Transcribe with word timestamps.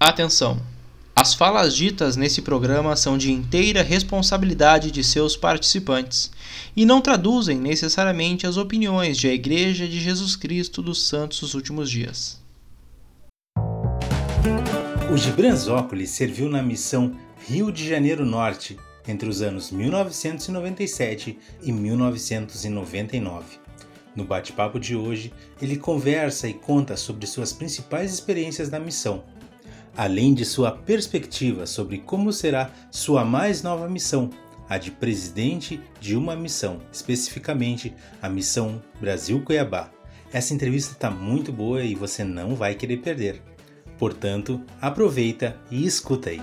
Atenção! 0.00 0.62
As 1.16 1.34
falas 1.34 1.74
ditas 1.74 2.16
nesse 2.16 2.40
programa 2.40 2.94
são 2.94 3.18
de 3.18 3.32
inteira 3.32 3.82
responsabilidade 3.82 4.92
de 4.92 5.02
seus 5.02 5.36
participantes 5.36 6.30
e 6.76 6.86
não 6.86 7.00
traduzem 7.00 7.58
necessariamente 7.58 8.46
as 8.46 8.56
opiniões 8.56 9.20
da 9.20 9.28
Igreja 9.28 9.88
de 9.88 9.98
Jesus 9.98 10.36
Cristo 10.36 10.80
dos 10.80 11.08
Santos 11.08 11.40
dos 11.40 11.54
Últimos 11.54 11.90
Dias. 11.90 12.40
O 15.12 15.16
Gibranzópolis 15.16 16.10
serviu 16.10 16.48
na 16.48 16.62
missão 16.62 17.16
Rio 17.48 17.72
de 17.72 17.88
Janeiro 17.88 18.24
Norte 18.24 18.78
entre 19.08 19.28
os 19.28 19.42
anos 19.42 19.72
1997 19.72 21.36
e 21.60 21.72
1999. 21.72 23.58
No 24.14 24.22
bate-papo 24.22 24.78
de 24.78 24.94
hoje, 24.94 25.32
ele 25.60 25.76
conversa 25.76 26.46
e 26.46 26.54
conta 26.54 26.96
sobre 26.96 27.26
suas 27.26 27.52
principais 27.52 28.14
experiências 28.14 28.70
na 28.70 28.78
missão 28.78 29.24
além 29.98 30.32
de 30.32 30.44
sua 30.44 30.70
perspectiva 30.70 31.66
sobre 31.66 31.98
como 31.98 32.32
será 32.32 32.70
sua 32.88 33.24
mais 33.24 33.64
nova 33.64 33.88
missão, 33.88 34.30
a 34.68 34.78
de 34.78 34.92
presidente 34.92 35.80
de 36.00 36.16
uma 36.16 36.36
missão, 36.36 36.80
especificamente 36.92 37.92
a 38.22 38.28
missão 38.28 38.80
Brasil-Cuiabá. 39.00 39.90
Essa 40.32 40.54
entrevista 40.54 40.92
está 40.92 41.10
muito 41.10 41.52
boa 41.52 41.82
e 41.82 41.96
você 41.96 42.22
não 42.22 42.54
vai 42.54 42.76
querer 42.76 42.98
perder. 42.98 43.42
Portanto, 43.98 44.60
aproveita 44.80 45.56
e 45.68 45.84
escuta 45.84 46.30
aí. 46.30 46.40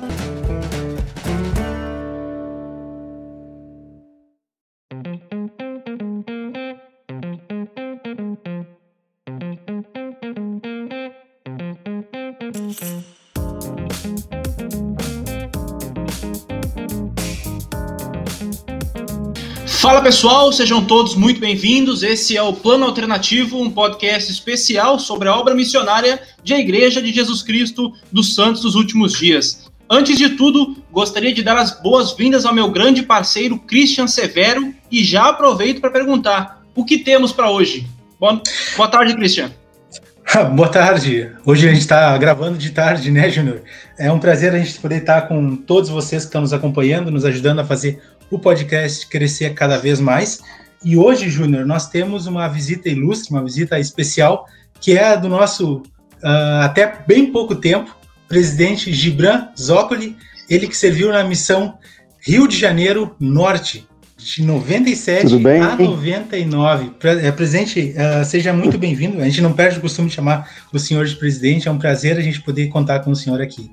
Pessoal, 20.06 20.54
sejam 20.54 20.86
todos 20.86 21.16
muito 21.16 21.40
bem-vindos. 21.40 22.04
Esse 22.04 22.38
é 22.38 22.44
o 22.44 22.54
Plano 22.54 22.86
Alternativo, 22.86 23.60
um 23.60 23.72
podcast 23.72 24.32
especial 24.32 25.00
sobre 25.00 25.28
a 25.28 25.36
obra 25.36 25.56
missionária 25.56 26.22
de 26.44 26.54
a 26.54 26.60
Igreja 26.60 27.02
de 27.02 27.12
Jesus 27.12 27.42
Cristo 27.42 27.92
dos 28.12 28.36
Santos 28.36 28.62
dos 28.62 28.76
Últimos 28.76 29.14
Dias. 29.14 29.66
Antes 29.90 30.16
de 30.16 30.30
tudo, 30.30 30.78
gostaria 30.92 31.34
de 31.34 31.42
dar 31.42 31.58
as 31.58 31.82
boas-vindas 31.82 32.46
ao 32.46 32.54
meu 32.54 32.70
grande 32.70 33.02
parceiro 33.02 33.58
Christian 33.58 34.06
Severo 34.06 34.76
e 34.92 35.04
já 35.04 35.30
aproveito 35.30 35.82
para 35.82 35.90
perguntar: 35.90 36.62
o 36.76 36.86
que 36.86 37.00
temos 37.00 37.32
para 37.32 37.50
hoje? 37.50 37.88
Boa, 38.20 38.40
boa 38.78 38.88
tarde, 38.88 39.16
Christian. 39.16 39.52
Boa 40.56 40.68
tarde. 40.68 41.32
Hoje 41.46 41.68
a 41.68 41.72
gente 41.72 41.82
está 41.82 42.18
gravando 42.18 42.58
de 42.58 42.72
tarde, 42.72 43.12
né, 43.12 43.30
Júnior? 43.30 43.62
É 43.98 44.12
um 44.12 44.20
prazer 44.20 44.54
a 44.54 44.58
gente 44.58 44.80
poder 44.80 44.98
estar 44.98 45.22
com 45.28 45.56
todos 45.56 45.90
vocês 45.90 46.24
que 46.24 46.28
estão 46.28 46.42
nos 46.42 46.52
acompanhando, 46.52 47.12
nos 47.12 47.24
ajudando 47.24 47.60
a 47.60 47.64
fazer 47.64 48.02
o 48.30 48.40
podcast 48.40 49.08
crescer 49.08 49.54
cada 49.54 49.78
vez 49.78 50.00
mais. 50.00 50.42
E 50.84 50.96
hoje, 50.98 51.30
Júnior, 51.30 51.66
nós 51.66 51.90
temos 51.90 52.28
uma 52.28 52.48
visita 52.48 52.90
ilustre, 52.90 53.32
uma 53.32 53.44
visita 53.44 53.80
especial, 53.80 54.46
que 54.80 54.98
é 54.98 55.18
do 55.18 55.28
nosso, 55.28 55.78
uh, 55.78 56.62
até 56.62 57.00
bem 57.08 57.32
pouco 57.32 57.56
tempo, 57.56 57.96
presidente 58.28 58.94
Gibran 58.94 59.50
Zócoli, 59.60 60.16
ele 60.50 60.68
que 60.68 60.78
serviu 60.78 61.10
na 61.12 61.24
missão 61.24 61.78
Rio 62.20 62.48
de 62.48 62.58
Janeiro 62.58 63.16
Norte, 63.20 63.88
de 64.18 64.42
97 64.42 65.36
a 65.36 65.76
99. 65.76 66.92
É, 67.22 67.32
presidente, 67.32 67.94
uh, 67.94 68.26
seja 68.26 68.52
muito 68.54 68.78
bem-vindo. 68.80 69.22
A 69.22 69.26
gente 69.26 69.42
não 69.42 69.54
perde 69.54 69.78
o 69.78 69.82
costume 69.82 70.10
de 70.10 70.16
chamar 70.16 70.50
o 70.74 70.80
senhor 70.80 71.06
de 71.06 71.16
presidente. 71.16 71.68
É 71.68 71.72
um 71.72 71.78
prazer 71.78 72.18
a 72.18 72.22
gente 72.22 72.42
poder 72.42 72.68
contar 72.70 73.02
com 73.02 73.12
o 73.12 73.16
senhor 73.16 73.42
aqui. 73.42 73.70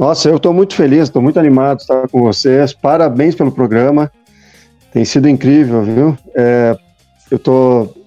Nossa, 0.00 0.30
eu 0.30 0.38
estou 0.38 0.54
muito 0.54 0.74
feliz, 0.74 1.02
estou 1.02 1.20
muito 1.20 1.38
animado 1.38 1.76
de 1.76 1.82
estar 1.82 2.08
com 2.08 2.22
vocês. 2.22 2.72
Parabéns 2.72 3.34
pelo 3.34 3.52
programa. 3.52 4.10
Tem 4.94 5.04
sido 5.04 5.28
incrível, 5.28 5.82
viu? 5.82 6.18
É, 6.34 6.74
eu 7.30 7.36
estou 7.36 8.02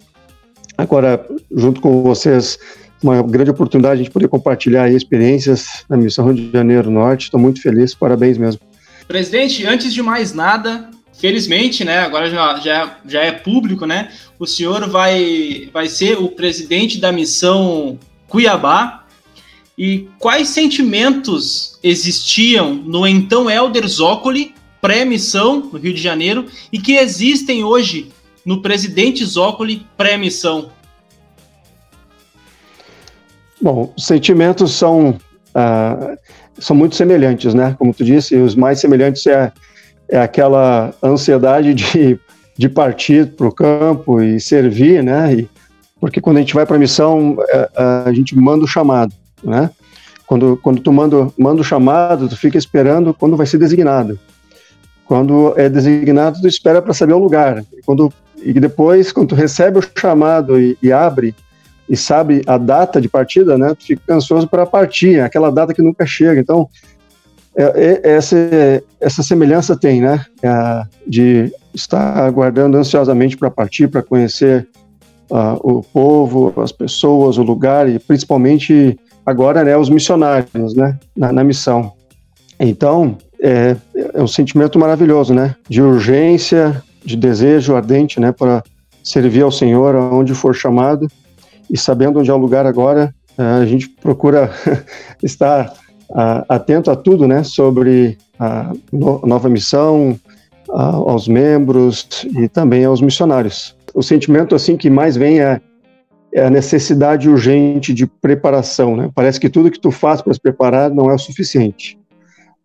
agora 0.76 1.24
junto 1.56 1.80
com 1.80 2.02
vocês 2.02 2.58
uma 3.04 3.22
grande 3.22 3.52
oportunidade 3.52 4.02
de 4.02 4.10
poder 4.10 4.28
compartilhar 4.28 4.90
experiências 4.90 5.86
na 5.88 5.96
missão 5.96 6.26
Rio 6.26 6.34
de 6.34 6.52
Janeiro 6.52 6.90
Norte. 6.90 7.26
Estou 7.26 7.40
muito 7.40 7.62
feliz, 7.62 7.94
parabéns 7.94 8.40
mesmo. 8.40 8.60
Presidente, 9.08 9.64
antes 9.64 9.94
de 9.94 10.02
mais 10.02 10.34
nada, 10.34 10.90
felizmente, 11.22 11.86
né, 11.86 12.00
agora 12.00 12.28
já, 12.28 12.56
já, 12.56 12.98
já 13.06 13.22
é 13.22 13.32
público, 13.32 13.86
né, 13.86 14.10
o 14.40 14.48
senhor 14.48 14.90
vai, 14.90 15.70
vai 15.72 15.88
ser 15.88 16.18
o 16.18 16.30
presidente 16.30 17.00
da 17.00 17.12
missão 17.12 18.00
Cuiabá, 18.28 19.03
e 19.78 20.08
quais 20.20 20.50
sentimentos 20.50 21.80
existiam 21.82 22.74
no 22.76 23.08
então 23.08 23.50
Elder 23.50 23.88
Zócoli, 23.88 24.54
pré-missão, 24.80 25.70
no 25.72 25.80
Rio 25.80 25.94
de 25.94 26.02
Janeiro, 26.02 26.46
e 26.72 26.78
que 26.78 26.94
existem 26.94 27.64
hoje 27.64 28.12
no 28.46 28.62
presidente 28.62 29.26
Zócoli, 29.26 29.86
pré-missão? 29.98 30.70
Bom, 33.62 33.94
os 33.98 34.06
sentimentos 34.06 34.74
são, 34.74 35.18
ah, 35.56 36.16
são 36.60 36.76
muito 36.76 36.96
semelhantes, 36.96 37.54
né? 37.54 37.76
Como 37.80 37.94
tu 37.94 38.04
disse, 38.04 38.36
os 38.36 38.56
mais 38.56 38.80
semelhantes 38.80 39.26
é, 39.26 39.52
é 40.10 40.20
aquela 40.20 40.94
ansiedade 41.02 41.74
de, 41.74 42.20
de 42.58 42.70
partir 42.70 43.28
para 43.32 43.48
o 43.48 43.52
campo 43.52 44.22
e 44.22 44.40
servir, 44.40 45.02
né? 45.02 45.34
E, 45.34 45.50
porque 46.00 46.20
quando 46.20 46.38
a 46.38 46.40
gente 46.42 46.54
vai 46.54 46.66
para 46.66 46.76
a 46.76 46.80
missão, 46.80 47.38
é, 47.50 47.70
a 48.06 48.12
gente 48.14 48.36
manda 48.36 48.66
o 48.66 48.68
chamado 48.68 49.14
né? 49.44 49.70
Quando, 50.26 50.58
quando 50.58 50.82
tu 50.82 50.92
manda, 50.92 51.28
manda 51.38 51.62
o 51.62 51.64
chamado, 51.64 52.30
tu 52.30 52.38
fica 52.38 52.58
esperando 52.58 53.14
quando 53.14 53.38
vai 53.38 53.46
ser 53.46 53.58
designado. 53.58 54.18
Quando 55.06 55.54
é 55.58 55.68
designado, 55.70 56.40
tu 56.42 56.48
espera 56.48 56.82
para 56.82 56.94
saber 56.94 57.14
o 57.14 57.20
lugar. 57.20 57.64
Quando, 57.86 58.12
e 58.42 58.54
depois, 58.54 59.12
quando 59.12 59.30
tu 59.30 59.36
recebe 59.36 59.80
o 59.80 59.84
chamado 60.00 60.60
e, 60.60 60.78
e 60.82 60.92
abre 60.92 61.36
e 61.90 61.98
sabe 61.98 62.42
a 62.48 62.58
data 62.58 63.02
de 63.02 63.10
partida, 63.10 63.58
né? 63.58 63.76
Tu 63.76 63.84
fica 63.84 64.16
ansioso 64.16 64.48
para 64.48 64.66
partir, 64.66 65.20
aquela 65.20 65.52
data 65.52 65.74
que 65.74 65.82
nunca 65.82 66.06
chega. 66.06 66.40
Então, 66.40 66.70
é, 67.56 68.00
é, 68.04 68.12
essa, 68.16 68.38
essa 69.00 69.22
semelhança 69.22 69.76
tem, 69.76 70.02
né? 70.02 70.26
É, 70.42 70.84
de 71.06 71.54
estar 71.74 72.18
aguardando 72.18 72.78
ansiosamente 72.78 73.36
para 73.36 73.52
partir, 73.52 73.88
para 73.90 74.02
conhecer 74.02 74.68
uh, 75.30 75.60
o 75.64 75.82
povo, 75.82 76.54
as 76.62 76.72
pessoas, 76.72 77.38
o 77.38 77.44
lugar 77.44 77.90
e 77.90 77.98
principalmente 78.00 78.98
agora 79.26 79.64
né, 79.64 79.78
os 79.78 79.90
missionários 79.90 80.76
né, 80.76 80.98
na, 81.16 81.32
na 81.32 81.44
missão. 81.44 81.94
Então, 82.60 83.18
é, 83.42 83.76
é, 83.96 84.22
um 84.22 84.28
sentimento 84.28 84.80
maravilhoso, 84.80 85.34
né? 85.34 85.56
De 85.68 85.82
urgência, 85.82 86.82
de 87.04 87.18
desejo 87.18 87.76
ardente, 87.76 88.20
né? 88.20 88.32
Para 88.32 88.64
servir 89.04 89.42
ao 89.42 89.52
Senhor 89.52 89.96
aonde 89.96 90.34
for 90.34 90.56
chamado 90.56 91.08
e 91.70 91.78
sabendo 91.78 92.20
onde 92.20 92.30
é 92.30 92.34
o 92.34 92.38
lugar 92.38 92.66
agora, 92.66 93.14
é, 93.38 93.44
a 93.44 93.66
gente 93.66 93.90
procura 93.90 94.50
estar 95.22 95.74
atento 96.48 96.92
a 96.92 96.96
tudo, 96.96 97.28
né? 97.28 97.44
Sobre 97.44 98.18
a 98.40 98.72
nova 98.92 99.50
missão, 99.50 100.18
aos 100.70 101.28
membros 101.28 102.26
e 102.38 102.48
também 102.48 102.86
aos 102.86 103.02
missionários. 103.02 103.76
O 103.94 104.02
sentimento 104.02 104.56
assim 104.56 104.78
que 104.78 104.90
mais 104.90 105.16
vem 105.18 105.40
é 105.40 105.44
é 105.44 105.62
a 106.36 106.50
necessidade 106.50 107.30
urgente 107.30 107.94
de 107.94 108.08
preparação, 108.08 108.96
né? 108.96 109.10
Parece 109.14 109.40
que 109.40 109.50
tudo 109.50 109.70
que 109.70 109.80
tu 109.80 109.92
faz 109.92 110.22
para 110.22 110.34
se 110.34 110.40
preparar 110.40 110.90
não 110.90 111.10
é 111.10 111.14
o 111.14 111.20
suficiente. 111.20 111.98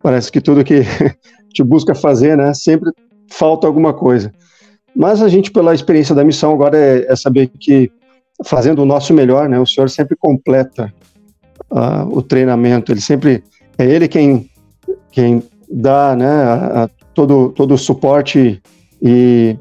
Parece 0.01 0.31
que 0.31 0.41
tudo 0.41 0.63
que 0.63 0.81
te 1.53 1.63
busca 1.63 1.93
fazer, 1.93 2.37
né, 2.37 2.53
sempre 2.53 2.91
falta 3.27 3.67
alguma 3.67 3.93
coisa. 3.93 4.31
Mas 4.95 5.21
a 5.21 5.27
gente, 5.27 5.51
pela 5.51 5.73
experiência 5.73 6.15
da 6.15 6.23
missão, 6.23 6.53
agora 6.53 6.77
é, 6.77 7.05
é 7.11 7.15
saber 7.15 7.47
que 7.59 7.91
fazendo 8.43 8.81
o 8.81 8.85
nosso 8.85 9.13
melhor, 9.13 9.47
né, 9.47 9.59
o 9.59 9.65
Senhor 9.65 9.89
sempre 9.89 10.15
completa 10.15 10.91
uh, 11.69 12.07
o 12.09 12.21
treinamento. 12.21 12.91
Ele 12.91 13.01
sempre 13.01 13.43
é 13.77 13.85
Ele 13.85 14.07
quem 14.07 14.49
quem 15.11 15.43
dá, 15.69 16.15
né, 16.15 16.27
a, 16.27 16.83
a 16.83 16.89
todo 17.13 17.49
todo 17.49 17.73
o 17.73 17.77
suporte 17.77 18.61
e 19.01 19.55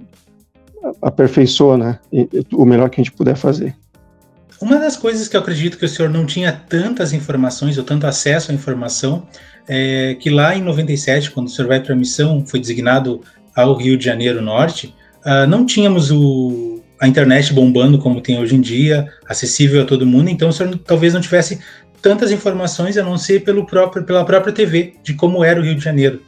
aperfeiçoa, 1.02 1.76
né, 1.76 1.98
o 2.54 2.64
melhor 2.64 2.88
que 2.88 3.00
a 3.00 3.04
gente 3.04 3.14
puder 3.14 3.36
fazer. 3.36 3.76
Uma 4.60 4.78
das 4.78 4.96
coisas 4.96 5.28
que 5.28 5.36
eu 5.36 5.40
acredito 5.40 5.78
que 5.78 5.84
o 5.84 5.88
senhor 5.88 6.10
não 6.10 6.26
tinha 6.26 6.52
tantas 6.52 7.12
informações 7.12 7.78
ou 7.78 7.84
tanto 7.84 8.06
acesso 8.06 8.50
à 8.50 8.54
informação 8.54 9.26
é 9.68 10.16
que 10.18 10.30
lá 10.30 10.56
em 10.56 10.62
97, 10.62 11.30
quando 11.30 11.46
o 11.46 11.50
senhor 11.50 11.68
vai 11.68 11.80
para 11.80 11.92
a 11.92 11.96
missão, 11.96 12.44
foi 12.44 12.58
designado 12.58 13.20
ao 13.54 13.76
Rio 13.76 13.96
de 13.96 14.04
Janeiro 14.04 14.42
Norte, 14.42 14.94
uh, 15.24 15.46
não 15.46 15.64
tínhamos 15.64 16.10
o, 16.10 16.82
a 17.00 17.06
internet 17.06 17.52
bombando 17.52 17.98
como 17.98 18.20
tem 18.20 18.38
hoje 18.40 18.56
em 18.56 18.60
dia, 18.60 19.06
acessível 19.28 19.82
a 19.82 19.84
todo 19.84 20.06
mundo, 20.06 20.28
então 20.28 20.48
o 20.48 20.52
senhor 20.52 20.76
talvez 20.78 21.14
não 21.14 21.20
tivesse 21.20 21.60
tantas 22.02 22.32
informações 22.32 22.96
a 22.96 23.02
não 23.02 23.16
ser 23.16 23.44
pelo 23.44 23.66
próprio, 23.66 24.04
pela 24.04 24.24
própria 24.24 24.52
TV 24.52 24.94
de 25.02 25.14
como 25.14 25.44
era 25.44 25.60
o 25.60 25.62
Rio 25.62 25.74
de 25.74 25.84
Janeiro. 25.84 26.22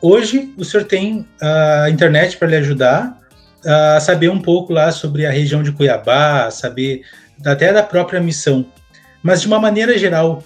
Hoje 0.00 0.52
o 0.56 0.64
senhor 0.64 0.84
tem 0.84 1.26
a 1.40 1.90
internet 1.90 2.36
para 2.36 2.48
lhe 2.48 2.56
ajudar 2.56 3.18
a 3.64 3.98
saber 3.98 4.28
um 4.28 4.40
pouco 4.40 4.72
lá 4.72 4.92
sobre 4.92 5.26
a 5.26 5.30
região 5.30 5.62
de 5.62 5.72
Cuiabá, 5.72 6.50
saber 6.50 7.02
até 7.44 7.72
da 7.72 7.82
própria 7.82 8.20
missão. 8.20 8.66
mas 9.22 9.40
de 9.40 9.46
uma 9.46 9.58
maneira 9.58 9.98
geral, 9.98 10.42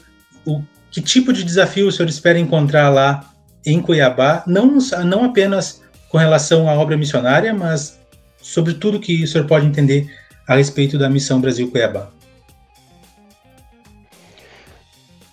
o 0.47 0.63
que 0.91 1.01
tipo 1.01 1.33
de 1.33 1.45
desafio 1.45 1.87
o 1.87 1.93
senhor 1.93 2.09
espera 2.09 2.39
encontrar 2.39 2.89
lá 2.89 3.31
em 3.65 3.81
Cuiabá, 3.81 4.43
não, 4.47 4.79
não 5.05 5.25
apenas 5.25 5.83
com 6.09 6.19
relação 6.19 6.69
à 6.69 6.75
obra 6.75 6.97
missionária, 6.97 7.53
mas 7.53 7.99
sobre 8.41 8.75
tudo 8.75 8.99
que 8.99 9.23
o 9.23 9.29
senhor 9.29 9.47
pode 9.47 9.67
entender 9.67 10.11
a 10.49 10.57
respeito 10.57 10.99
da 10.99 11.09
missão 11.09 11.41
Brasil 11.41 11.71
Cuiabá? 11.71 12.09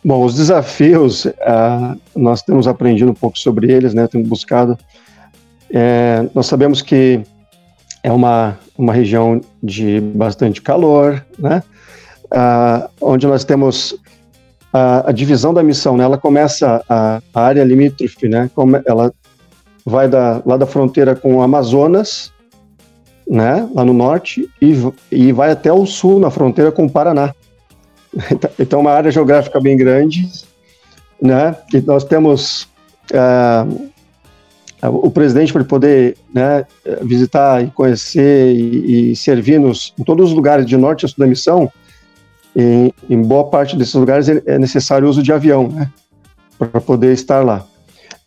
Bom, 0.03 0.23
os 0.23 0.35
desafios, 0.35 1.25
uh, 1.25 1.99
nós 2.15 2.41
temos 2.41 2.67
aprendido 2.67 3.11
um 3.11 3.15
pouco 3.15 3.37
sobre 3.37 3.71
eles, 3.71 3.93
né? 3.93 4.07
Temos 4.07 4.29
buscado. 4.29 4.77
É, 5.69 6.25
nós 6.33 6.45
sabemos 6.45 6.81
que 6.81 7.21
é 8.03 8.11
uma, 8.11 8.57
uma 8.77 8.93
região 8.93 9.41
de 9.61 9.99
bastante 9.99 10.61
calor, 10.61 11.23
né? 11.37 11.63
Uh, 12.25 12.89
onde 13.01 13.25
nós 13.25 13.43
temos 13.43 13.97
a, 14.73 15.09
a, 15.09 15.11
divisão 15.11 15.53
da 15.53 15.63
missão, 15.63 15.97
né? 15.97 16.03
Ela 16.03 16.17
começa 16.17 16.83
a, 16.89 17.21
a 17.33 17.41
área 17.41 17.63
limítrofe, 17.63 18.27
né? 18.27 18.49
Como 18.53 18.81
ela 18.85 19.13
vai 19.85 20.07
da, 20.07 20.41
lá 20.45 20.57
da 20.57 20.65
fronteira 20.65 21.15
com 21.15 21.35
o 21.35 21.41
Amazonas, 21.41 22.31
né? 23.27 23.67
Lá 23.73 23.85
no 23.85 23.93
norte 23.93 24.49
e, 24.61 24.75
e 25.11 25.31
vai 25.31 25.51
até 25.51 25.71
o 25.71 25.85
sul, 25.85 26.19
na 26.19 26.29
fronteira 26.29 26.71
com 26.71 26.85
o 26.85 26.89
Paraná. 26.89 27.33
Então, 28.59 28.79
uma 28.79 28.91
área 28.91 29.11
geográfica 29.11 29.59
bem 29.59 29.77
grande, 29.77 30.27
né? 31.21 31.55
E 31.73 31.79
nós 31.81 32.03
temos 32.03 32.67
uh, 33.11 33.89
o 34.81 35.09
presidente 35.09 35.51
para 35.51 35.63
poder 35.63 36.17
né, 36.33 36.65
visitar 37.01 37.63
e 37.63 37.67
conhecer 37.71 38.53
e, 38.55 39.11
e 39.11 39.15
servir 39.15 39.59
nos, 39.59 39.93
em 39.97 40.03
todos 40.03 40.29
os 40.29 40.35
lugares 40.35 40.65
de 40.65 40.77
norte 40.77 41.05
a 41.05 41.07
sul 41.07 41.17
da 41.17 41.27
missão. 41.27 41.71
Em, 42.55 42.93
em 43.09 43.21
boa 43.21 43.49
parte 43.49 43.75
desses 43.75 43.93
lugares 43.93 44.27
é 44.29 44.57
necessário 44.57 45.07
o 45.07 45.09
uso 45.09 45.21
de 45.21 45.31
avião, 45.31 45.67
né? 45.67 45.91
Para 46.57 46.81
poder 46.81 47.13
estar 47.13 47.43
lá. 47.43 47.65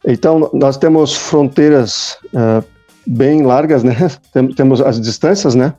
Então, 0.06 0.50
nós 0.52 0.76
temos 0.76 1.14
fronteiras 1.14 2.17
uh, 2.26 2.64
bem 3.06 3.43
largas, 3.43 3.82
né? 3.82 3.96
temos 4.56 4.81
as 4.81 5.00
distâncias, 5.00 5.55
né? 5.55 5.75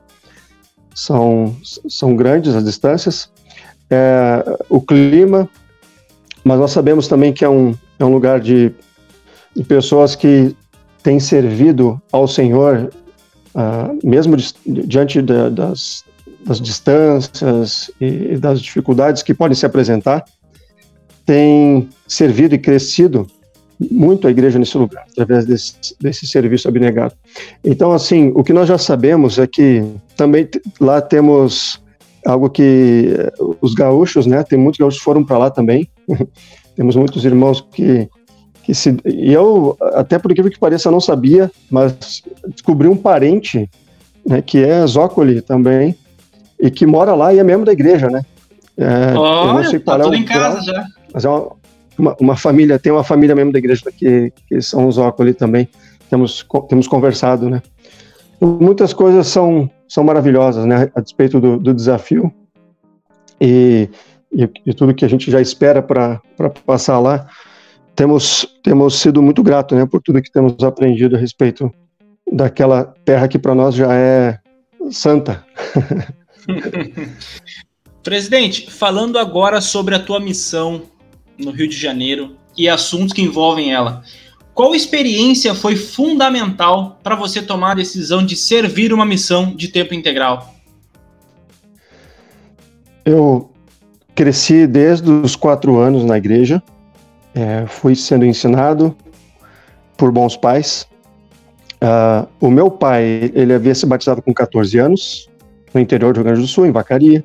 São, 0.93 1.55
são 1.87 2.15
grandes 2.15 2.53
as 2.53 2.65
distâncias 2.65 3.29
é, 3.91 4.57
o 4.69 4.81
clima, 4.81 5.49
mas 6.45 6.57
nós 6.57 6.71
sabemos 6.71 7.09
também 7.09 7.33
que 7.33 7.43
é 7.43 7.49
um, 7.49 7.75
é 7.99 8.05
um 8.05 8.13
lugar 8.13 8.39
de, 8.39 8.71
de 9.53 9.63
pessoas 9.65 10.15
que 10.15 10.55
têm 11.03 11.19
servido 11.19 12.01
ao 12.11 12.27
Senhor, 12.27 12.91
uh, 13.55 14.07
mesmo 14.07 14.37
di, 14.37 14.53
diante 14.65 15.21
das, 15.21 16.03
das 16.45 16.59
distâncias 16.61 17.91
e 17.99 18.37
das 18.37 18.61
dificuldades 18.61 19.23
que 19.23 19.33
podem 19.33 19.55
se 19.55 19.65
apresentar, 19.65 20.23
têm 21.25 21.89
servido 22.07 22.55
e 22.55 22.57
crescido 22.57 23.27
muito 23.89 24.27
a 24.27 24.31
igreja 24.31 24.59
nesse 24.59 24.77
lugar, 24.77 25.05
através 25.11 25.45
desse, 25.45 25.73
desse 25.99 26.27
serviço 26.27 26.67
abnegado. 26.67 27.15
Então, 27.63 27.91
assim, 27.91 28.31
o 28.35 28.43
que 28.43 28.53
nós 28.53 28.67
já 28.67 28.77
sabemos 28.77 29.39
é 29.39 29.47
que 29.47 29.83
também 30.15 30.47
lá 30.79 31.01
temos 31.01 31.81
algo 32.25 32.49
que 32.49 33.15
eh, 33.17 33.31
os 33.61 33.73
gaúchos, 33.73 34.25
né? 34.25 34.43
Tem 34.43 34.59
muitos 34.59 34.77
gaúchos 34.77 34.99
que 34.99 35.05
foram 35.05 35.23
para 35.23 35.37
lá 35.37 35.49
também. 35.49 35.89
Temos 36.75 36.95
muitos 36.95 37.25
irmãos 37.25 37.65
que 37.73 38.07
que 38.63 38.73
se 38.73 38.97
e 39.05 39.31
eu 39.33 39.77
até 39.93 40.19
por 40.19 40.31
incrível 40.31 40.51
que 40.51 40.59
pareça 40.59 40.91
não 40.91 40.99
sabia, 40.99 41.51
mas 41.69 42.23
descobri 42.47 42.87
um 42.87 42.95
parente, 42.95 43.69
né? 44.25 44.41
Que 44.41 44.63
é 44.63 44.85
Zócoli 44.85 45.41
também 45.41 45.95
e 46.59 46.69
que 46.69 46.85
mora 46.85 47.13
lá 47.13 47.33
e 47.33 47.39
é 47.39 47.43
membro 47.43 47.65
da 47.65 47.73
igreja, 47.73 48.09
né? 48.09 48.23
É, 48.77 49.13
Olha, 49.15 49.49
eu 49.49 49.53
não 49.53 49.63
sei 49.63 49.79
tá 49.79 49.99
tudo 49.99 50.15
em 50.15 50.25
casa 50.25 50.61
já. 50.61 50.85
Mas 51.13 51.25
é 51.25 51.29
uma, 51.29 51.51
uma, 51.97 52.15
uma, 52.19 52.35
família, 52.35 52.79
tem 52.79 52.91
uma 52.91 53.03
família 53.03 53.35
membro 53.35 53.53
da 53.53 53.59
igreja 53.59 53.91
que, 53.91 54.31
que 54.47 54.61
são 54.61 54.91
Zócoli 54.91 55.33
também. 55.33 55.67
Temos 56.09 56.45
temos 56.67 56.87
conversado, 56.87 57.49
né? 57.49 57.61
Muitas 58.39 58.93
coisas 58.93 59.27
são 59.27 59.69
são 59.91 60.05
maravilhosas, 60.05 60.65
né, 60.65 60.89
a 60.95 61.01
despeito 61.01 61.37
do, 61.41 61.57
do 61.57 61.73
desafio 61.73 62.33
e, 63.41 63.89
e, 64.31 64.49
e, 64.65 64.73
tudo 64.73 64.93
que 64.93 65.03
a 65.03 65.07
gente 65.07 65.29
já 65.29 65.41
espera 65.41 65.81
para 65.81 66.21
passar 66.65 66.97
lá. 66.97 67.27
Temos, 67.95 68.47
temos 68.63 68.95
sido 68.99 69.21
muito 69.21 69.43
gratos 69.43 69.77
né, 69.77 69.85
por 69.85 70.01
tudo 70.01 70.21
que 70.21 70.31
temos 70.31 70.63
aprendido 70.63 71.15
a 71.15 71.19
respeito 71.19 71.71
daquela 72.31 72.85
terra 73.05 73.27
que 73.27 73.37
para 73.37 73.53
nós 73.53 73.75
já 73.75 73.93
é 73.93 74.39
santa. 74.91 75.45
Presidente, 78.03 78.71
falando 78.71 79.19
agora 79.19 79.61
sobre 79.61 79.93
a 79.93 79.99
tua 79.99 80.19
missão 80.19 80.83
no 81.37 81.51
Rio 81.51 81.67
de 81.67 81.77
Janeiro 81.77 82.35
e 82.57 82.67
assuntos 82.67 83.13
que 83.13 83.21
envolvem 83.21 83.71
ela. 83.71 84.01
Qual 84.53 84.75
experiência 84.75 85.53
foi 85.55 85.75
fundamental 85.75 86.99
para 87.03 87.15
você 87.15 87.41
tomar 87.41 87.71
a 87.71 87.75
decisão 87.75 88.25
de 88.25 88.35
servir 88.35 88.93
uma 88.93 89.05
missão 89.05 89.55
de 89.55 89.67
tempo 89.67 89.93
integral? 89.93 90.53
Eu 93.05 93.51
cresci 94.13 94.67
desde 94.67 95.09
os 95.09 95.35
quatro 95.35 95.77
anos 95.77 96.03
na 96.03 96.17
igreja, 96.17 96.61
é, 97.33 97.65
fui 97.67 97.95
sendo 97.95 98.25
ensinado 98.25 98.95
por 99.97 100.11
bons 100.11 100.35
pais. 100.35 100.87
Uh, 101.83 102.27
o 102.39 102.51
meu 102.51 102.69
pai, 102.69 103.31
ele 103.33 103.53
havia 103.53 103.73
se 103.73 103.85
batizado 103.85 104.21
com 104.21 104.33
14 104.33 104.77
anos, 104.77 105.29
no 105.73 105.79
interior 105.79 106.13
do 106.13 106.17
Rio 106.17 106.25
Grande 106.25 106.41
do 106.41 106.47
Sul, 106.47 106.65
em 106.65 106.71
Vacaria. 106.71 107.23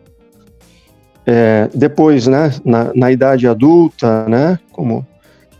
É, 1.26 1.68
depois, 1.74 2.26
né, 2.26 2.52
na, 2.64 2.92
na 2.94 3.10
idade 3.10 3.48
adulta, 3.48 4.28
né, 4.28 4.58
como 4.72 5.06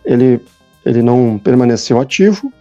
ele 0.04 0.40
ele 0.86 1.02
não 1.02 1.36
permaneceu 1.36 2.00
ativo. 2.00 2.52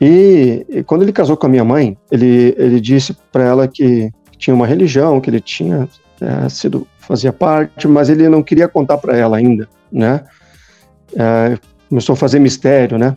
E, 0.00 0.66
e 0.68 0.82
quando 0.82 1.02
ele 1.02 1.12
casou 1.12 1.36
com 1.36 1.46
a 1.46 1.48
minha 1.48 1.64
mãe, 1.64 1.96
ele, 2.10 2.54
ele 2.58 2.80
disse 2.80 3.16
para 3.30 3.44
ela 3.44 3.68
que 3.68 4.10
tinha 4.36 4.54
uma 4.54 4.66
religião, 4.66 5.20
que 5.20 5.30
ele 5.30 5.40
tinha 5.40 5.88
é, 6.20 6.48
sido 6.48 6.86
fazia 6.98 7.32
parte, 7.32 7.86
mas 7.86 8.08
ele 8.08 8.28
não 8.28 8.42
queria 8.42 8.66
contar 8.66 8.98
para 8.98 9.16
ela 9.16 9.36
ainda, 9.36 9.68
né? 9.90 10.24
É, 11.16 11.58
começou 11.88 12.12
a 12.12 12.16
fazer 12.16 12.38
mistério, 12.38 12.98
né? 12.98 13.16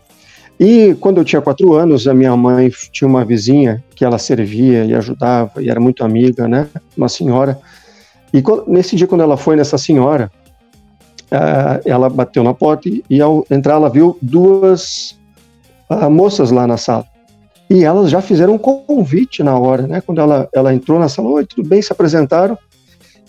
E 0.59 0.95
quando 0.99 1.17
eu 1.17 1.25
tinha 1.25 1.41
quatro 1.41 1.73
anos, 1.73 2.07
a 2.07 2.13
minha 2.13 2.35
mãe 2.35 2.71
tinha 2.91 3.07
uma 3.07 3.25
vizinha 3.25 3.83
que 3.95 4.05
ela 4.05 4.17
servia 4.17 4.85
e 4.85 4.93
ajudava 4.93 5.61
e 5.61 5.69
era 5.69 5.79
muito 5.79 6.03
amiga, 6.03 6.47
né? 6.47 6.67
Uma 6.95 7.09
senhora. 7.09 7.59
E 8.31 8.41
quando, 8.41 8.65
nesse 8.67 8.95
dia, 8.95 9.07
quando 9.07 9.21
ela 9.21 9.37
foi 9.37 9.55
nessa 9.55 9.77
senhora, 9.77 10.31
uh, 11.31 11.81
ela 11.85 12.09
bateu 12.09 12.43
na 12.43 12.53
porta 12.53 12.87
e, 12.87 13.03
e, 13.09 13.21
ao 13.21 13.45
entrar 13.49 13.75
ela 13.75 13.89
viu 13.89 14.17
duas 14.21 15.17
uh, 15.89 16.09
moças 16.09 16.51
lá 16.51 16.65
na 16.67 16.77
sala. 16.77 17.05
E 17.69 17.83
elas 17.83 18.09
já 18.09 18.21
fizeram 18.21 18.53
um 18.53 18.57
convite 18.57 19.41
na 19.41 19.57
hora, 19.57 19.87
né? 19.87 20.01
Quando 20.01 20.21
ela, 20.21 20.47
ela 20.53 20.73
entrou 20.73 20.99
na 20.99 21.09
sala, 21.09 21.29
oi, 21.29 21.45
tudo 21.45 21.67
bem, 21.67 21.81
se 21.81 21.91
apresentaram. 21.91 22.57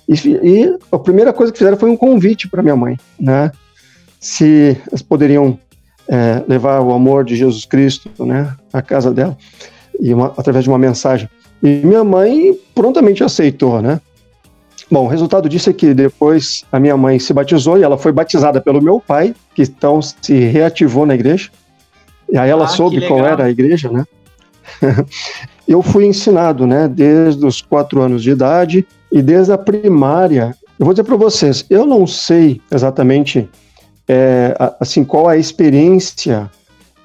E, 0.06 0.14
e 0.28 0.78
a 0.92 0.98
primeira 0.98 1.32
coisa 1.32 1.50
que 1.50 1.58
fizeram 1.58 1.78
foi 1.78 1.88
um 1.88 1.96
convite 1.96 2.48
para 2.48 2.62
minha 2.62 2.76
mãe, 2.76 2.98
né? 3.18 3.50
Se 4.24 4.80
elas 4.88 5.02
poderiam 5.02 5.58
é, 6.08 6.42
levar 6.48 6.80
o 6.80 6.94
amor 6.94 7.26
de 7.26 7.36
Jesus 7.36 7.66
Cristo, 7.66 8.10
né, 8.24 8.54
à 8.72 8.80
casa 8.80 9.12
dela, 9.12 9.36
e 10.00 10.14
uma, 10.14 10.32
através 10.34 10.64
de 10.64 10.70
uma 10.70 10.78
mensagem. 10.78 11.28
E 11.62 11.82
minha 11.84 12.02
mãe 12.02 12.58
prontamente 12.74 13.22
aceitou, 13.22 13.82
né? 13.82 14.00
Bom, 14.90 15.04
o 15.04 15.08
resultado 15.08 15.46
disso 15.46 15.68
é 15.68 15.74
que 15.74 15.92
depois 15.92 16.64
a 16.72 16.80
minha 16.80 16.96
mãe 16.96 17.18
se 17.18 17.34
batizou 17.34 17.78
e 17.78 17.82
ela 17.82 17.98
foi 17.98 18.12
batizada 18.12 18.62
pelo 18.62 18.80
meu 18.80 18.98
pai, 18.98 19.34
que 19.54 19.62
então 19.62 20.00
se 20.00 20.34
reativou 20.46 21.04
na 21.04 21.14
igreja. 21.14 21.50
E 22.32 22.38
aí 22.38 22.48
ela 22.48 22.64
ah, 22.64 22.68
soube 22.68 23.06
qual 23.06 23.26
era 23.26 23.44
a 23.44 23.50
igreja, 23.50 23.90
né? 23.90 24.06
eu 25.68 25.82
fui 25.82 26.06
ensinado, 26.06 26.66
né, 26.66 26.88
desde 26.88 27.44
os 27.44 27.60
quatro 27.60 28.00
anos 28.00 28.22
de 28.22 28.30
idade 28.30 28.86
e 29.12 29.20
desde 29.20 29.52
a 29.52 29.58
primária. 29.58 30.54
Eu 30.78 30.86
vou 30.86 30.94
dizer 30.94 31.04
para 31.04 31.16
vocês, 31.16 31.66
eu 31.68 31.84
não 31.84 32.06
sei 32.06 32.62
exatamente, 32.72 33.48
é, 34.08 34.54
assim, 34.80 35.04
qual 35.04 35.28
a 35.28 35.36
experiência. 35.36 36.50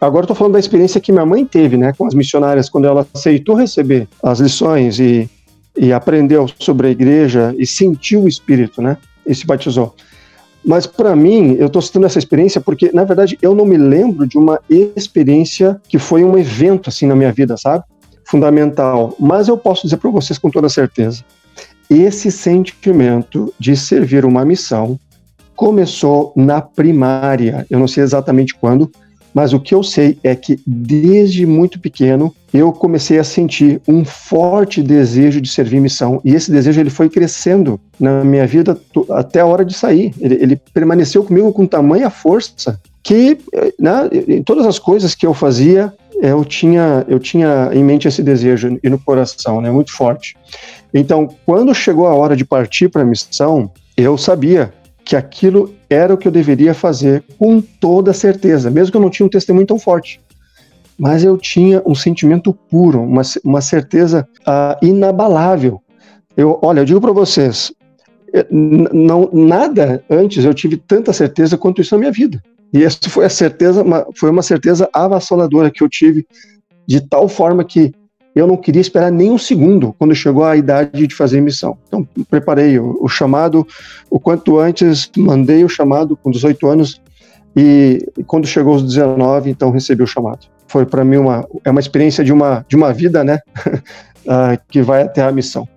Agora 0.02 0.24
estou 0.24 0.36
falando 0.36 0.54
da 0.54 0.60
experiência 0.60 1.02
que 1.02 1.12
minha 1.12 1.26
mãe 1.26 1.46
teve, 1.46 1.76
né, 1.76 1.94
com 1.98 2.06
as 2.06 2.14
missionárias, 2.14 2.70
quando 2.70 2.86
ela 2.86 3.06
aceitou 3.14 3.56
receber 3.56 4.08
as 4.24 4.40
lições 4.40 5.00
e 5.00 5.30
e 5.78 5.94
aprendeu 5.94 6.46
sobre 6.60 6.88
a 6.88 6.90
igreja 6.92 7.56
e 7.58 7.66
sentiu 7.66 8.24
o 8.24 8.28
Espírito, 8.28 8.82
né? 8.82 8.98
E 9.26 9.34
se 9.34 9.46
batizou. 9.46 9.96
Mas 10.66 10.86
para 10.86 11.16
mim, 11.16 11.56
eu 11.58 11.68
estou 11.68 11.82
citando 11.82 12.06
essa 12.06 12.20
experiência 12.20 12.60
porque, 12.60 12.92
na 12.92 13.06
verdade, 13.06 13.38
eu 13.42 13.56
não 13.56 13.66
me 13.66 13.78
lembro 13.78 14.28
de 14.28 14.38
uma 14.38 14.60
experiência 14.70 15.80
que 15.88 15.98
foi 15.98 16.24
um 16.24 16.38
evento 16.38 16.90
assim 16.90 17.08
na 17.08 17.16
minha 17.16 17.32
vida, 17.32 17.56
sabe? 17.56 17.86
Fundamental. 18.26 19.16
Mas 19.18 19.48
eu 19.48 19.58
posso 19.58 19.84
dizer 19.84 19.98
para 19.98 20.12
vocês 20.12 20.38
com 20.38 20.50
toda 20.50 20.68
certeza: 20.68 21.24
esse 21.90 22.30
sentimento 22.30 23.54
de 23.58 23.78
servir 23.78 24.26
uma 24.26 24.44
missão 24.44 25.00
começou 25.60 26.32
na 26.38 26.62
primária. 26.62 27.68
Eu 27.70 27.80
não 27.80 27.88
sei 27.88 28.02
exatamente 28.02 28.56
quando, 28.56 28.90
Mas 29.34 29.54
o 29.54 29.60
que 29.60 29.76
eu 29.76 29.84
sei 29.84 30.18
é 30.24 30.34
que 30.36 30.58
desde 30.66 31.46
muito 31.46 31.80
pequeno 31.80 32.34
eu 32.52 32.72
comecei 32.72 33.20
a 33.20 33.24
sentir 33.24 33.80
um 33.88 34.04
forte 34.04 34.82
desejo 34.82 35.40
de 35.40 35.48
servir 35.48 35.80
missão 35.80 36.20
e 36.26 36.34
esse 36.34 36.50
desejo 36.50 36.80
ele 36.80 36.90
foi 36.90 37.10
crescendo 37.10 37.80
na 38.00 38.24
minha 38.24 38.48
vida 38.48 38.76
até 39.12 39.42
a 39.42 39.46
hora 39.46 39.64
de 39.64 39.76
sair. 39.76 40.12
Ele, 40.20 40.36
ele 40.42 40.62
permaneceu 40.74 41.24
comigo 41.24 41.54
com 41.54 41.68
tamanha 41.68 42.10
força 42.10 42.80
que 43.04 43.38
né, 43.78 44.10
em 44.28 44.42
todas 44.42 44.66
as 44.66 44.80
coisas 44.80 45.14
que 45.14 45.28
eu 45.28 45.34
fazia 45.36 45.94
eu 46.20 46.44
tinha 46.44 47.06
eu 47.08 47.20
tinha 47.20 47.70
em 47.72 47.84
mente 47.84 48.08
esse 48.08 48.24
desejo 48.24 48.80
e 48.82 48.90
no 48.90 48.98
coração, 48.98 49.62
né, 49.62 49.70
muito 49.70 49.92
forte. 49.92 50.36
Então, 50.92 51.28
quando 51.46 51.72
chegou 51.76 52.08
a 52.08 52.16
hora 52.16 52.36
de 52.36 52.44
partir 52.44 52.90
para 52.90 53.04
a 53.04 53.06
missão, 53.06 53.70
eu 53.96 54.18
sabia 54.18 54.74
que 55.10 55.16
aquilo 55.16 55.74
era 55.90 56.14
o 56.14 56.18
que 56.20 56.28
eu 56.28 56.32
deveria 56.32 56.72
fazer 56.72 57.24
com 57.40 57.60
toda 57.60 58.14
certeza, 58.14 58.70
mesmo 58.70 58.92
que 58.92 58.98
eu 58.98 59.02
não 59.02 59.10
tinha 59.10 59.26
um 59.26 59.30
testemunho 59.30 59.66
tão 59.66 59.80
forte. 59.80 60.22
Mas 61.00 61.24
eu 61.24 61.36
tinha 61.36 61.82
um 61.84 61.96
sentimento 61.96 62.54
puro, 62.54 63.02
uma, 63.02 63.24
uma 63.44 63.60
certeza 63.60 64.28
uh, 64.42 64.86
inabalável. 64.86 65.82
Eu, 66.38 66.60
olha, 66.62 66.82
eu 66.82 66.86
digo 66.86 67.02
para 67.02 67.12
vocês, 67.12 67.74
eh, 68.32 68.46
não, 68.52 69.28
nada 69.34 70.04
antes 70.08 70.46
eu 70.46 70.54
tive 70.54 70.78
tanta 70.78 71.12
certeza 71.12 71.58
quanto 71.58 71.82
isso 71.82 71.96
na 71.96 72.02
minha 72.02 72.12
vida. 72.12 72.40
E 72.72 72.84
essa 72.84 73.10
foi 73.10 73.26
a 73.26 73.30
certeza, 73.30 73.82
uma, 73.82 74.06
foi 74.16 74.30
uma 74.30 74.44
certeza 74.44 74.88
avassaladora 74.94 75.72
que 75.72 75.84
eu 75.84 75.90
tive, 75.90 76.24
de 76.88 77.02
tal 77.02 77.28
forma 77.28 77.64
que 77.64 77.92
eu 78.36 78.48
não 78.48 78.58
queria 78.58 78.82
esperar 78.82 79.12
nem 79.12 79.32
um 79.32 79.38
segundo 79.38 79.94
quando 79.98 80.16
chegou 80.16 80.44
a 80.44 80.56
idade 80.56 81.08
de 81.08 81.16
fazer 81.16 81.42
missão. 81.42 81.78
Então, 81.88 82.08
preparei 82.30 82.80
o, 82.80 82.98
o 83.02 83.08
chamado 83.08 83.68
o 84.10 84.20
quanto 84.20 84.60
antes, 84.60 85.10
mandei 85.18 85.64
o 85.64 85.70
chamado 85.70 86.16
com 86.16 86.30
18 86.30 86.68
anos 86.68 87.02
e, 87.56 88.06
e 88.18 88.24
quando 88.24 88.48
chegou 88.48 88.74
aos 88.74 88.84
19, 88.84 89.50
então 89.50 89.72
recebi 89.72 90.04
o 90.04 90.08
chamado. 90.08 90.48
Foi 90.68 90.86
para 90.86 91.04
mim 91.04 91.18
uma 91.18 91.48
é 91.66 91.72
uma 91.72 91.80
experiência 91.80 92.24
de 92.24 92.32
uma 92.32 92.64
de 92.68 92.76
uma 92.76 92.94
vida, 92.94 93.24
né, 93.24 93.40
uh, 93.68 94.58
que 94.70 94.82
vai 94.82 95.02
até 95.02 95.24
a 95.24 95.32
missão, 95.32 95.68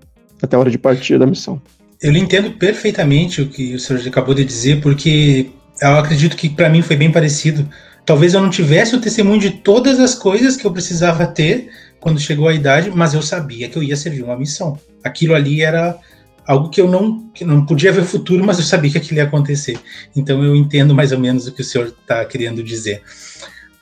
até 0.42 0.56
a 0.56 0.58
hora 0.58 0.70
de 0.70 0.78
partir 0.78 1.18
da 1.18 1.26
missão. 1.26 1.60
Eu 2.00 2.12
entendo 2.14 2.50
perfeitamente 2.52 3.40
o 3.40 3.48
que 3.48 3.74
o 3.74 3.78
senhor 3.78 4.06
acabou 4.06 4.34
de 4.34 4.44
dizer, 4.44 4.80
porque 4.80 5.50
eu 5.80 5.96
acredito 5.96 6.36
que 6.36 6.48
para 6.48 6.68
mim 6.68 6.82
foi 6.82 6.96
bem 6.96 7.10
parecido. 7.10 7.66
Talvez 8.04 8.34
eu 8.34 8.40
não 8.40 8.50
tivesse 8.50 8.96
o 8.96 9.00
testemunho 9.00 9.40
de 9.40 9.50
todas 9.50 10.00
as 10.00 10.14
coisas 10.14 10.56
que 10.56 10.66
eu 10.66 10.72
precisava 10.72 11.24
ter 11.26 11.70
quando 12.02 12.18
chegou 12.18 12.48
a 12.48 12.52
idade, 12.52 12.90
mas 12.90 13.14
eu 13.14 13.22
sabia 13.22 13.68
que 13.68 13.78
eu 13.78 13.82
ia 13.82 13.96
servir 13.96 14.24
uma 14.24 14.36
missão. 14.36 14.76
Aquilo 15.04 15.36
ali 15.36 15.62
era 15.62 15.96
algo 16.44 16.68
que 16.68 16.80
eu 16.80 16.88
não, 16.90 17.28
que 17.28 17.44
não 17.44 17.64
podia 17.64 17.92
ver 17.92 18.02
futuro, 18.02 18.44
mas 18.44 18.58
eu 18.58 18.64
sabia 18.64 18.90
que 18.90 18.98
aquilo 18.98 19.18
ia 19.18 19.24
acontecer. 19.24 19.78
Então 20.14 20.42
eu 20.42 20.56
entendo 20.56 20.96
mais 20.96 21.12
ou 21.12 21.18
menos 21.20 21.46
o 21.46 21.52
que 21.52 21.62
o 21.62 21.64
senhor 21.64 21.86
está 21.86 22.24
querendo 22.24 22.60
dizer. 22.60 23.02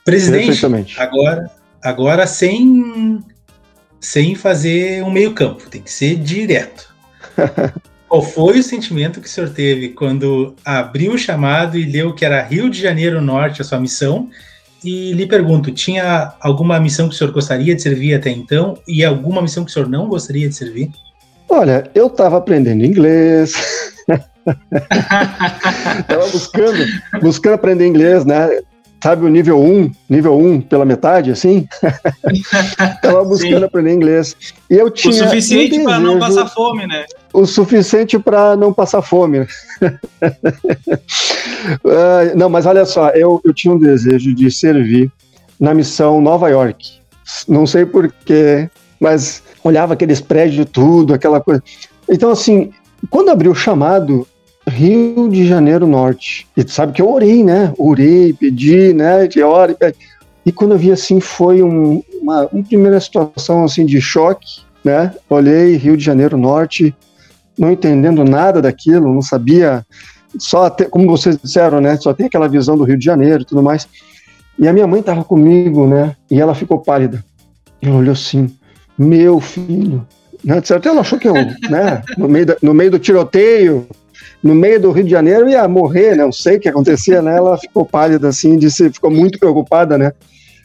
Presidente, 0.05 0.63
agora, 0.99 1.49
agora 1.81 2.27
sem, 2.27 3.23
sem 3.99 4.35
fazer 4.35 5.03
um 5.03 5.09
meio 5.09 5.33
campo, 5.33 5.67
tem 5.67 5.81
que 5.81 5.91
ser 5.91 6.15
direto. 6.15 6.93
Qual 8.07 8.21
foi 8.21 8.59
o 8.59 8.63
sentimento 8.63 9.19
que 9.19 9.27
o 9.27 9.31
senhor 9.31 9.49
teve 9.49 9.89
quando 9.89 10.55
abriu 10.63 11.13
o 11.13 11.17
chamado 11.17 11.75
e 11.75 11.85
leu 11.85 12.13
que 12.13 12.23
era 12.23 12.43
Rio 12.43 12.69
de 12.69 12.79
Janeiro 12.79 13.19
Norte 13.19 13.61
a 13.61 13.65
sua 13.65 13.79
missão 13.79 14.29
e 14.83 15.13
lhe 15.13 15.27
pergunto, 15.27 15.71
tinha 15.71 16.33
alguma 16.39 16.79
missão 16.79 17.07
que 17.07 17.15
o 17.15 17.17
senhor 17.17 17.31
gostaria 17.31 17.75
de 17.75 17.81
servir 17.81 18.15
até 18.15 18.29
então 18.31 18.77
e 18.87 19.05
alguma 19.05 19.41
missão 19.41 19.63
que 19.63 19.69
o 19.69 19.73
senhor 19.73 19.87
não 19.87 20.07
gostaria 20.07 20.49
de 20.49 20.55
servir? 20.55 20.89
Olha, 21.47 21.89
eu 21.93 22.07
estava 22.07 22.37
aprendendo 22.37 22.83
inglês. 22.83 23.53
Estava 25.99 26.27
buscando, 26.29 26.83
buscando 27.21 27.53
aprender 27.53 27.85
inglês, 27.85 28.25
né? 28.25 28.49
Sabe 29.03 29.25
o 29.25 29.29
nível 29.29 29.59
1, 29.59 29.91
nível 30.09 30.37
1 30.37 30.61
pela 30.61 30.85
metade, 30.85 31.29
assim? 31.31 31.67
Estava 32.95 33.23
buscando 33.23 33.59
Sim. 33.59 33.63
aprender 33.65 33.93
inglês. 33.93 34.35
E 34.69 34.75
eu 34.75 34.89
tinha 34.89 35.13
o 35.13 35.17
suficiente 35.17 35.79
um 35.79 35.83
para 35.83 35.99
não 35.99 36.17
passar 36.17 36.47
fome, 36.47 36.87
né? 36.87 37.05
O 37.33 37.45
suficiente 37.45 38.19
para 38.19 38.55
não 38.55 38.73
passar 38.73 39.01
fome. 39.01 39.39
uh, 39.39 39.47
não, 42.35 42.49
mas 42.49 42.65
olha 42.65 42.85
só, 42.85 43.09
eu, 43.09 43.39
eu 43.43 43.53
tinha 43.53 43.73
um 43.73 43.79
desejo 43.79 44.35
de 44.35 44.51
servir 44.51 45.11
na 45.59 45.73
missão 45.73 46.19
Nova 46.19 46.49
York. 46.49 46.99
Não 47.47 47.65
sei 47.65 47.85
porquê, 47.85 48.69
mas 48.99 49.41
olhava 49.63 49.93
aqueles 49.93 50.19
prédios, 50.19 50.67
tudo, 50.71 51.13
aquela 51.13 51.39
coisa. 51.39 51.63
Então, 52.09 52.31
assim, 52.31 52.71
quando 53.09 53.29
abriu 53.29 53.51
o 53.51 53.55
chamado, 53.55 54.27
Rio 54.67 55.29
de 55.29 55.47
Janeiro 55.47 55.87
Norte, 55.87 56.47
e 56.55 56.63
tu 56.63 56.71
sabe 56.71 56.93
que 56.93 57.01
eu 57.01 57.11
orei, 57.11 57.43
né? 57.43 57.73
Orei, 57.77 58.33
pedi, 58.33 58.93
né? 58.93 59.27
De 59.27 59.41
hora, 59.41 59.75
e 60.45 60.51
quando 60.51 60.71
eu 60.71 60.77
vi 60.77 60.91
assim, 60.91 61.19
foi 61.19 61.61
um, 61.61 62.03
uma, 62.21 62.47
uma 62.47 62.63
primeira 62.63 62.99
situação 62.99 63.63
assim 63.63 63.85
de 63.85 64.01
choque, 64.01 64.61
né? 64.83 65.13
Olhei 65.29 65.75
Rio 65.75 65.95
de 65.95 66.03
Janeiro 66.03 66.37
Norte, 66.37 66.95
não 67.57 67.71
entendendo 67.71 68.23
nada 68.23 68.61
daquilo, 68.61 69.13
não 69.13 69.21
sabia, 69.21 69.85
só 70.37 70.65
até, 70.65 70.85
como 70.85 71.07
vocês 71.07 71.37
disseram, 71.37 71.81
né? 71.81 71.97
Só 71.97 72.13
tem 72.13 72.27
aquela 72.27 72.47
visão 72.47 72.77
do 72.77 72.83
Rio 72.83 72.97
de 72.97 73.05
Janeiro 73.05 73.43
e 73.43 73.45
tudo 73.45 73.61
mais. 73.61 73.87
E 74.57 74.67
a 74.67 74.73
minha 74.73 74.87
mãe 74.87 74.99
estava 74.99 75.23
comigo, 75.23 75.87
né? 75.87 76.15
E 76.29 76.39
ela 76.39 76.55
ficou 76.55 76.79
pálida. 76.79 77.23
Ela 77.81 77.95
olhou 77.95 78.13
assim, 78.13 78.49
meu 78.97 79.39
filho. 79.39 80.05
Né? 80.43 80.61
Certo? 80.63 80.87
Ela 80.87 81.01
achou 81.01 81.19
que 81.19 81.27
eu, 81.27 81.33
né? 81.33 82.01
No 82.17 82.27
meio, 82.27 82.45
da, 82.45 82.57
no 82.61 82.73
meio 82.73 82.91
do 82.91 82.99
tiroteio, 82.99 83.87
no 84.41 84.55
meio 84.55 84.79
do 84.79 84.91
Rio 84.91 85.03
de 85.03 85.11
Janeiro, 85.11 85.49
ia 85.49 85.67
morrer, 85.67 86.15
né? 86.15 86.23
Não 86.23 86.31
sei 86.31 86.57
o 86.57 86.59
que 86.59 86.69
acontecia, 86.69 87.21
né? 87.21 87.37
Ela 87.37 87.57
ficou 87.57 87.85
pálida 87.85 88.29
assim, 88.29 88.57
disse, 88.57 88.91
ficou 88.91 89.11
muito 89.11 89.39
preocupada, 89.39 89.97
né? 89.97 90.13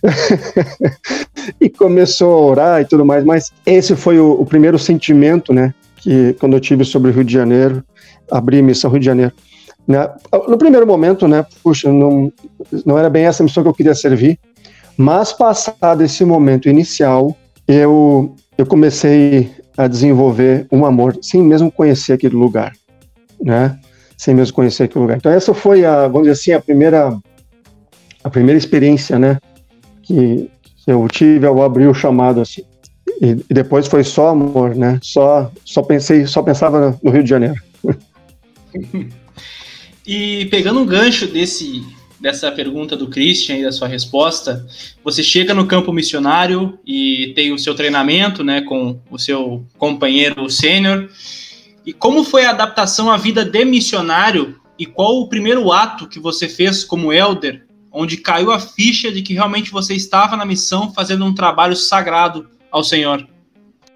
e 1.61 1.69
começou 1.69 2.33
a 2.33 2.41
orar 2.41 2.81
e 2.81 2.85
tudo 2.85 3.05
mais, 3.05 3.25
mas 3.25 3.51
esse 3.65 3.97
foi 3.97 4.19
o, 4.19 4.33
o, 4.33 4.47
primeiro 4.47 4.79
sentimento, 4.79 5.53
né? 5.53 5.75
Que 6.07 6.35
quando 6.35 6.53
eu 6.53 6.61
tive 6.61 6.85
sobre 6.85 7.11
o 7.11 7.13
Rio 7.13 7.25
de 7.25 7.33
Janeiro, 7.33 7.83
abri 8.31 8.61
a 8.61 8.63
missão 8.63 8.93
Rio 8.93 9.01
de 9.01 9.07
Janeiro. 9.07 9.33
Né? 9.89 10.09
No 10.47 10.57
primeiro 10.57 10.87
momento, 10.87 11.27
né? 11.27 11.45
Puxa, 11.65 11.93
não, 11.93 12.33
não 12.85 12.97
era 12.97 13.11
bem 13.11 13.25
essa 13.25 13.43
missão 13.43 13.61
que 13.65 13.69
eu 13.69 13.75
queria 13.75 13.93
servir, 13.93 14.39
mas 14.97 15.33
passado 15.33 16.05
esse 16.05 16.25
momento 16.25 16.69
inicial, 16.69 17.37
eu, 17.67 18.37
eu 18.57 18.65
comecei 18.65 19.51
a 19.77 19.89
desenvolver 19.89 20.69
um 20.71 20.87
amor, 20.87 21.19
sem 21.21 21.43
mesmo 21.43 21.73
conhecer 21.73 22.13
aquele 22.13 22.37
lugar, 22.37 22.73
né? 23.43 23.77
Sem 24.17 24.33
mesmo 24.33 24.55
conhecer 24.55 24.85
aquele 24.85 25.03
lugar. 25.03 25.17
Então 25.17 25.33
essa 25.33 25.53
foi 25.53 25.85
a, 25.85 26.07
vamos 26.07 26.29
dizer 26.29 26.33
assim, 26.41 26.53
a 26.53 26.61
primeira, 26.61 27.19
a 28.23 28.31
primeira 28.31 28.57
experiência, 28.57 29.19
né? 29.19 29.41
Que, 30.05 30.49
que 30.85 30.93
eu 30.93 31.05
tive 31.09 31.49
ao 31.49 31.61
abrir 31.65 31.89
o 31.89 31.95
chamado 31.95 32.41
assim. 32.41 32.63
E, 33.21 33.37
e, 33.49 33.55
depois 33.55 33.87
foi 33.87 34.05
só 34.05 34.29
amor, 34.29 34.75
né? 34.75 34.99
Só, 35.03 35.51
só 35.65 35.83
pensei, 35.83 36.27
só 36.27 36.43
pensava 36.43 36.99
no 37.03 37.11
Rio 37.11 37.23
de 37.23 37.31
Janeiro. 37.31 37.61
e 40.07 40.47
pegando 40.47 40.81
um 40.81 40.87
gancho 40.87 41.27
desse 41.27 41.83
dessa 42.19 42.51
pergunta 42.51 42.97
do 42.97 43.09
Christian 43.09 43.59
e 43.59 43.63
da 43.63 43.71
sua 43.71 43.87
resposta, 43.87 44.67
você 45.05 45.23
chega 45.23 45.53
no 45.53 45.67
campo 45.67 45.93
missionário 45.93 46.79
e 46.85 47.33
tem 47.35 47.53
o 47.53 47.59
seu 47.59 47.75
treinamento, 47.75 48.43
né, 48.43 48.63
com 48.63 48.99
o 49.11 49.19
seu 49.19 49.65
companheiro 49.79 50.49
sênior. 50.51 51.09
E 51.85 51.93
como 51.93 52.25
foi 52.25 52.45
a 52.45 52.51
adaptação 52.51 53.11
à 53.11 53.17
vida 53.17 53.45
de 53.45 53.65
missionário 53.65 54.59
e 54.79 54.87
qual 54.87 55.21
o 55.21 55.29
primeiro 55.29 55.71
ato 55.73 56.09
que 56.09 56.19
você 56.19 56.49
fez 56.49 56.83
como 56.85 57.13
elder, 57.13 57.65
onde 57.93 58.17
caiu 58.17 58.51
a 58.51 58.59
ficha 58.59 59.11
de 59.11 59.23
que 59.23 59.35
realmente 59.35 59.71
você 59.71 59.95
estava 59.95 60.37
na 60.37 60.45
missão 60.45 60.93
fazendo 60.93 61.25
um 61.25 61.35
trabalho 61.35 61.77
sagrado 61.77 62.49
ao 62.77 62.85
Senhor? 62.85 63.27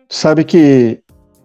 Sabe 0.09 0.45
que 0.45 1.01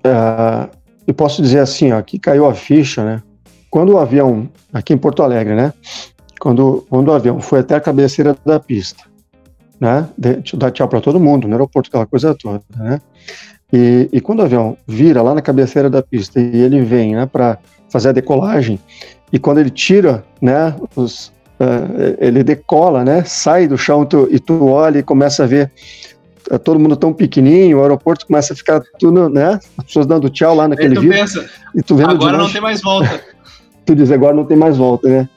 uh, 0.06 0.70
eu 1.06 1.14
posso 1.14 1.42
dizer 1.42 1.60
assim, 1.60 1.92
ó, 1.92 2.02
que 2.02 2.18
caiu 2.18 2.48
a 2.48 2.54
ficha, 2.54 3.04
né? 3.04 3.22
Quando 3.70 3.94
o 3.94 3.98
avião 3.98 4.50
aqui 4.74 4.94
em 4.94 4.98
Porto 4.98 5.22
Alegre, 5.22 5.54
né? 5.54 5.74
quando, 6.40 6.86
quando 6.90 7.08
o 7.08 7.14
avião 7.14 7.40
foi 7.40 7.60
até 7.60 7.76
a 7.76 7.82
cabeceira 7.82 8.36
da 8.46 8.60
pista, 8.60 9.04
né? 9.80 10.08
Eu 10.22 10.60
dar 10.60 10.70
tchau 10.70 10.88
para 10.88 11.02
todo 11.02 11.20
mundo 11.20 11.48
no 11.48 11.56
aeroporto, 11.56 11.90
aquela 11.90 12.06
coisa 12.06 12.36
toda, 12.36 12.62
né? 12.78 13.02
E, 13.74 14.08
e, 14.14 14.22
quando 14.22 14.40
o 14.40 14.44
avião 14.44 14.78
vira 14.88 15.24
lá 15.24 15.34
na 15.34 15.42
cabeceira 15.42 15.90
da 15.90 16.04
pista 16.04 16.40
e 16.40 16.62
ele 16.62 16.82
vem, 16.82 17.16
né, 17.16 17.26
para 17.26 17.58
fazer 17.90 18.10
a 18.10 18.12
decolagem, 18.12 18.80
e 19.34 19.40
quando 19.40 19.58
ele 19.58 19.72
tira, 19.72 20.24
né, 20.40 20.76
os, 20.96 21.28
uh, 21.60 22.16
ele 22.20 22.44
decola, 22.44 23.04
né, 23.04 23.24
sai 23.24 23.68
do 23.68 23.76
chão 23.76 24.06
tu, 24.06 24.28
e 24.32 24.40
tu 24.40 24.68
olha 24.68 25.00
e 25.00 25.04
começa 25.04 25.44
a 25.44 25.48
ver 25.48 25.72
uh, 26.52 26.60
todo 26.60 26.80
mundo 26.80 26.96
tão 26.96 27.14
pequenininho, 27.14 27.80
o 27.80 27.82
aeroporto 27.82 28.26
começa 28.26 28.54
a 28.54 28.56
ficar 28.56 28.82
tudo, 29.00 29.30
né, 29.30 29.60
as 29.78 29.86
pessoas 29.86 30.06
dando 30.06 30.30
tchau 30.30 30.56
lá 30.56 30.68
naquele 30.68 30.96
vídeo. 30.96 31.12
Pensa, 31.12 31.50
e 31.74 31.82
tu 31.82 31.96
vendo 31.96 32.12
agora 32.12 32.38
não 32.38 32.52
tem 32.52 32.62
mais 32.62 32.82
volta. 32.82 33.22
tu 33.86 33.96
diz, 33.96 34.12
agora 34.12 34.36
não 34.36 34.46
tem 34.46 34.58
mais 34.58 34.78
volta, 34.78 35.08
né? 35.08 35.30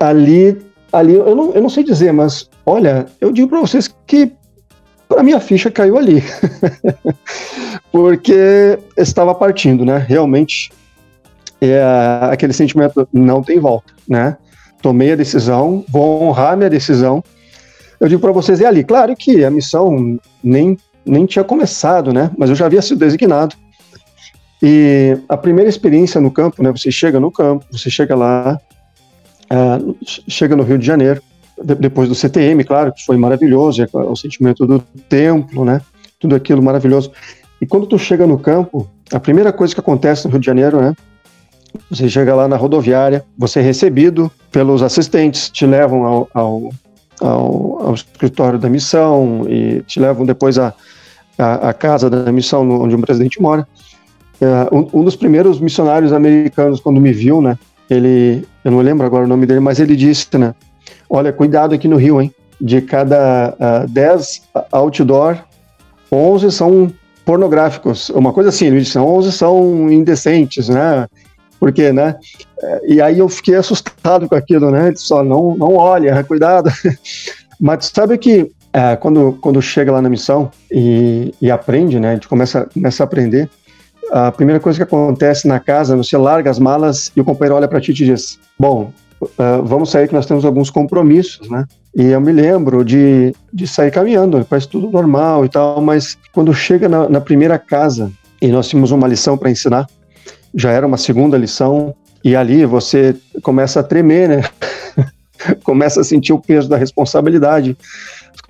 ali, 0.00 0.56
ali 0.90 1.14
eu, 1.14 1.34
não, 1.34 1.52
eu 1.52 1.60
não 1.60 1.68
sei 1.68 1.84
dizer, 1.84 2.12
mas 2.12 2.48
olha, 2.64 3.06
eu 3.20 3.30
digo 3.30 3.48
para 3.48 3.60
vocês 3.60 3.94
que 4.06 4.32
para 5.08 5.22
minha 5.22 5.38
ficha 5.38 5.70
caiu 5.70 5.98
ali, 5.98 6.24
porque 7.92 8.78
estava 8.96 9.34
partindo, 9.34 9.84
né? 9.84 9.98
Realmente, 9.98 10.72
é, 11.60 11.80
aquele 12.22 12.52
sentimento 12.52 13.06
não 13.12 13.42
tem 13.42 13.60
volta, 13.60 13.92
né? 14.08 14.36
tomei 14.86 15.12
a 15.12 15.16
decisão, 15.16 15.84
vou 15.88 16.22
honrar 16.22 16.56
minha 16.56 16.70
decisão. 16.70 17.22
Eu 18.00 18.08
digo 18.08 18.20
para 18.20 18.32
vocês, 18.32 18.60
é 18.60 18.66
ali. 18.66 18.84
Claro 18.84 19.14
que 19.16 19.44
a 19.44 19.50
missão 19.50 20.18
nem, 20.42 20.78
nem 21.04 21.26
tinha 21.26 21.44
começado, 21.44 22.12
né? 22.12 22.30
Mas 22.36 22.50
eu 22.50 22.56
já 22.56 22.66
havia 22.66 22.82
sido 22.82 22.98
designado. 22.98 23.56
E 24.62 25.18
a 25.28 25.36
primeira 25.36 25.68
experiência 25.68 26.20
no 26.20 26.30
campo, 26.30 26.62
né? 26.62 26.70
Você 26.72 26.90
chega 26.90 27.20
no 27.20 27.30
campo, 27.30 27.64
você 27.70 27.90
chega 27.90 28.14
lá, 28.14 28.60
uh, 29.50 29.96
chega 30.28 30.56
no 30.56 30.62
Rio 30.62 30.78
de 30.78 30.86
Janeiro, 30.86 31.22
de, 31.62 31.74
depois 31.74 32.08
do 32.08 32.14
CTM, 32.14 32.64
claro, 32.64 32.92
que 32.92 33.04
foi 33.04 33.16
maravilhoso, 33.16 33.82
é, 33.82 33.88
o 33.92 34.16
sentimento 34.16 34.66
do 34.66 34.80
templo, 35.08 35.64
né? 35.64 35.80
Tudo 36.18 36.34
aquilo 36.34 36.62
maravilhoso. 36.62 37.12
E 37.60 37.66
quando 37.66 37.86
tu 37.86 37.98
chega 37.98 38.26
no 38.26 38.38
campo, 38.38 38.88
a 39.12 39.20
primeira 39.20 39.52
coisa 39.52 39.74
que 39.74 39.80
acontece 39.80 40.26
no 40.26 40.32
Rio 40.32 40.40
de 40.40 40.46
Janeiro, 40.46 40.80
né? 40.80 40.94
Você 41.90 42.08
chega 42.08 42.34
lá 42.34 42.48
na 42.48 42.56
rodoviária, 42.56 43.24
você 43.36 43.60
é 43.60 43.62
recebido 43.62 44.30
pelos 44.50 44.82
assistentes, 44.82 45.50
te 45.50 45.66
levam 45.66 46.04
ao, 46.04 46.28
ao, 46.32 46.70
ao, 47.20 47.86
ao 47.86 47.94
escritório 47.94 48.58
da 48.58 48.68
missão 48.68 49.46
e 49.48 49.82
te 49.82 50.00
levam 50.00 50.24
depois 50.26 50.58
à, 50.58 50.74
à, 51.38 51.70
à 51.70 51.72
casa 51.72 52.08
da 52.08 52.30
missão 52.32 52.68
onde 52.68 52.94
o 52.94 53.00
presidente 53.00 53.40
mora. 53.40 53.66
É, 54.40 54.74
um, 54.74 55.00
um, 55.00 55.04
dos 55.04 55.16
primeiros 55.16 55.60
missionários 55.60 56.12
americanos, 56.12 56.80
quando 56.80 57.00
me 57.00 57.12
viu, 57.12 57.40
né? 57.40 57.58
Ele, 57.88 58.46
eu 58.64 58.70
não 58.70 58.80
lembro 58.80 59.06
agora 59.06 59.24
o 59.24 59.28
nome 59.28 59.46
dele, 59.46 59.60
mas 59.60 59.80
ele 59.80 59.96
disse, 59.96 60.36
né? 60.36 60.54
Olha, 61.08 61.32
cuidado 61.32 61.74
aqui 61.74 61.88
no 61.88 61.96
Rio, 61.96 62.20
hein? 62.20 62.32
De 62.60 62.80
cada 62.82 63.54
10 63.88 64.42
uh, 64.54 64.60
outdoor, 64.72 65.38
11 66.10 66.50
são 66.50 66.92
pornográficos. 67.24 68.10
Uma 68.10 68.32
coisa 68.32 68.50
assim, 68.50 68.66
ele 68.66 68.80
disse, 68.80 68.98
11 68.98 69.32
são 69.32 69.90
indecentes, 69.90 70.68
né? 70.68 71.06
Porque, 71.58 71.92
né? 71.92 72.16
É, 72.62 72.80
e 72.86 73.00
aí 73.00 73.18
eu 73.18 73.28
fiquei 73.28 73.54
assustado 73.54 74.28
com 74.28 74.34
aquilo, 74.34 74.70
né? 74.70 74.86
Ele 74.86 74.94
disse, 74.94 75.12
ó, 75.12 75.22
não, 75.22 75.56
não 75.56 75.74
olha, 75.74 76.22
cuidado. 76.24 76.70
Mas 77.60 77.86
sabe 77.86 78.18
que 78.18 78.50
é, 78.72 78.96
quando, 78.96 79.38
quando 79.40 79.62
chega 79.62 79.92
lá 79.92 80.02
na 80.02 80.08
missão 80.08 80.50
e, 80.70 81.34
e 81.40 81.50
aprende, 81.50 81.98
né? 81.98 82.10
A 82.10 82.14
gente 82.14 82.28
começa, 82.28 82.68
começa 82.72 83.02
a 83.02 83.04
aprender 83.04 83.48
a 84.10 84.30
primeira 84.30 84.60
coisa 84.60 84.78
que 84.78 84.82
acontece 84.82 85.48
na 85.48 85.58
casa, 85.58 85.96
você 85.96 86.16
larga 86.16 86.50
as 86.50 86.58
malas 86.58 87.10
e 87.16 87.20
o 87.20 87.24
companheiro 87.24 87.56
olha 87.56 87.68
para 87.68 87.80
ti 87.80 87.90
e 87.90 87.94
te 87.94 88.04
diz: 88.04 88.38
Bom, 88.58 88.92
uh, 89.20 89.62
vamos 89.64 89.90
sair 89.90 90.08
que 90.08 90.14
nós 90.14 90.26
temos 90.26 90.44
alguns 90.44 90.70
compromissos, 90.70 91.48
né? 91.48 91.64
E 91.94 92.04
eu 92.06 92.20
me 92.20 92.32
lembro 92.32 92.84
de, 92.84 93.34
de 93.52 93.66
sair 93.66 93.90
caminhando, 93.90 94.44
parece 94.44 94.68
tudo 94.68 94.90
normal 94.90 95.44
e 95.44 95.48
tal, 95.48 95.80
mas 95.80 96.18
quando 96.32 96.52
chega 96.52 96.88
na, 96.88 97.08
na 97.08 97.20
primeira 97.20 97.58
casa 97.58 98.12
e 98.40 98.48
nós 98.48 98.68
tínhamos 98.68 98.90
uma 98.90 99.08
lição 99.08 99.38
para 99.38 99.50
ensinar, 99.50 99.86
já 100.56 100.72
era 100.72 100.86
uma 100.86 100.96
segunda 100.96 101.36
lição, 101.36 101.94
e 102.24 102.34
ali 102.34 102.64
você 102.64 103.14
começa 103.42 103.80
a 103.80 103.82
tremer, 103.84 104.28
né? 104.28 104.42
começa 105.62 106.00
a 106.00 106.04
sentir 106.04 106.32
o 106.32 106.40
peso 106.40 106.68
da 106.68 106.76
responsabilidade, 106.76 107.76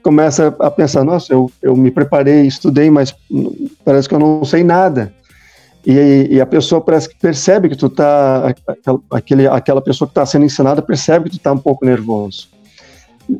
começa 0.02 0.54
a 0.60 0.70
pensar: 0.70 1.04
nossa, 1.04 1.32
eu, 1.32 1.50
eu 1.60 1.76
me 1.76 1.90
preparei, 1.90 2.46
estudei, 2.46 2.88
mas 2.90 3.14
parece 3.84 4.08
que 4.08 4.14
eu 4.14 4.20
não 4.20 4.44
sei 4.44 4.62
nada. 4.62 5.12
E, 5.84 6.28
e, 6.30 6.40
a 6.40 6.46
pessoa 6.46 6.80
parece 6.80 7.08
que 7.08 7.16
percebe 7.16 7.68
que 7.68 7.76
tu 7.76 7.88
tá 7.88 8.52
aquele, 9.10 9.46
aquela 9.46 9.80
pessoa 9.80 10.08
que 10.08 10.12
está 10.12 10.26
sendo 10.26 10.44
ensinada 10.44 10.82
percebe 10.82 11.26
que 11.26 11.36
tu 11.36 11.38
está 11.38 11.52
um 11.52 11.58
pouco 11.58 11.84
nervoso. 11.84 12.48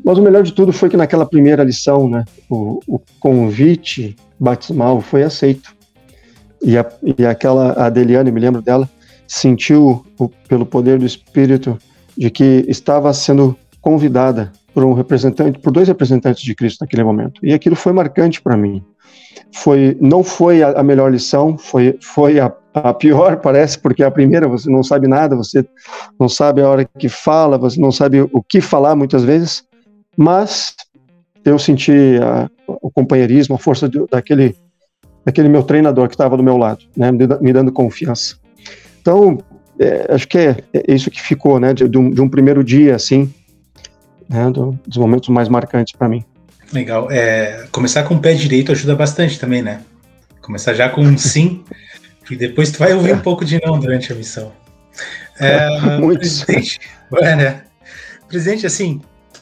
Mas 0.03 0.17
o 0.17 0.21
melhor 0.21 0.43
de 0.43 0.53
tudo 0.53 0.71
foi 0.71 0.89
que 0.89 0.95
naquela 0.95 1.25
primeira 1.25 1.63
lição, 1.63 2.09
né, 2.09 2.23
o, 2.49 2.79
o 2.87 3.01
convite 3.19 4.15
batismal 4.39 5.01
foi 5.01 5.23
aceito. 5.23 5.75
E, 6.67 6.77
a, 6.77 6.85
e 7.17 7.25
aquela 7.25 7.71
Adeliane, 7.83 8.31
me 8.31 8.39
lembro 8.39 8.61
dela, 8.61 8.87
sentiu 9.27 10.05
o, 10.19 10.29
pelo 10.47 10.65
poder 10.65 10.99
do 10.99 11.05
Espírito 11.05 11.77
de 12.15 12.29
que 12.29 12.65
estava 12.67 13.11
sendo 13.13 13.57
convidada 13.81 14.51
por 14.73 14.83
um 14.83 14.93
representante, 14.93 15.57
por 15.59 15.71
dois 15.71 15.87
representantes 15.87 16.43
de 16.43 16.53
Cristo 16.53 16.81
naquele 16.81 17.03
momento. 17.03 17.43
E 17.43 17.53
aquilo 17.53 17.75
foi 17.75 17.93
marcante 17.93 18.41
para 18.41 18.55
mim 18.55 18.83
foi 19.53 19.97
não 19.99 20.23
foi 20.23 20.61
a, 20.61 20.79
a 20.79 20.83
melhor 20.83 21.11
lição, 21.11 21.57
foi, 21.57 21.97
foi 22.01 22.39
a, 22.39 22.51
a, 22.73 22.93
pior, 22.93 23.37
parece, 23.41 23.79
porque 23.79 24.03
a 24.03 24.11
primeira 24.11 24.47
você 24.47 24.69
não 24.69 24.83
sabe 24.83 25.07
nada, 25.07 25.35
você 25.35 25.65
não 26.19 26.29
sabe 26.29 26.61
a 26.61 26.69
hora 26.69 26.85
que 26.85 27.09
fala, 27.09 27.57
você 27.57 27.79
não 27.79 27.91
sabe 27.91 28.21
o 28.21 28.41
que 28.41 28.61
falar 28.61 28.95
muitas 28.95 29.23
vezes, 29.23 29.63
mas 30.15 30.75
eu 31.45 31.57
senti 31.57 32.19
a, 32.21 32.49
o 32.67 32.91
companheirismo, 32.91 33.55
a 33.55 33.59
força 33.59 33.87
de, 33.87 34.05
daquele, 34.07 34.55
daquele 35.27 35.49
meu 35.49 35.61
treinador 35.61 36.07
que 36.07 36.13
estava 36.13 36.37
do 36.37 36.43
meu 36.43 36.55
lado, 36.55 36.85
né, 36.95 37.11
me, 37.11 37.51
dando 37.51 37.69
confiança. 37.69 38.37
Então, 39.01 39.37
é, 39.77 40.07
acho 40.13 40.25
que 40.25 40.37
é, 40.37 40.63
é, 40.73 40.93
isso 40.95 41.11
que 41.11 41.21
ficou, 41.21 41.59
né, 41.59 41.73
de, 41.73 41.85
de, 41.85 41.97
um, 41.97 42.09
de 42.09 42.21
um 42.21 42.29
primeiro 42.29 42.63
dia, 42.63 42.95
assim, 42.95 43.29
né, 44.29 44.49
do, 44.49 44.79
dos 44.87 44.95
momentos 44.95 45.27
mais 45.27 45.49
marcantes 45.49 45.93
para 45.97 46.07
mim. 46.07 46.23
Legal. 46.71 47.11
É, 47.11 47.67
começar 47.73 48.03
com 48.03 48.15
o 48.15 48.19
pé 48.19 48.35
direito 48.35 48.71
ajuda 48.71 48.95
bastante 48.95 49.37
também, 49.37 49.61
né? 49.61 49.81
Começar 50.41 50.73
já 50.73 50.87
com 50.87 51.01
um 51.01 51.15
sim, 51.19 51.61
e 52.31 52.35
depois 52.37 52.71
tu 52.71 52.79
vai 52.79 52.93
ouvir 52.93 53.13
um 53.13 53.19
pouco 53.19 53.43
de 53.43 53.59
não 53.61 53.77
durante 53.77 54.13
a 54.13 54.15
missão. 54.15 54.53
É, 55.39 55.67
presidente, 56.15 56.79
é, 57.21 57.35
né? 57.35 57.61
presidente, 58.27 58.65
assim, 58.65 58.99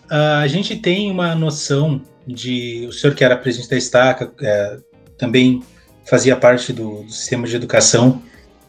a 0.10 0.46
gente 0.46 0.76
tem 0.76 1.10
uma 1.10 1.34
noção 1.34 2.02
de. 2.28 2.86
O 2.90 2.92
senhor 2.92 3.16
que 3.16 3.24
era 3.24 3.38
presidente 3.38 3.70
da 3.70 3.78
Estaca 3.78 4.30
é, 4.42 4.78
também 5.18 5.64
fazia 6.06 6.36
parte 6.36 6.72
do, 6.72 7.04
do 7.04 7.12
sistema 7.12 7.48
de 7.48 7.56
educação 7.56 8.22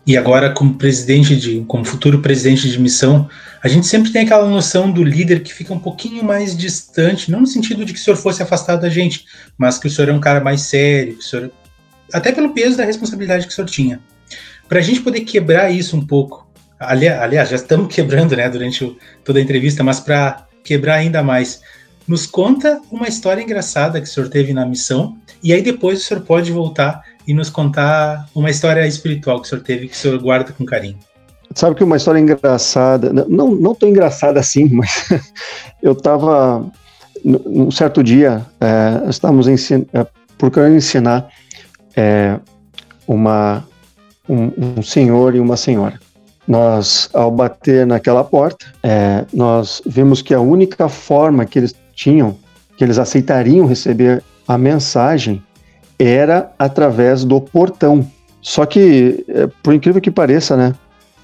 e 0.07 0.17
agora 0.17 0.51
como 0.51 0.75
presidente 0.75 1.35
de, 1.35 1.65
como 1.67 1.85
futuro 1.85 2.21
presidente 2.21 2.71
de 2.71 2.81
missão, 2.81 3.29
a 3.61 3.67
gente 3.67 3.89
sempre 3.89 4.13
tem 4.13 4.23
aquela 4.23 4.49
noção 4.49 4.91
do 4.91 5.03
líder 5.03 5.41
que 5.41 5.53
fica 5.53 5.75
um 5.75 5.81
pouquinho 5.81 6.23
mais 6.23 6.57
distante, 6.57 7.29
não 7.29 7.41
no 7.41 7.47
sentido 7.47 7.85
de 7.85 7.93
que 7.93 7.99
o 7.99 8.03
senhor 8.03 8.17
fosse 8.17 8.41
afastado 8.41 8.83
da 8.83 8.89
gente, 8.89 9.25
mas 9.59 9.79
que 9.79 9.89
o 9.89 9.91
senhor 9.91 10.09
é 10.09 10.13
um 10.13 10.21
cara 10.21 10.41
mais 10.41 10.61
sério, 10.61 11.15
que 11.15 11.25
o 11.25 11.27
senhor, 11.27 11.51
até 12.13 12.31
pelo 12.31 12.55
peso 12.55 12.77
da 12.77 12.85
responsabilidade 12.85 13.49
que 13.49 13.53
o 13.53 13.57
senhor 13.57 13.69
tinha. 13.69 14.01
Para 14.69 14.79
a 14.79 14.83
gente 14.83 15.01
poder 15.01 15.23
quebrar 15.23 15.73
isso 15.73 15.97
um 15.97 16.07
pouco, 16.07 16.49
aliás, 16.79 17.49
já 17.49 17.57
estamos 17.57 17.93
quebrando, 17.93 18.37
né, 18.37 18.49
durante 18.49 18.85
o, 18.85 18.97
toda 19.25 19.41
a 19.41 19.43
entrevista, 19.43 19.83
mas 19.83 19.99
para 19.99 20.47
quebrar 20.63 20.97
ainda 20.97 21.21
mais, 21.21 21.61
nos 22.07 22.27
conta 22.27 22.81
uma 22.93 23.09
história 23.09 23.43
engraçada 23.43 24.01
que 24.01 24.07
o 24.07 24.11
senhor 24.11 24.29
teve 24.29 24.53
na 24.53 24.65
missão, 24.65 25.19
e 25.43 25.53
aí 25.53 25.63
depois 25.63 26.01
o 26.01 26.05
senhor 26.05 26.23
pode 26.23 26.53
voltar 26.53 27.03
e 27.27 27.35
nos 27.35 27.51
contar 27.51 28.29
uma 28.35 28.51
história 28.51 28.87
espiritual 28.87 29.41
que 29.41 29.47
o 29.47 29.51
senhor 29.51 29.63
teve, 29.63 29.89
que 29.89 29.95
o 29.95 29.97
senhor 29.97 30.19
guarda 30.19 30.53
com 30.53 30.65
carinho. 30.65 30.99
Sabe 31.55 31.77
que 31.77 31.85
uma 31.85 31.97
história 31.97 32.19
engraçada, 32.19 33.13
não, 33.13 33.55
não 33.55 33.75
tão 33.75 33.89
engraçada 33.89 34.41
assim, 34.41 34.69
mas 34.73 35.09
eu 35.83 35.93
estava, 35.93 36.65
num 37.25 37.71
certo 37.71 38.03
dia, 38.03 38.45
é, 38.61 39.09
estávamos 39.09 39.49
ensin 39.49 39.87
é, 39.93 40.07
procurando 40.39 40.77
ensinar 40.77 41.29
é, 41.97 42.39
uma, 43.07 43.65
um, 44.29 44.79
um, 44.79 44.83
senhor 44.83 45.35
e 45.35 45.41
uma 45.41 45.57
senhora. 45.57 45.99
Nós, 46.47 47.09
ao 47.13 47.31
bater 47.31 47.87
naquela 47.87 48.23
porta, 48.23 48.67
é, 48.83 49.25
nós 49.33 49.83
vimos 49.85 50.23
que 50.23 50.33
a 50.33 50.41
única 50.41 50.89
forma 50.89 51.45
que 51.45 51.59
eles 51.59 51.75
tinham, 51.95 52.37
que 52.77 52.85
eles 52.85 52.99
aceitariam 52.99 53.67
receber 53.67 54.23
a 54.47 54.57
mensagem, 54.57 55.43
era 55.99 56.53
através 56.59 57.25
do 57.25 57.41
portão. 57.41 58.07
Só 58.41 58.65
que, 58.65 59.25
é, 59.29 59.49
por 59.63 59.75
incrível 59.75 60.01
que 60.01 60.11
pareça, 60.11 60.57
né? 60.57 60.75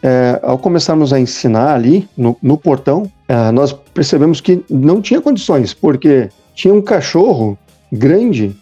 É, 0.03 0.41
ao 0.43 0.59
começarmos 0.59 1.13
a 1.13 1.21
ensinar 1.21 1.75
ali 1.75 2.09
no, 2.17 2.37
no 2.43 2.59
portão, 2.59 3.11
é, 3.29 3.53
nós 3.53 3.73
percebemos 3.73 4.41
que 4.41 4.65
não 4.69 5.01
tinha 5.01 5.21
condições, 5.21 5.73
porque 5.73 6.29
tinha 6.55 6.75
um 6.75 6.83
cachorro 6.83 7.57
grande 7.93 8.57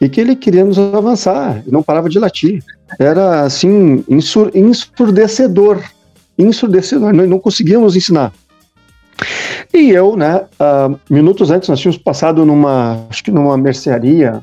e 0.00 0.08
que 0.08 0.20
ele 0.20 0.36
queria 0.36 0.64
nos 0.64 0.78
avançar, 0.78 1.62
não 1.66 1.82
parava 1.82 2.08
de 2.08 2.18
latir. 2.18 2.62
Era 2.98 3.42
assim, 3.42 4.04
ensur, 4.08 4.50
ensurdecedor. 4.54 5.82
Ensurdecedor, 6.38 7.12
nós 7.12 7.28
não 7.28 7.38
conseguíamos 7.38 7.96
ensinar. 7.96 8.32
E 9.72 9.90
eu, 9.90 10.16
né, 10.16 10.42
uh, 10.60 10.98
minutos 11.10 11.50
antes, 11.50 11.68
nós 11.68 11.80
tínhamos 11.80 11.98
passado 11.98 12.44
numa, 12.44 13.06
acho 13.10 13.24
que 13.24 13.30
numa 13.30 13.56
mercearia, 13.56 14.42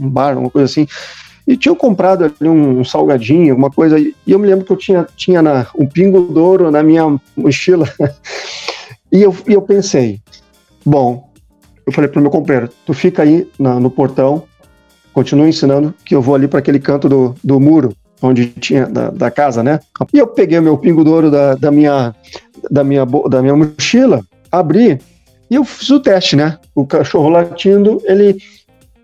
um 0.00 0.08
bar, 0.08 0.38
uma 0.38 0.50
coisa 0.50 0.66
assim. 0.66 0.86
E 1.46 1.56
tinham 1.56 1.74
comprado 1.74 2.24
ali 2.24 2.48
um, 2.48 2.84
salgadinho, 2.84 3.52
alguma 3.52 3.70
coisa. 3.70 3.98
E 3.98 4.14
eu 4.26 4.38
me 4.38 4.46
lembro 4.46 4.66
que 4.66 4.72
eu 4.72 4.76
tinha, 4.76 5.06
tinha 5.16 5.40
na, 5.40 5.66
um 5.74 5.86
pingo 5.86 6.20
d'ouro 6.20 6.70
na 6.70 6.82
minha 6.82 7.18
mochila. 7.36 7.88
e, 9.10 9.22
eu, 9.22 9.34
e 9.46 9.54
eu 9.54 9.62
pensei, 9.62 10.20
bom, 10.84 11.30
eu 11.86 11.92
falei 11.92 12.10
para 12.10 12.18
o 12.18 12.22
meu 12.22 12.30
companheiro, 12.30 12.68
tu 12.84 12.92
fica 12.92 13.22
aí 13.22 13.48
na, 13.58 13.80
no 13.80 13.90
portão, 13.90 14.44
continua 15.12 15.48
ensinando 15.48 15.94
que 16.04 16.14
eu 16.14 16.20
vou 16.20 16.34
ali 16.34 16.46
para 16.46 16.58
aquele 16.58 16.78
canto 16.78 17.08
do, 17.08 17.34
do 17.42 17.58
muro, 17.58 17.96
onde 18.20 18.48
tinha 18.48 18.86
da, 18.86 19.08
da, 19.10 19.30
casa, 19.30 19.62
né? 19.62 19.80
E 20.12 20.18
eu 20.18 20.26
peguei 20.26 20.58
o 20.58 20.62
meu 20.62 20.76
pingo 20.76 21.02
d'ouro 21.02 21.30
da, 21.30 21.54
da, 21.54 21.70
minha, 21.70 22.14
da, 22.70 22.84
minha, 22.84 23.06
da 23.06 23.40
minha 23.40 23.56
mochila, 23.56 24.22
abri 24.52 25.00
e 25.50 25.54
eu 25.54 25.64
fiz 25.64 25.88
o 25.90 26.00
teste, 26.00 26.36
né? 26.36 26.58
O 26.74 26.86
cachorro 26.86 27.30
latindo, 27.30 28.02
ele 28.04 28.36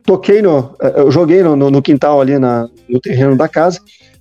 toquei 0.04 0.40
no. 0.42 0.74
Eh, 0.80 0.94
eu 0.96 1.10
joguei 1.10 1.42
no, 1.42 1.56
no, 1.56 1.70
no 1.70 1.82
quintal 1.82 2.20
ali 2.20 2.38
na, 2.38 2.68
no 2.88 3.00
terreno 3.00 3.36
da 3.36 3.48
casa 3.48 3.80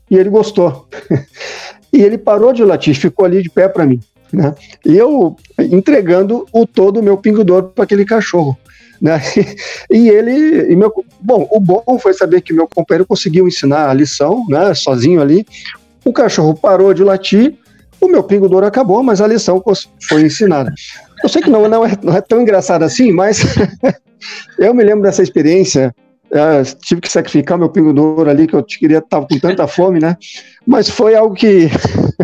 e 0.10 0.18
ele 0.18 0.30
gostou. 0.30 0.88
e 1.92 2.02
ele 2.02 2.18
parou 2.18 2.54
de 2.54 2.64
latir, 2.64 2.96
ficou 2.96 3.26
ali 3.26 3.42
de 3.42 3.50
pé 3.50 3.68
para 3.68 3.86
mim. 3.86 4.00
né? 4.32 4.56
E 4.86 4.98
eu 4.98 5.36
entregando 5.60 6.46
o 6.52 6.66
todo 6.66 7.00
o 7.00 7.04
meu 7.04 7.18
pingo 7.18 7.44
d'ouro 7.44 7.72
para 7.76 7.84
aquele 7.84 8.06
cachorro. 8.06 8.58
Né? 9.02 9.22
E 9.92 10.10
ele, 10.10 10.72
e 10.72 10.76
meu, 10.76 10.92
bom, 11.20 11.48
o 11.52 11.60
bom 11.60 12.00
foi 12.00 12.14
saber 12.14 12.42
que 12.42 12.54
meu 12.54 12.68
companheiro 12.68 13.06
conseguiu 13.06 13.48
ensinar 13.48 13.90
a 13.90 13.94
lição, 13.94 14.44
né, 14.50 14.74
sozinho 14.74 15.22
ali. 15.22 15.46
O 16.04 16.12
cachorro 16.12 16.56
parou 16.56 16.94
de 16.94 17.04
latir, 17.04 17.56
o 18.02 18.08
meu 18.08 18.24
pingo 18.24 18.50
d'ouro 18.50 18.66
acabou, 18.66 19.04
mas 19.04 19.22
a 19.22 19.28
lição 19.28 19.62
foi 20.08 20.24
ensinada. 20.24 20.74
Eu 21.24 21.30
sei 21.30 21.42
que 21.42 21.50
não, 21.50 21.68
não, 21.70 21.86
é, 21.86 21.92
não 22.04 22.14
é 22.14 22.22
tão 22.22 22.42
engraçado 22.42 22.84
assim, 22.84 23.12
mas 23.12 23.42
eu 24.60 24.74
me 24.74 24.84
lembro 24.84 25.04
dessa 25.04 25.24
experiência. 25.24 25.96
É, 26.32 26.64
tive 26.64 27.00
que 27.00 27.12
sacrificar 27.12 27.58
meu 27.58 27.70
pingo 27.70 27.94
d'ouro 27.94 28.30
ali, 28.30 28.48
que 28.48 28.56
eu 28.56 28.64
queria 28.64 28.98
estar 28.98 29.22
com 29.22 29.40
tanta 29.40 29.68
fome, 29.68 30.00
né? 30.00 30.18
Mas 30.66 30.90
foi 30.90 31.16
algo 31.16 31.36
que 31.36 31.70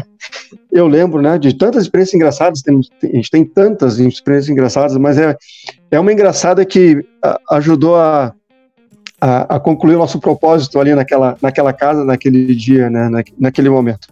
eu 0.71 0.88
lembro, 0.88 1.21
né, 1.21 1.38
de 1.38 1.53
tantas 1.53 1.83
experiências 1.83 2.15
engraçadas, 2.15 2.62
temos, 2.62 2.89
a 3.03 3.05
gente 3.05 3.29
tem 3.29 3.45
tantas 3.45 3.99
experiências 3.99 4.49
engraçadas, 4.49 4.97
mas 4.97 5.17
é, 5.17 5.38
é 5.91 5.99
uma 5.99 6.12
engraçada 6.12 6.65
que 6.65 7.05
ajudou 7.51 7.95
a, 7.95 8.33
a, 9.21 9.55
a, 9.55 9.59
concluir 9.59 9.95
o 9.95 9.99
nosso 9.99 10.19
propósito 10.19 10.79
ali 10.79 10.93
naquela, 10.95 11.38
naquela 11.41 11.73
casa, 11.73 12.03
naquele 12.03 12.55
dia, 12.55 12.89
né, 12.89 13.09
na, 13.09 13.23
naquele 13.38 13.69
momento. 13.69 14.07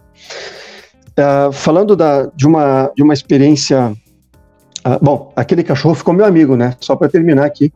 Uh, 1.18 1.52
falando 1.52 1.96
da, 1.96 2.26
de, 2.36 2.46
uma, 2.46 2.92
de 2.96 3.02
uma 3.02 3.12
experiência. 3.12 3.92
Uh, 4.86 4.98
bom, 5.02 5.32
aquele 5.34 5.62
cachorro 5.62 5.94
ficou 5.94 6.14
meu 6.14 6.24
amigo, 6.24 6.56
né? 6.56 6.74
Só 6.80 6.96
para 6.96 7.08
terminar 7.08 7.44
aqui. 7.44 7.72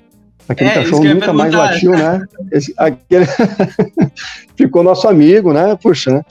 Aquele 0.48 0.70
é, 0.70 0.74
cachorro 0.74 1.04
nunca 1.04 1.32
mais 1.32 1.54
latiu, 1.54 1.92
né? 1.92 2.24
Esse, 2.50 2.74
aquele 2.76 3.26
ficou 4.56 4.82
nosso 4.82 5.08
amigo, 5.08 5.52
né? 5.52 5.76
Puxa, 5.76 6.12
né? 6.12 6.24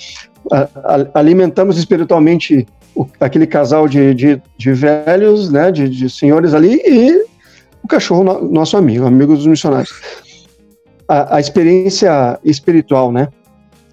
alimentamos 1.13 1.77
espiritualmente 1.77 2.65
o, 2.95 3.05
aquele 3.19 3.47
casal 3.47 3.87
de, 3.87 4.13
de, 4.13 4.41
de 4.57 4.73
velhos, 4.73 5.51
né, 5.51 5.71
de, 5.71 5.87
de, 5.87 6.09
senhores 6.09 6.53
ali, 6.53 6.81
e 6.85 7.25
o 7.83 7.87
cachorro, 7.87 8.23
no, 8.23 8.51
nosso 8.51 8.75
amigo, 8.75 9.05
amigo 9.05 9.35
dos 9.35 9.45
missionários. 9.45 9.91
A, 11.07 11.37
a, 11.37 11.39
experiência 11.39 12.39
espiritual, 12.43 13.11
né? 13.11 13.27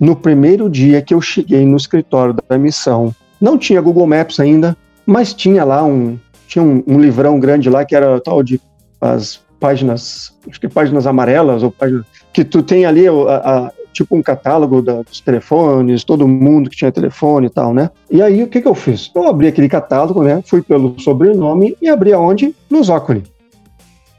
No 0.00 0.14
primeiro 0.14 0.68
dia 0.70 1.02
que 1.02 1.12
eu 1.12 1.20
cheguei 1.20 1.64
no 1.66 1.76
escritório 1.76 2.34
da 2.48 2.56
missão, 2.56 3.14
não 3.40 3.58
tinha 3.58 3.80
Google 3.80 4.06
Maps 4.06 4.38
ainda, 4.38 4.76
mas 5.04 5.34
tinha 5.34 5.64
lá 5.64 5.84
um, 5.84 6.18
tinha 6.48 6.64
um, 6.64 6.82
um 6.86 6.98
livrão 6.98 7.38
grande 7.38 7.68
lá 7.70 7.84
que 7.84 7.94
era 7.94 8.18
tal 8.20 8.42
de 8.42 8.60
as 9.00 9.40
páginas, 9.60 10.32
acho 10.48 10.60
que 10.60 10.68
páginas 10.68 11.06
amarelas 11.06 11.62
ou 11.62 11.70
páginas 11.70 12.04
que 12.32 12.44
tu 12.44 12.62
tem 12.62 12.86
ali 12.86 13.06
a, 13.06 13.12
a, 13.12 13.72
tipo 13.92 14.16
um 14.16 14.22
catálogo 14.22 14.80
da, 14.80 15.02
dos 15.02 15.20
telefones, 15.20 16.04
todo 16.04 16.26
mundo 16.26 16.70
que 16.70 16.76
tinha 16.76 16.90
telefone 16.90 17.48
e 17.48 17.50
tal, 17.50 17.74
né? 17.74 17.90
E 18.10 18.22
aí 18.22 18.42
o 18.42 18.48
que, 18.48 18.62
que 18.62 18.68
eu 18.68 18.74
fiz? 18.74 19.10
Eu 19.14 19.26
abri 19.26 19.46
aquele 19.46 19.68
catálogo, 19.68 20.22
né? 20.22 20.42
Fui 20.46 20.62
pelo 20.62 20.98
sobrenome 20.98 21.76
e 21.82 21.88
abri 21.88 22.12
aonde? 22.12 22.54
No 22.70 22.82
Zócoli. 22.82 23.24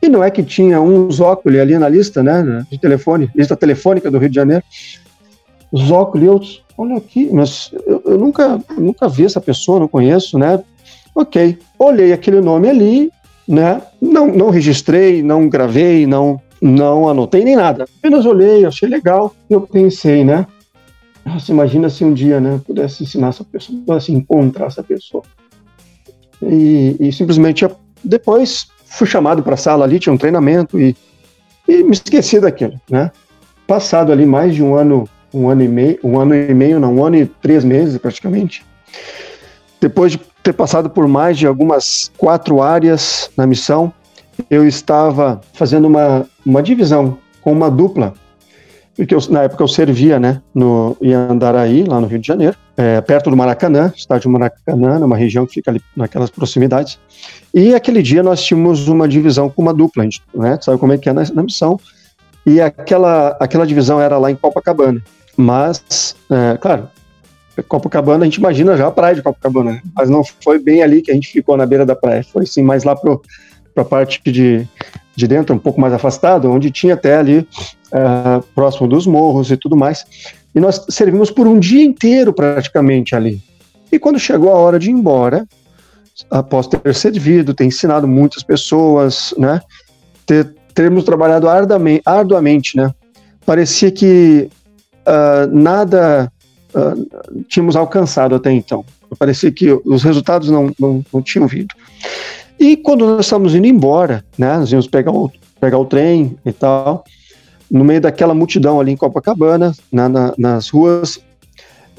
E 0.02 0.08
não 0.08 0.24
é 0.24 0.30
que 0.30 0.44
tinha 0.44 0.80
um 0.80 1.12
Zócoli 1.12 1.60
ali 1.60 1.78
na 1.78 1.90
lista, 1.90 2.22
né? 2.22 2.66
De 2.70 2.78
telefone, 2.78 3.30
lista 3.36 3.56
telefônica 3.56 4.12
do 4.12 4.18
Rio 4.18 4.30
de 4.30 4.36
Janeiro. 4.36 4.64
Zócoli, 5.76 6.26
eu, 6.26 6.42
olha 6.78 6.98
aqui, 6.98 7.30
mas 7.32 7.72
eu, 7.86 8.02
eu 8.06 8.18
nunca, 8.18 8.60
nunca 8.78 9.08
vi 9.08 9.26
essa 9.26 9.40
pessoa, 9.40 9.80
não 9.80 9.88
conheço, 9.88 10.38
né? 10.38 10.62
Ok, 11.16 11.58
olhei 11.78 12.14
aquele 12.14 12.42
nome 12.42 12.70
ali, 12.70 13.12
né? 13.48 13.82
Não, 14.02 14.28
não 14.28 14.50
registrei, 14.50 15.22
não 15.24 15.50
gravei, 15.50 16.06
não 16.06 16.42
não 16.62 17.08
anotei 17.08 17.44
nem 17.44 17.56
nada, 17.56 17.86
apenas 18.00 18.26
olhei, 18.26 18.66
achei 18.66 18.90
legal. 18.90 19.34
Eu 19.50 19.62
pensei, 19.62 20.24
né? 20.26 20.46
Nossa, 21.26 21.52
imagina 21.52 21.90
se 21.90 22.04
um 22.04 22.14
dia, 22.14 22.40
né, 22.40 22.60
pudesse 22.66 23.04
ensinar 23.04 23.30
essa 23.30 23.44
pessoa, 23.44 23.80
pudesse 23.86 24.12
encontrar 24.12 24.66
essa 24.66 24.84
pessoa. 24.84 25.24
E, 26.42 26.96
e 27.00 27.12
simplesmente 27.12 27.68
depois 28.04 28.68
fui 28.86 29.08
chamado 29.08 29.44
para 29.44 29.54
a 29.54 29.58
sala 29.58 29.86
ali, 29.86 30.00
tinha 30.00 30.14
um 30.14 30.18
treinamento 30.18 30.80
e, 30.80 30.96
e 31.68 31.84
me 31.84 31.92
esqueci 31.92 32.40
daquilo, 32.40 32.80
né? 32.90 33.12
Passado 33.68 34.12
ali 34.12 34.26
mais 34.26 34.56
de 34.56 34.64
um 34.64 34.74
ano, 34.76 35.08
um 35.34 35.48
ano 35.48 35.64
e 35.64 35.68
meio, 35.68 36.00
um 36.04 36.20
ano 36.20 36.34
e 36.34 36.54
meio, 36.54 36.80
não, 36.80 36.96
um 36.96 37.06
ano 37.06 37.18
e 37.18 37.26
três 37.26 37.64
meses 37.64 37.98
praticamente. 37.98 38.66
Depois 39.80 40.14
de 40.14 40.20
ter 40.50 40.54
passado 40.54 40.90
por 40.90 41.08
mais 41.08 41.38
de 41.38 41.46
algumas 41.46 42.12
quatro 42.18 42.60
áreas 42.60 43.30
na 43.38 43.46
missão, 43.46 43.94
eu 44.50 44.68
estava 44.68 45.40
fazendo 45.54 45.88
uma, 45.88 46.26
uma 46.44 46.64
divisão 46.64 47.20
com 47.42 47.52
uma 47.52 47.70
dupla, 47.70 48.14
porque 48.96 49.14
eu, 49.14 49.20
na 49.30 49.44
época 49.44 49.64
eu 49.64 49.68
servia 49.68 50.20
né, 50.20 50.42
no, 50.54 50.98
em 51.00 51.14
Andaraí, 51.14 51.84
lá 51.84 52.02
no 52.02 52.08
Rio 52.08 52.18
de 52.18 52.28
Janeiro, 52.28 52.58
é, 52.76 53.00
perto 53.00 53.30
do 53.30 53.38
Maracanã, 53.38 53.94
estádio 53.96 54.30
Maracanã, 54.32 54.98
numa 54.98 55.16
região 55.16 55.46
que 55.46 55.54
fica 55.54 55.70
ali 55.70 55.82
naquelas 55.96 56.32
proximidades. 56.32 56.98
E 57.54 57.76
aquele 57.76 58.02
dia 58.02 58.24
nós 58.24 58.42
tínhamos 58.42 58.88
uma 58.88 59.08
divisão 59.08 59.50
com 59.50 59.62
uma 59.62 59.74
dupla, 59.74 60.02
a 60.02 60.06
gente 60.06 60.22
né, 60.34 60.58
sabe 60.60 60.80
como 60.80 60.94
é 60.94 60.98
que 60.98 61.10
é 61.10 61.14
na, 61.14 61.24
na 61.32 61.44
missão, 61.44 61.80
e 62.44 62.60
aquela, 62.60 63.38
aquela 63.40 63.68
divisão 63.68 64.02
era 64.02 64.18
lá 64.18 64.32
em 64.32 64.36
Copacabana. 64.36 65.00
Mas, 65.38 66.16
é, 66.30 66.58
claro, 66.58 66.90
Copacabana, 67.68 68.24
a 68.24 68.26
gente 68.26 68.38
imagina 68.38 68.78
já 68.78 68.88
a 68.88 68.92
praia 68.92 69.16
de 69.16 69.22
Copacabana, 69.22 69.74
né? 69.74 69.82
mas 69.96 70.10
não 70.10 70.24
foi 70.24 70.60
bem 70.60 70.82
ali 70.82 71.02
que 71.02 71.12
a 71.12 71.14
gente 71.14 71.30
ficou 71.30 71.58
na 71.58 71.66
beira 71.66 71.86
da 71.86 71.96
praia, 71.96 72.24
foi 72.24 72.46
sim 72.46 72.62
mais 72.62 72.84
lá 72.84 72.96
para 72.96 73.18
a 73.76 73.86
parte 73.86 74.22
de, 74.26 74.68
de 75.16 75.28
dentro, 75.28 75.56
um 75.56 75.60
pouco 75.60 75.80
mais 75.80 75.94
afastado, 75.94 76.52
onde 76.52 76.72
tinha 76.72 76.94
até 76.94 77.18
ali 77.18 77.40
uh, 77.40 78.44
próximo 78.56 78.88
dos 78.88 79.06
morros 79.06 79.52
e 79.52 79.58
tudo 79.58 79.76
mais. 79.76 80.06
E 80.54 80.60
nós 80.60 80.86
servimos 80.90 81.30
por 81.30 81.48
um 81.48 81.60
dia 81.60 81.84
inteiro 81.84 82.34
praticamente 82.34 83.16
ali. 83.16 83.42
E 83.92 84.00
quando 84.00 84.20
chegou 84.20 84.52
a 84.52 84.58
hora 84.58 84.80
de 84.80 84.90
ir 84.90 84.94
embora, 84.94 85.48
após 86.30 86.68
ter 86.68 86.96
servido, 86.96 87.54
ter 87.54 87.66
ensinado 87.66 88.08
muitas 88.08 88.44
pessoas, 88.44 89.34
né, 89.38 89.62
ter, 90.26 90.54
termos 90.74 91.04
trabalhado 91.04 91.48
arduamente, 91.48 92.02
arduamente 92.06 92.78
né, 92.78 92.92
parecia 93.46 93.92
que 93.92 94.50
uh, 95.08 95.56
nada 95.56 96.32
uh, 96.74 97.44
tínhamos 97.48 97.76
alcançado 97.76 98.36
até 98.36 98.52
então. 98.52 98.86
Parecia 99.18 99.52
que 99.52 99.72
os 99.86 100.04
resultados 100.04 100.50
não, 100.50 100.72
não, 100.80 101.04
não 101.12 101.22
tinham 101.22 101.48
vindo. 101.48 101.74
E 102.60 102.76
quando 102.76 103.06
nós 103.06 103.26
estávamos 103.26 103.56
indo 103.56 103.68
embora, 103.68 104.24
né, 104.38 104.58
nós 104.58 104.72
íamos 104.72 104.88
pegar 104.88 105.12
o, 105.12 105.32
pegar 105.60 105.78
o 105.78 105.86
trem 105.86 106.38
e 106.46 106.52
tal, 106.52 107.04
no 107.72 107.84
meio 107.84 108.02
daquela 108.02 108.34
multidão 108.34 108.80
ali 108.80 108.92
em 108.92 108.98
Copacabana, 108.98 109.74
na, 109.92 110.10
na, 110.10 110.34
nas 110.38 110.70
ruas, 110.70 111.20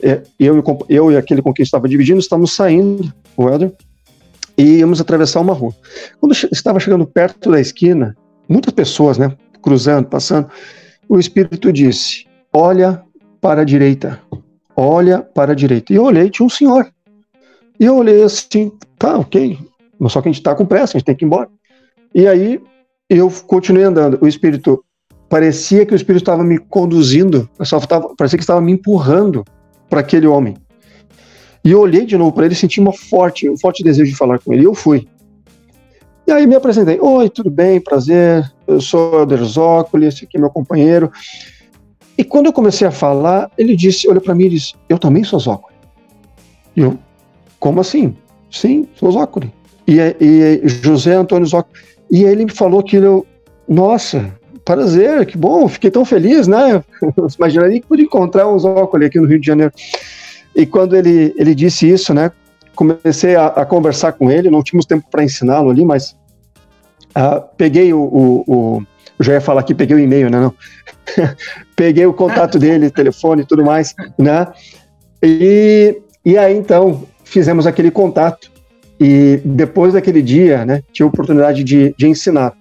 é, 0.02 0.22
eu, 0.38 0.62
eu 0.88 1.12
e 1.12 1.16
aquele 1.16 1.42
com 1.42 1.52
quem 1.52 1.62
estava 1.62 1.88
dividindo 1.88 2.20
estávamos 2.20 2.54
saindo, 2.54 3.12
o 3.36 3.48
Helder, 3.48 3.72
e 4.56 4.78
íamos 4.78 5.00
atravessar 5.00 5.40
uma 5.40 5.54
rua. 5.54 5.74
Quando 6.18 6.32
estava 6.52 6.80
chegando 6.80 7.06
perto 7.06 7.50
da 7.50 7.60
esquina, 7.60 8.16
muitas 8.48 8.72
pessoas, 8.74 9.16
né, 9.16 9.32
cruzando, 9.62 10.06
passando, 10.06 10.48
o 11.08 11.18
Espírito 11.18 11.72
disse: 11.72 12.26
Olha 12.52 13.02
para 13.40 13.62
a 13.62 13.64
direita, 13.64 14.20
olha 14.80 15.20
para 15.20 15.52
a 15.52 15.54
direita. 15.54 15.92
E 15.92 15.96
eu 15.96 16.04
olhei, 16.04 16.30
tinha 16.30 16.46
um 16.46 16.50
senhor. 16.50 16.90
E 17.78 17.84
eu 17.84 17.96
olhei 17.96 18.22
assim, 18.22 18.72
tá, 18.98 19.18
ok, 19.18 19.58
mas 19.98 20.12
só 20.12 20.22
que 20.22 20.28
a 20.28 20.32
gente 20.32 20.40
está 20.40 20.54
com 20.54 20.64
pressa, 20.64 20.96
a 20.96 20.98
gente 20.98 21.06
tem 21.06 21.14
que 21.14 21.24
ir 21.24 21.26
embora. 21.26 21.48
E 22.14 22.26
aí 22.26 22.60
eu 23.08 23.30
continuei 23.46 23.84
andando. 23.84 24.18
O 24.22 24.26
espírito 24.26 24.82
parecia 25.28 25.84
que 25.84 25.92
o 25.92 25.96
espírito 25.96 26.22
estava 26.22 26.42
me 26.42 26.58
conduzindo, 26.58 27.48
só 27.62 27.78
tava, 27.80 28.14
parecia 28.16 28.38
que 28.38 28.42
estava 28.42 28.60
me 28.60 28.72
empurrando 28.72 29.44
para 29.88 30.00
aquele 30.00 30.26
homem. 30.26 30.56
E 31.62 31.72
eu 31.72 31.80
olhei 31.80 32.06
de 32.06 32.16
novo 32.16 32.32
para 32.32 32.46
ele 32.46 32.54
senti 32.54 32.80
uma 32.80 32.92
forte, 32.92 33.48
um 33.50 33.58
forte 33.58 33.82
desejo 33.82 34.10
de 34.10 34.16
falar 34.16 34.38
com 34.38 34.52
ele. 34.52 34.62
E 34.62 34.64
eu 34.64 34.74
fui. 34.74 35.06
E 36.26 36.32
aí 36.32 36.46
me 36.46 36.54
apresentei. 36.54 36.98
Oi, 36.98 37.28
tudo 37.28 37.50
bem? 37.50 37.80
Prazer. 37.80 38.50
Eu 38.66 38.80
sou 38.80 39.20
Elder 39.20 39.44
Zócoli, 39.44 40.06
esse 40.06 40.24
aqui 40.24 40.38
é 40.38 40.40
meu 40.40 40.48
companheiro. 40.48 41.12
E 42.20 42.24
quando 42.24 42.46
eu 42.46 42.52
comecei 42.52 42.86
a 42.86 42.90
falar, 42.90 43.50
ele 43.56 43.74
disse, 43.74 44.06
olhou 44.06 44.20
para 44.20 44.34
mim 44.34 44.44
e 44.44 44.50
disse: 44.50 44.74
Eu 44.90 44.98
também 44.98 45.24
sou 45.24 45.40
Zócoli. 45.40 45.74
E 46.76 46.82
eu, 46.82 46.98
como 47.58 47.80
assim? 47.80 48.14
Sim, 48.50 48.86
sou 48.94 49.10
Zócoli 49.10 49.50
e, 49.88 49.98
e 50.20 50.68
José 50.68 51.14
Antônio 51.14 51.46
Zocco. 51.46 51.70
E 52.10 52.24
ele 52.24 52.44
me 52.44 52.50
falou 52.50 52.82
que 52.82 52.96
eu, 52.96 53.26
nossa, 53.66 54.30
prazer, 54.66 55.24
que 55.24 55.38
bom, 55.38 55.66
fiquei 55.66 55.90
tão 55.90 56.04
feliz, 56.04 56.46
né? 56.46 56.84
Imaginaria 57.38 57.80
que 57.80 57.86
podia 57.86 58.04
encontrar 58.04 58.46
um 58.46 58.58
Zócoli 58.58 59.06
aqui 59.06 59.18
no 59.18 59.26
Rio 59.26 59.40
de 59.40 59.46
Janeiro. 59.46 59.72
E 60.54 60.66
quando 60.66 60.94
ele, 60.94 61.32
ele 61.38 61.54
disse 61.54 61.88
isso, 61.88 62.12
né? 62.12 62.30
Comecei 62.76 63.34
a, 63.34 63.46
a 63.46 63.64
conversar 63.64 64.12
com 64.12 64.30
ele, 64.30 64.50
não 64.50 64.62
tínhamos 64.62 64.84
tempo 64.84 65.06
para 65.10 65.24
ensiná-lo 65.24 65.70
ali, 65.70 65.86
mas 65.86 66.14
uh, 67.16 67.42
peguei 67.56 67.94
o, 67.94 68.02
o, 68.02 68.44
o, 68.46 68.82
Eu 69.20 69.24
já 69.24 69.34
ia 69.34 69.40
falar 69.40 69.60
aqui, 69.60 69.74
peguei 69.74 69.94
o 69.94 69.98
e-mail, 69.98 70.30
né? 70.30 70.40
Não. 70.40 70.54
peguei 71.76 72.06
o 72.06 72.14
contato 72.14 72.58
dele, 72.58 72.90
telefone 72.90 73.42
e 73.42 73.44
tudo 73.44 73.62
mais, 73.62 73.94
né? 74.18 74.46
E, 75.22 76.00
e 76.24 76.38
aí 76.38 76.56
então 76.56 77.06
fizemos 77.22 77.66
aquele 77.66 77.90
contato. 77.90 78.50
E 78.98 79.38
depois 79.44 79.92
daquele 79.92 80.22
dia, 80.22 80.64
né, 80.64 80.82
tive 80.90 81.04
a 81.04 81.08
oportunidade 81.08 81.62
de, 81.62 81.94
de 81.98 82.08
ensinar. 82.08 82.54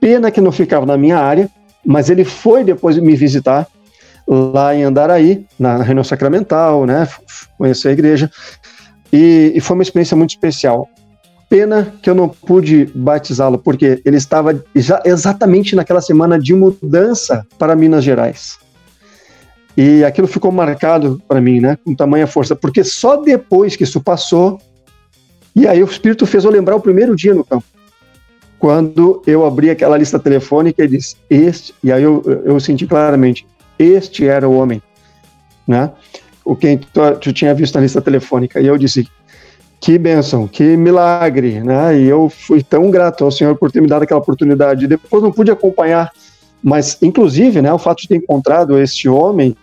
Pena 0.00 0.30
que 0.30 0.40
não 0.40 0.52
ficava 0.52 0.86
na 0.86 0.96
minha 0.96 1.18
área, 1.18 1.50
mas 1.84 2.08
ele 2.08 2.24
foi 2.24 2.62
depois 2.62 2.96
me 2.98 3.16
visitar 3.16 3.66
lá 4.28 4.76
em 4.76 4.84
Andaraí, 4.84 5.44
na, 5.58 5.82
reunião 5.82 6.04
sacramental, 6.04 6.86
né, 6.86 7.08
conhecer 7.58 7.88
a 7.88 7.92
igreja. 7.92 8.30
e, 9.12 9.52
e 9.56 9.60
foi 9.60 9.74
uma 9.74 9.82
experiência 9.82 10.16
muito 10.16 10.30
especial. 10.30 10.88
Pena 11.48 11.94
que 12.02 12.10
eu 12.10 12.14
não 12.14 12.28
pude 12.28 12.86
batizá-lo, 12.94 13.58
porque 13.58 14.02
ele 14.04 14.16
estava 14.16 14.64
já 14.74 15.00
exatamente 15.04 15.76
naquela 15.76 16.00
semana 16.00 16.38
de 16.38 16.52
mudança 16.54 17.46
para 17.56 17.76
Minas 17.76 18.02
Gerais. 18.02 18.58
E 19.76 20.02
aquilo 20.04 20.26
ficou 20.26 20.50
marcado 20.50 21.22
para 21.28 21.40
mim, 21.40 21.60
né, 21.60 21.76
com 21.84 21.94
tamanha 21.94 22.26
força, 22.26 22.56
porque 22.56 22.82
só 22.82 23.16
depois 23.16 23.76
que 23.76 23.84
isso 23.84 24.00
passou, 24.00 24.58
e 25.54 25.68
aí 25.68 25.82
o 25.82 25.86
Espírito 25.86 26.26
fez 26.26 26.44
eu 26.44 26.50
lembrar 26.50 26.74
o 26.74 26.80
primeiro 26.80 27.14
dia 27.14 27.34
no 27.34 27.44
campo, 27.44 27.64
quando 28.58 29.22
eu 29.26 29.44
abri 29.44 29.68
aquela 29.68 29.98
lista 29.98 30.18
telefônica 30.18 30.82
e 30.82 30.88
disse, 30.88 31.16
este, 31.28 31.74
e 31.84 31.92
aí 31.92 32.02
eu, 32.02 32.22
eu 32.44 32.58
senti 32.58 32.86
claramente, 32.86 33.46
este 33.78 34.26
era 34.26 34.48
o 34.48 34.56
homem, 34.56 34.82
né, 35.68 35.90
o 36.42 36.56
quem 36.56 36.78
tu, 36.78 36.88
tu 37.20 37.32
tinha 37.34 37.54
visto 37.54 37.74
na 37.74 37.82
lista 37.82 38.00
telefônica, 38.00 38.58
e 38.58 38.66
eu 38.66 38.78
disse, 38.78 39.06
que 39.86 39.96
bênção, 39.98 40.48
que 40.48 40.76
milagre, 40.76 41.60
né? 41.60 41.96
E 41.96 42.06
eu 42.08 42.28
fui 42.28 42.60
tão 42.60 42.90
grato 42.90 43.24
ao 43.24 43.30
Senhor 43.30 43.54
por 43.54 43.70
ter 43.70 43.80
me 43.80 43.86
dado 43.86 44.02
aquela 44.02 44.18
oportunidade. 44.18 44.88
Depois 44.88 45.22
não 45.22 45.30
pude 45.30 45.48
acompanhar, 45.48 46.10
mas 46.60 47.00
inclusive, 47.00 47.62
né, 47.62 47.72
o 47.72 47.78
fato 47.78 48.02
de 48.02 48.08
ter 48.08 48.16
encontrado 48.16 48.76
este 48.80 49.08
homem, 49.08 49.56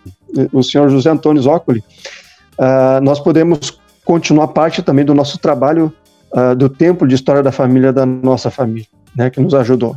o 0.50 0.62
senhor 0.62 0.88
José 0.88 1.10
Antônio 1.10 1.42
Zócoli, 1.42 1.84
uh, 2.58 3.02
nós 3.02 3.20
podemos 3.20 3.78
continuar 4.02 4.48
parte 4.48 4.80
também 4.80 5.04
do 5.04 5.12
nosso 5.12 5.36
trabalho 5.36 5.92
uh, 6.32 6.56
do 6.56 6.70
Templo 6.70 7.06
de 7.06 7.14
História 7.14 7.42
da 7.42 7.52
Família 7.52 7.92
da 7.92 8.06
nossa 8.06 8.50
família, 8.50 8.86
né, 9.14 9.28
que 9.28 9.42
nos 9.42 9.52
ajudou. 9.52 9.94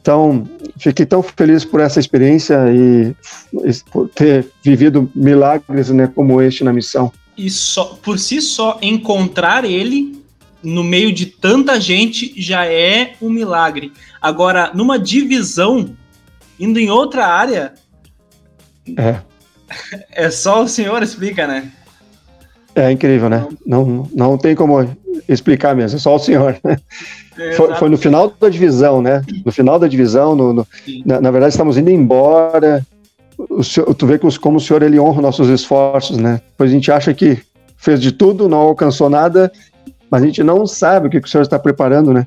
Então, 0.00 0.48
fiquei 0.78 1.04
tão 1.04 1.20
feliz 1.20 1.64
por 1.64 1.80
essa 1.80 1.98
experiência 1.98 2.56
e, 2.70 3.12
e 3.52 3.90
por 3.90 4.08
ter 4.08 4.46
vivido 4.62 5.10
milagres 5.16 5.90
né, 5.90 6.08
como 6.14 6.40
este 6.40 6.62
na 6.62 6.72
missão 6.72 7.12
e 7.38 7.48
só 7.48 7.96
por 8.02 8.18
si 8.18 8.42
só 8.42 8.78
encontrar 8.82 9.64
ele 9.64 10.20
no 10.60 10.82
meio 10.82 11.12
de 11.12 11.26
tanta 11.26 11.80
gente 11.80 12.34
já 12.36 12.66
é 12.66 13.14
um 13.22 13.30
milagre. 13.30 13.92
Agora, 14.20 14.72
numa 14.74 14.98
divisão, 14.98 15.96
indo 16.58 16.80
em 16.80 16.90
outra 16.90 17.26
área, 17.26 17.74
é, 18.96 19.20
é 20.10 20.30
só 20.30 20.64
o 20.64 20.68
senhor 20.68 21.00
explica, 21.02 21.46
né? 21.46 21.70
É 22.74 22.90
incrível, 22.90 23.28
né? 23.28 23.46
Não, 23.64 24.08
não 24.12 24.36
tem 24.36 24.54
como 24.54 24.96
explicar 25.28 25.74
mesmo, 25.74 25.96
é 25.96 26.00
só 26.00 26.16
o 26.16 26.18
senhor. 26.18 26.58
É, 27.40 27.52
foi, 27.52 27.72
foi, 27.76 27.88
no 27.88 27.96
final 27.96 28.34
da 28.40 28.48
divisão, 28.48 29.00
né? 29.00 29.22
No 29.46 29.52
final 29.52 29.78
da 29.78 29.86
divisão, 29.86 30.34
no, 30.34 30.52
no 30.52 30.66
na, 31.06 31.20
na, 31.20 31.30
verdade, 31.30 31.52
estamos 31.52 31.78
indo 31.78 31.88
embora 31.88 32.84
o 33.38 33.62
senhor, 33.62 33.94
tu 33.94 34.06
vê 34.06 34.18
como 34.18 34.56
o 34.56 34.60
senhor 34.60 34.82
ele 34.82 34.98
honra 34.98 35.22
nossos 35.22 35.48
esforços, 35.48 36.16
né? 36.16 36.40
Pois 36.56 36.70
a 36.70 36.74
gente 36.74 36.90
acha 36.90 37.14
que 37.14 37.38
fez 37.76 38.00
de 38.00 38.10
tudo, 38.10 38.48
não 38.48 38.58
alcançou 38.58 39.08
nada, 39.08 39.52
mas 40.10 40.22
a 40.22 40.26
gente 40.26 40.42
não 40.42 40.66
sabe 40.66 41.06
o 41.06 41.10
que, 41.10 41.20
que 41.20 41.28
o 41.28 41.30
senhor 41.30 41.42
está 41.42 41.58
preparando, 41.58 42.12
né? 42.12 42.26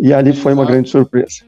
E 0.00 0.12
ali 0.12 0.32
foi 0.32 0.52
uma 0.52 0.64
grande 0.64 0.90
surpresa. 0.90 1.44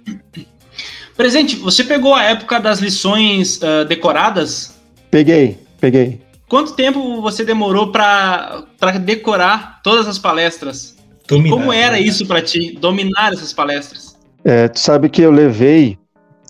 Presente, 1.17 1.57
você 1.57 1.83
pegou 1.83 2.15
a 2.15 2.23
época 2.23 2.61
das 2.61 2.79
lições 2.79 3.59
uh, 3.59 3.85
decoradas? 3.85 4.75
Peguei, 5.11 5.59
peguei. 5.81 6.21
Quanto 6.49 6.75
tempo 6.75 7.21
você 7.21 7.45
demorou 7.45 7.91
para 7.91 8.67
decorar 9.01 9.81
todas 9.83 10.07
as 10.07 10.19
palestras? 10.19 10.97
Dominar, 11.27 11.57
Como 11.57 11.73
era 11.73 11.93
né? 11.93 12.01
isso 12.01 12.27
para 12.27 12.43
ti, 12.43 12.77
dominar 12.79 13.33
essas 13.33 13.53
palestras? 13.53 14.17
É, 14.45 14.69
tu 14.69 14.79
sabe 14.79 15.09
que 15.09 15.23
eu 15.23 15.31
levei, 15.31 15.99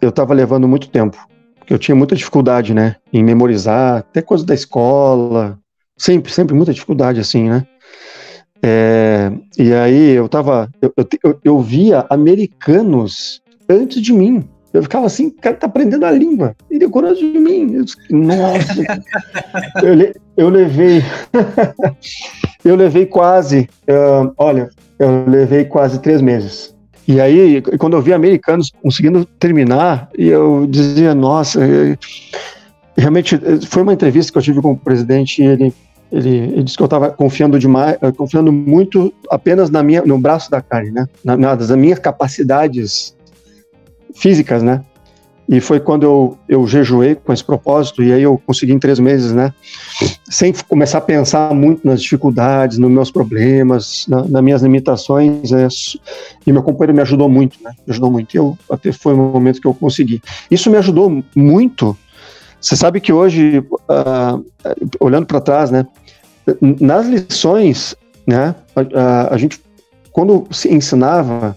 eu 0.03 0.09
estava 0.09 0.35
levando 0.35 0.67
muito 0.67 0.89
tempo 0.89 1.17
porque 1.65 1.73
eu 1.73 1.79
tinha 1.79 1.95
muita 1.95 2.15
dificuldade, 2.15 2.75
né, 2.75 2.97
em 3.11 3.25
memorizar, 3.25 3.99
até 3.99 4.21
coisas 4.21 4.47
da 4.47 4.55
escola, 4.55 5.59
sempre, 5.97 6.31
sempre 6.31 6.55
muita 6.55 6.75
dificuldade, 6.75 7.19
assim, 7.19 7.49
né. 7.49 7.67
É, 8.63 9.33
e 9.59 9.73
aí 9.73 10.11
eu 10.11 10.29
tava, 10.29 10.71
eu, 10.81 10.93
eu, 11.23 11.41
eu, 11.43 11.61
via 11.61 12.07
americanos 12.09 13.43
antes 13.69 14.01
de 14.01 14.13
mim, 14.13 14.45
eu 14.73 14.83
ficava 14.83 15.07
assim, 15.07 15.29
o 15.29 15.33
cara 15.33 15.57
tá 15.57 15.67
aprendendo 15.67 16.05
a 16.05 16.11
língua, 16.11 16.55
e 16.71 16.79
decorou 16.79 17.11
antes 17.11 17.21
de 17.21 17.39
mim, 17.39 17.75
eu 17.75 17.85
nossa, 18.11 18.83
eu, 19.83 20.15
eu 20.37 20.49
levei, 20.51 21.03
eu 22.65 22.77
levei 22.77 23.07
quase, 23.07 23.69
uh, 23.89 24.33
olha, 24.37 24.69
eu 24.99 25.27
levei 25.27 25.65
quase 25.65 25.99
três 26.01 26.21
meses 26.21 26.74
e 27.07 27.21
aí, 27.21 27.61
quando 27.79 27.97
eu 27.97 28.03
vi 28.03 28.13
americanos 28.13 28.73
conseguindo 28.83 29.25
terminar, 29.25 30.09
eu 30.17 30.67
dizia, 30.67 31.15
nossa, 31.15 31.61
realmente 32.97 33.39
foi 33.67 33.83
uma 33.83 33.93
entrevista 33.93 34.33
que 34.33 34.39
eu 34.39 34.43
tive 34.43 34.63
com 34.63 34.73
o 34.73 34.77
presidente 34.77 35.43
e 35.43 35.47
ele, 35.47 35.75
ele, 36.11 36.37
ele 36.37 36.63
disse 36.63 36.77
que 36.77 36.83
eu 36.83 36.87
estava 36.87 37.11
confiando 37.11 37.59
demais, 37.59 37.99
eh, 38.01 38.13
confiando 38.13 38.51
muito 38.51 39.13
apenas 39.31 39.69
na 39.69 39.83
minha, 39.83 40.03
no 40.03 40.19
braço 40.19 40.51
da 40.51 40.63
carne, 40.63 40.91
né? 40.91 41.07
Na, 41.23 41.37
nas 41.37 41.71
minhas 41.73 41.99
capacidades 41.99 43.15
físicas, 44.15 44.63
né? 44.63 44.83
E 45.47 45.61
foi 45.61 45.79
quando 45.79 46.05
eu, 46.05 46.39
eu 46.49 46.67
jejuei 46.67 47.15
com 47.15 47.33
esse 47.33 47.45
propósito, 47.45 48.03
e 48.03 48.13
aí 48.13 48.23
eu 48.23 48.41
consegui 48.47 48.73
em 48.73 48.79
três 48.79 48.99
meses, 48.99 49.33
né? 49.33 49.53
Sem 50.29 50.55
começar 50.67 50.99
a 50.99 51.03
pensar 51.03 51.53
muito 51.53 51.87
nas 51.87 52.01
dificuldades, 52.01 52.79
nos 52.79 52.91
meus 52.91 53.11
problemas, 53.11 54.07
na, 54.09 54.25
nas 54.25 54.43
minhas 54.43 54.63
limitações. 54.63 55.53
É, 55.53 55.69
e 56.47 56.53
meu 56.53 56.63
companheiro 56.63 56.95
me 56.95 57.03
ajudou 57.03 57.29
muito, 57.29 57.59
né? 57.63 57.73
Me 57.87 57.93
ajudou 57.93 58.11
muito. 58.11 58.35
Eu, 58.35 58.59
até 58.71 58.91
foi 58.91 59.13
um 59.13 59.33
momento 59.33 59.61
que 59.61 59.67
eu 59.67 59.75
consegui. 59.75 60.23
Isso 60.51 60.71
me 60.71 60.79
ajudou 60.79 61.23
muito. 61.37 61.97
Você 62.59 62.75
sabe 62.75 62.99
que 62.99 63.13
hoje, 63.13 63.59
uh, 63.59 64.45
olhando 64.99 65.27
para 65.27 65.43
trás, 65.43 65.71
né? 65.71 65.87
Nas 66.81 67.07
lições, 67.07 67.95
né? 68.27 68.55
A, 68.75 69.35
a 69.35 69.37
gente, 69.37 69.61
quando 70.11 70.47
se 70.51 70.73
ensinava, 70.73 71.55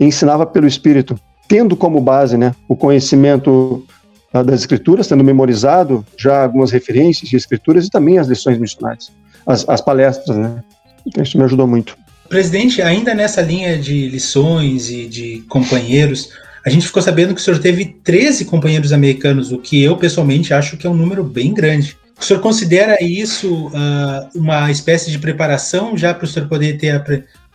ensinava 0.00 0.46
pelo 0.46 0.66
Espírito 0.66 1.14
tendo 1.48 1.74
como 1.74 2.00
base 2.00 2.36
né, 2.36 2.54
o 2.68 2.76
conhecimento 2.76 3.84
uh, 4.32 4.44
das 4.44 4.60
escrituras, 4.60 5.08
tendo 5.08 5.24
memorizado 5.24 6.04
já 6.16 6.44
algumas 6.44 6.70
referências 6.70 7.28
de 7.28 7.36
escrituras 7.36 7.86
e 7.86 7.90
também 7.90 8.18
as 8.18 8.28
lições 8.28 8.58
missionárias, 8.58 9.10
as, 9.46 9.66
as 9.68 9.80
palestras, 9.80 10.36
né? 10.36 10.62
Então 11.06 11.22
isso 11.22 11.38
me 11.38 11.44
ajudou 11.44 11.66
muito. 11.66 11.96
Presidente, 12.28 12.82
ainda 12.82 13.14
nessa 13.14 13.40
linha 13.40 13.78
de 13.78 14.08
lições 14.08 14.90
e 14.90 15.06
de 15.06 15.42
companheiros, 15.48 16.28
a 16.64 16.68
gente 16.68 16.86
ficou 16.86 17.00
sabendo 17.00 17.34
que 17.34 17.40
o 17.40 17.44
senhor 17.44 17.58
teve 17.58 17.86
13 18.04 18.44
companheiros 18.44 18.92
americanos, 18.92 19.50
o 19.50 19.58
que 19.58 19.82
eu 19.82 19.96
pessoalmente 19.96 20.52
acho 20.52 20.76
que 20.76 20.86
é 20.86 20.90
um 20.90 20.94
número 20.94 21.24
bem 21.24 21.54
grande. 21.54 21.96
O 22.20 22.24
senhor 22.24 22.40
considera 22.40 23.02
isso 23.02 23.68
uh, 23.68 24.28
uma 24.34 24.70
espécie 24.70 25.10
de 25.10 25.18
preparação 25.18 25.96
já 25.96 26.12
para 26.12 26.24
o 26.24 26.28
senhor 26.28 26.46
poder 26.46 26.76
ter 26.76 27.02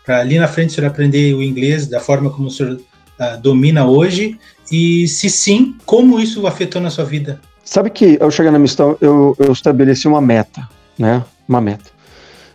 para 0.04 0.20
ali 0.20 0.40
na 0.40 0.48
frente 0.48 0.70
o 0.70 0.74
senhor 0.74 0.88
aprender 0.88 1.34
o 1.36 1.44
inglês 1.44 1.86
da 1.86 2.00
forma 2.00 2.30
como 2.30 2.48
o 2.48 2.52
senhor 2.52 2.80
uh, 3.20 3.42
domina 3.42 3.86
hoje? 3.86 4.40
E 4.72 5.08
se 5.08 5.30
sim, 5.30 5.76
como 5.86 6.20
isso 6.20 6.48
afetou 6.48 6.82
na 6.82 6.90
sua 6.90 7.06
vida? 7.06 7.40
Sabe 7.64 7.90
que 7.90 8.18
ao 8.22 8.30
chegar 8.30 8.52
na 8.52 8.60
missão, 8.60 8.98
eu, 9.00 9.36
eu 9.40 9.52
estabeleci 9.52 10.08
uma 10.08 10.22
meta, 10.22 10.68
né? 10.98 11.24
Uma 11.48 11.62
meta. 11.62 11.92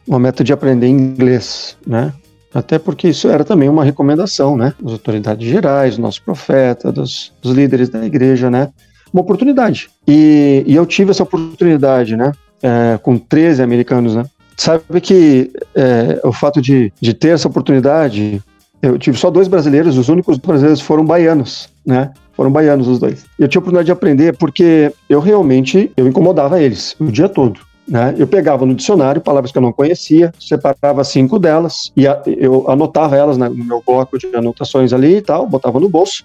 Uma 0.07 0.19
meta 0.19 0.43
de 0.45 0.53
aprender 0.53 0.87
inglês, 0.89 1.77
né? 1.87 2.13
Até 2.53 2.79
porque 2.79 3.09
isso 3.09 3.29
era 3.29 3.45
também 3.45 3.69
uma 3.69 3.85
recomendação, 3.85 4.57
né? 4.57 4.75
Das 4.81 4.93
autoridades 4.93 5.49
gerais, 5.49 5.97
do 5.97 6.03
nosso 6.03 6.23
profeta, 6.23 6.91
dos, 6.91 7.33
dos 7.43 7.53
líderes 7.53 7.89
da 7.89 8.05
igreja, 8.05 8.51
né? 8.51 8.69
Uma 9.13 9.23
oportunidade. 9.23 9.89
E, 10.07 10.65
e 10.67 10.75
eu 10.75 10.85
tive 10.87 11.11
essa 11.11 11.23
oportunidade, 11.23 12.17
né? 12.17 12.33
É, 12.63 12.99
com 12.99 13.17
13 13.17 13.63
americanos, 13.63 14.15
né? 14.15 14.25
Sabe 14.57 15.01
que 15.01 15.53
é, 15.75 16.21
o 16.25 16.33
fato 16.33 16.61
de, 16.61 16.93
de 17.01 17.15
ter 17.15 17.29
essa 17.29 17.47
oportunidade 17.47 18.43
eu 18.83 18.99
tive 18.99 19.19
só 19.19 19.31
dois 19.31 19.49
brasileiros, 19.49 19.99
os 19.99 20.09
únicos 20.09 20.39
brasileiros 20.39 20.81
foram 20.81 21.05
baianos, 21.05 21.69
né? 21.85 22.13
Foram 22.33 22.51
baianos 22.53 22.87
os 22.87 22.99
dois. 22.99 23.25
Eu 23.39 23.49
tinha 23.49 23.59
a 23.59 23.63
oportunidade 23.63 23.87
de 23.87 23.93
aprender 23.93 24.37
porque 24.37 24.93
eu 25.09 25.19
realmente 25.19 25.91
eu 25.97 26.07
incomodava 26.07 26.63
eles 26.63 26.95
o 27.01 27.07
dia 27.07 27.29
todo. 27.29 27.61
Né? 27.89 28.15
Eu 28.19 28.27
pegava 28.27 28.67
no 28.67 28.75
dicionário 28.75 29.21
palavras 29.21 29.51
que 29.51 29.57
eu 29.57 29.63
não 29.63 29.73
conhecia, 29.73 30.33
separava 30.39 31.03
cinco 31.03 31.39
delas 31.39 31.91
e 31.97 32.05
eu 32.27 32.71
anotava 32.71 33.17
elas 33.17 33.39
no 33.39 33.51
meu 33.65 33.83
bloco 33.85 34.19
de 34.19 34.27
anotações 34.37 34.93
ali 34.93 35.17
e 35.17 35.23
tal, 35.23 35.47
botava 35.47 35.81
no 35.81 35.89
bolso. 35.89 36.23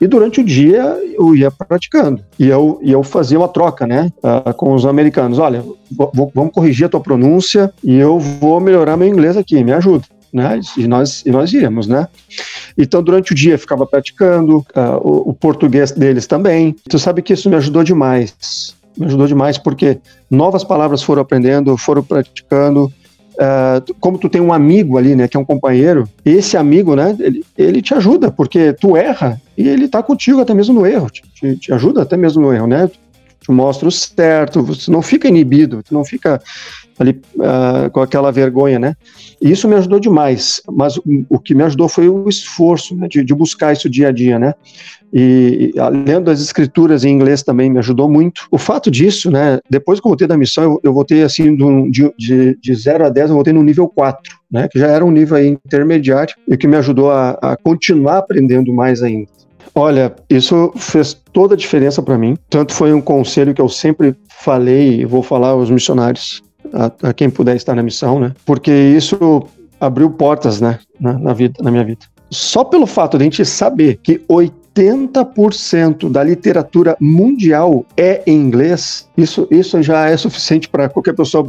E 0.00 0.08
durante 0.08 0.40
o 0.40 0.44
dia 0.44 0.82
eu 1.16 1.34
ia 1.36 1.52
praticando. 1.52 2.20
E 2.36 2.48
eu, 2.48 2.80
e 2.82 2.90
eu 2.90 3.02
fazia 3.04 3.38
uma 3.38 3.48
troca, 3.48 3.86
né, 3.86 4.10
uh, 4.18 4.52
com 4.54 4.74
os 4.74 4.84
americanos. 4.84 5.38
Olha, 5.38 5.64
vamos 6.34 6.52
corrigir 6.52 6.86
a 6.86 6.88
tua 6.88 7.00
pronúncia 7.00 7.72
e 7.82 7.94
eu 7.94 8.18
vou 8.18 8.58
melhorar 8.60 8.96
meu 8.96 9.06
inglês 9.06 9.36
aqui, 9.36 9.62
me 9.62 9.72
ajuda 9.72 10.04
né? 10.34 10.60
E 10.76 10.88
nós, 10.88 11.22
e 11.24 11.30
nós 11.30 11.52
íamos, 11.52 11.86
né? 11.86 12.08
Então, 12.76 13.00
durante 13.00 13.30
o 13.30 13.34
dia, 13.36 13.56
ficava 13.56 13.86
praticando 13.86 14.58
uh, 14.58 14.98
o, 15.00 15.30
o, 15.30 15.34
português 15.34 15.92
deles 15.92 16.26
também. 16.26 16.74
Tu 16.90 16.98
sabe 16.98 17.22
que 17.22 17.32
isso 17.32 17.48
me 17.48 17.54
ajudou 17.54 17.84
demais. 17.84 18.74
Me 18.98 19.06
ajudou 19.06 19.28
demais 19.28 19.56
porque 19.56 19.98
novas 20.28 20.64
palavras 20.64 21.04
foram 21.04 21.22
aprendendo, 21.22 21.76
foram 21.76 22.02
praticando. 22.02 22.92
Uh, 23.34 23.94
como 24.00 24.18
tu 24.18 24.28
tem 24.28 24.40
um 24.40 24.52
amigo 24.52 24.98
ali, 24.98 25.14
né, 25.14 25.28
que 25.28 25.36
é 25.36 25.40
um 25.40 25.44
companheiro, 25.44 26.08
esse 26.24 26.56
amigo, 26.56 26.94
né, 26.94 27.16
ele, 27.18 27.44
ele 27.56 27.82
te 27.82 27.94
ajuda, 27.94 28.30
porque 28.30 28.72
tu 28.72 28.96
erra 28.96 29.40
e 29.56 29.68
ele 29.68 29.88
tá 29.88 30.02
contigo 30.02 30.40
até 30.40 30.54
mesmo 30.54 30.74
no 30.74 30.86
erro, 30.86 31.10
te, 31.10 31.56
te 31.56 31.72
ajuda 31.72 32.02
até 32.02 32.16
mesmo 32.16 32.42
no 32.42 32.52
erro, 32.52 32.68
né? 32.68 32.88
te 33.44 33.52
mostra 33.52 33.86
o 33.86 33.92
certo, 33.92 34.62
você 34.62 34.90
não 34.90 35.02
fica 35.02 35.28
inibido, 35.28 35.82
tu 35.82 35.92
não 35.92 36.04
fica 36.04 36.40
ali 36.98 37.20
uh, 37.36 37.90
com 37.90 38.00
aquela 38.00 38.30
vergonha, 38.30 38.78
né? 38.78 38.96
E 39.40 39.50
isso 39.50 39.68
me 39.68 39.74
ajudou 39.74 39.98
demais, 39.98 40.60
mas 40.70 40.96
o, 41.28 41.38
que 41.38 41.54
me 41.54 41.62
ajudou 41.64 41.88
foi 41.88 42.08
o 42.08 42.28
esforço 42.28 42.94
né, 42.94 43.08
de, 43.08 43.24
de, 43.24 43.34
buscar 43.34 43.72
isso 43.72 43.90
dia 43.90 44.08
a 44.08 44.12
dia, 44.12 44.38
né? 44.38 44.54
E, 45.12 45.72
e 45.74 45.90
lendo 46.06 46.30
as 46.30 46.40
escrituras 46.40 47.04
em 47.04 47.10
inglês 47.10 47.42
também 47.42 47.70
me 47.70 47.78
ajudou 47.78 48.10
muito. 48.10 48.46
O 48.50 48.58
fato 48.58 48.90
disso, 48.90 49.30
né? 49.30 49.58
Depois 49.68 50.00
que 50.00 50.06
eu 50.06 50.10
voltei 50.10 50.26
da 50.26 50.36
missão, 50.36 50.64
eu, 50.64 50.80
eu 50.84 50.94
voltei 50.94 51.22
assim 51.22 51.56
de, 51.90 52.12
de, 52.16 52.58
de 52.60 52.74
0 52.74 53.06
a 53.06 53.08
10, 53.08 53.30
eu 53.30 53.34
voltei 53.34 53.52
no 53.52 53.62
nível 53.62 53.88
4, 53.88 54.20
né? 54.50 54.68
Que 54.68 54.78
já 54.78 54.88
era 54.88 55.04
um 55.04 55.10
nível 55.10 55.44
intermediário 55.44 56.34
e 56.48 56.56
que 56.56 56.66
me 56.66 56.76
ajudou 56.76 57.10
a, 57.10 57.30
a 57.42 57.56
continuar 57.56 58.18
aprendendo 58.18 58.72
mais 58.72 59.02
ainda. 59.02 59.28
Olha, 59.76 60.14
isso 60.30 60.72
fez 60.76 61.14
toda 61.32 61.54
a 61.54 61.56
diferença 61.56 62.00
para 62.00 62.16
mim. 62.16 62.36
Tanto 62.48 62.72
foi 62.72 62.92
um 62.92 63.00
conselho 63.00 63.52
que 63.52 63.60
eu 63.60 63.68
sempre 63.68 64.14
falei 64.28 65.00
e 65.00 65.04
vou 65.04 65.20
falar 65.20 65.48
aos 65.48 65.68
missionários, 65.68 66.43
a, 66.74 67.08
a, 67.08 67.12
quem 67.12 67.30
puder 67.30 67.56
estar 67.56 67.74
na 67.74 67.82
missão, 67.82 68.18
né? 68.18 68.32
Porque 68.44 68.70
isso 68.72 69.46
abriu 69.80 70.10
portas, 70.10 70.60
né, 70.60 70.78
na, 71.00 71.18
na, 71.18 71.32
vida, 71.32 71.54
na 71.62 71.70
minha 71.70 71.84
vida. 71.84 72.00
Só 72.30 72.64
pelo 72.64 72.86
fato 72.86 73.16
de 73.16 73.22
a 73.22 73.26
gente 73.26 73.44
saber 73.44 73.98
que 74.02 74.20
80% 74.28 76.10
da 76.10 76.22
literatura 76.22 76.96
mundial 77.00 77.84
é 77.96 78.22
em 78.26 78.34
inglês, 78.34 79.08
isso, 79.16 79.46
isso 79.50 79.82
já 79.82 80.08
é 80.08 80.16
suficiente 80.16 80.68
para 80.68 80.88
qualquer 80.88 81.14
pessoa 81.14 81.46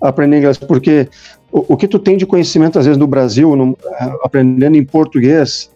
aprender 0.00 0.38
inglês, 0.38 0.58
porque 0.58 1.08
o, 1.50 1.74
o, 1.74 1.76
que 1.76 1.86
tu 1.86 1.98
tem 1.98 2.16
de 2.16 2.26
conhecimento, 2.26 2.78
às 2.78 2.86
vezes, 2.86 2.98
no 2.98 3.06
Brasil, 3.06 3.54
no, 3.54 3.76
aprendendo 4.24 4.76
em 4.76 4.84
português, 4.84 5.70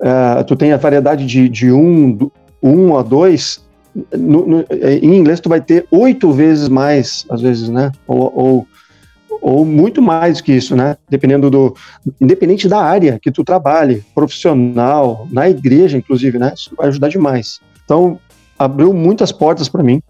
uh, 0.00 0.42
tu 0.44 0.56
tem 0.56 0.72
a 0.72 0.76
variedade 0.76 1.24
de, 1.24 1.48
de 1.48 1.70
um, 1.70 2.30
um 2.62 2.96
a 2.96 3.02
dois, 3.02 3.64
no, 4.16 4.46
no, 4.46 4.66
em 4.70 5.16
inglês 5.16 5.40
tu 5.40 5.48
vai 5.48 5.60
ter 5.60 5.86
oito 5.90 6.32
vezes 6.32 6.68
mais, 6.68 7.26
às 7.28 7.40
vezes, 7.40 7.68
né? 7.68 7.90
Ou, 8.06 8.32
ou, 8.34 8.68
ou, 9.40 9.64
muito 9.64 10.00
mais 10.00 10.40
que 10.40 10.52
isso, 10.52 10.76
né? 10.76 10.96
Dependendo 11.08 11.50
do, 11.50 11.74
independente 12.20 12.68
da 12.68 12.80
área 12.80 13.18
que 13.20 13.30
tu 13.30 13.42
trabalhe, 13.42 14.04
profissional, 14.14 15.26
na 15.30 15.48
igreja, 15.48 15.98
inclusive, 15.98 16.38
né? 16.38 16.52
Isso 16.54 16.72
vai 16.76 16.88
ajudar 16.88 17.08
demais. 17.08 17.60
Então, 17.84 18.18
abriu 18.58 18.92
muitas 18.92 19.32
portas 19.32 19.68
para 19.68 19.82
mim, 19.82 20.02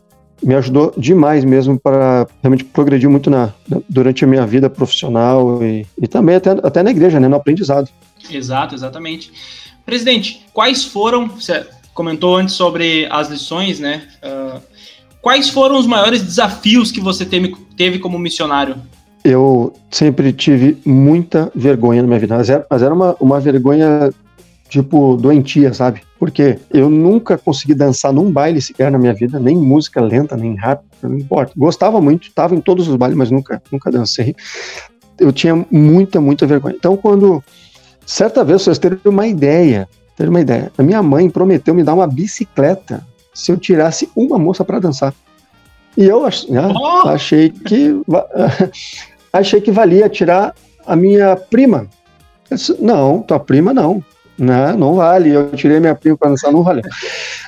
me 0.43 0.55
ajudou 0.55 0.93
demais 0.97 1.45
mesmo 1.45 1.79
para 1.79 2.27
realmente 2.43 2.65
progredir 2.65 3.09
muito 3.09 3.31
na, 3.31 3.53
durante 3.89 4.25
a 4.25 4.29
minha 4.29 4.47
vida 4.47 4.71
profissional 4.71 5.63
e, 5.63 5.87
e 6.01 6.09
também 6.09 6.37
até, 6.37 6.51
até 6.51 6.83
na 6.83 6.91
igreja, 6.91 7.21
né? 7.21 7.29
No 7.29 7.37
aprendizado. 7.37 7.89
Exato, 8.31 8.75
exatamente. 8.75 9.33
Presidente, 9.85 10.47
quais 10.53 10.85
foram, 10.85 11.31
comentou 11.95 12.37
antes 12.37 12.55
sobre 12.55 13.07
as 13.11 13.29
lições, 13.29 13.81
né? 13.81 14.03
Uh, 14.23 14.61
quais 15.21 15.51
foram 15.51 15.79
os 15.79 15.87
maiores 15.87 16.23
desafios 16.23 16.91
que 16.91 17.01
você 17.01 17.25
teve, 17.25 17.55
teve 17.77 17.99
como 17.99 18.19
missionário? 18.19 18.77
Eu 19.25 19.73
sempre 19.91 20.33
tive 20.33 20.79
muita 20.85 21.51
vergonha 21.55 22.01
na 22.03 22.09
minha 22.09 22.21
vida, 22.21 22.37
mas 22.37 22.49
era, 22.49 22.67
mas 22.71 22.83
era 22.83 22.95
uma, 22.95 23.17
uma 23.21 23.39
vergonha 23.39 24.11
tipo 24.69 25.17
doentia, 25.17 25.75
sabe? 25.75 26.03
Porque 26.19 26.59
eu 26.71 26.89
nunca 26.89 27.37
consegui 27.37 27.75
dançar 27.75 28.13
num 28.13 28.31
baile 28.31 28.63
sequer 28.63 28.91
na 28.91 28.99
minha 28.99 29.13
vida, 29.13 29.39
nem 29.39 29.57
música 29.57 30.01
lenta, 30.01 30.37
nem 30.37 30.55
rápida, 30.55 30.89
não 31.03 31.19
importa. 31.19 31.53
Gostava 31.57 32.01
muito, 32.01 32.29
estava 32.29 32.55
em 32.55 32.61
todos 32.61 32.89
os 32.89 32.97
bailes, 32.97 33.17
mas 33.17 33.31
nunca, 33.31 33.61
nunca 33.71 33.91
dancei. 33.91 34.35
Eu 35.19 35.33
tinha 35.33 35.67
muita, 35.71 36.21
muita 36.21 36.47
vergonha. 36.47 36.77
Então, 36.79 36.97
quando 36.97 37.43
Certa 38.11 38.43
vez, 38.43 38.63
vocês 38.63 38.77
terem 38.77 38.99
uma 39.05 39.25
ideia, 39.25 39.89
ter 40.21 40.29
uma 40.29 40.41
ideia, 40.43 40.71
a 40.77 40.83
minha 40.83 41.03
mãe 41.03 41.31
prometeu 41.31 41.75
me 41.75 41.83
dar 41.83 41.95
uma 41.95 42.07
bicicleta 42.07 43.03
se 43.33 43.51
eu 43.51 43.57
tirasse 43.57 44.11
uma 44.15 44.39
moça 44.39 44.63
para 44.63 44.79
dançar. 44.79 45.15
E 45.97 46.05
eu 46.05 46.23
né, 46.51 46.75
oh! 46.79 47.09
achei 47.09 47.49
que 47.49 47.99
achei 49.33 49.63
que 49.63 49.71
valia 49.71 50.11
tirar 50.11 50.55
a 50.87 50.95
minha 50.95 51.35
prima. 51.37 51.87
Disse, 52.51 52.77
não, 52.79 53.23
tua 53.23 53.41
prima 53.41 53.73
não. 53.73 54.05
Né, 54.39 54.75
não 54.77 54.97
vale. 54.97 55.31
Eu 55.31 55.51
tirei 55.53 55.81
minha 55.81 55.95
prima 55.95 56.19
para 56.19 56.29
dançar, 56.29 56.53
não 56.53 56.63
valeu. 56.63 56.83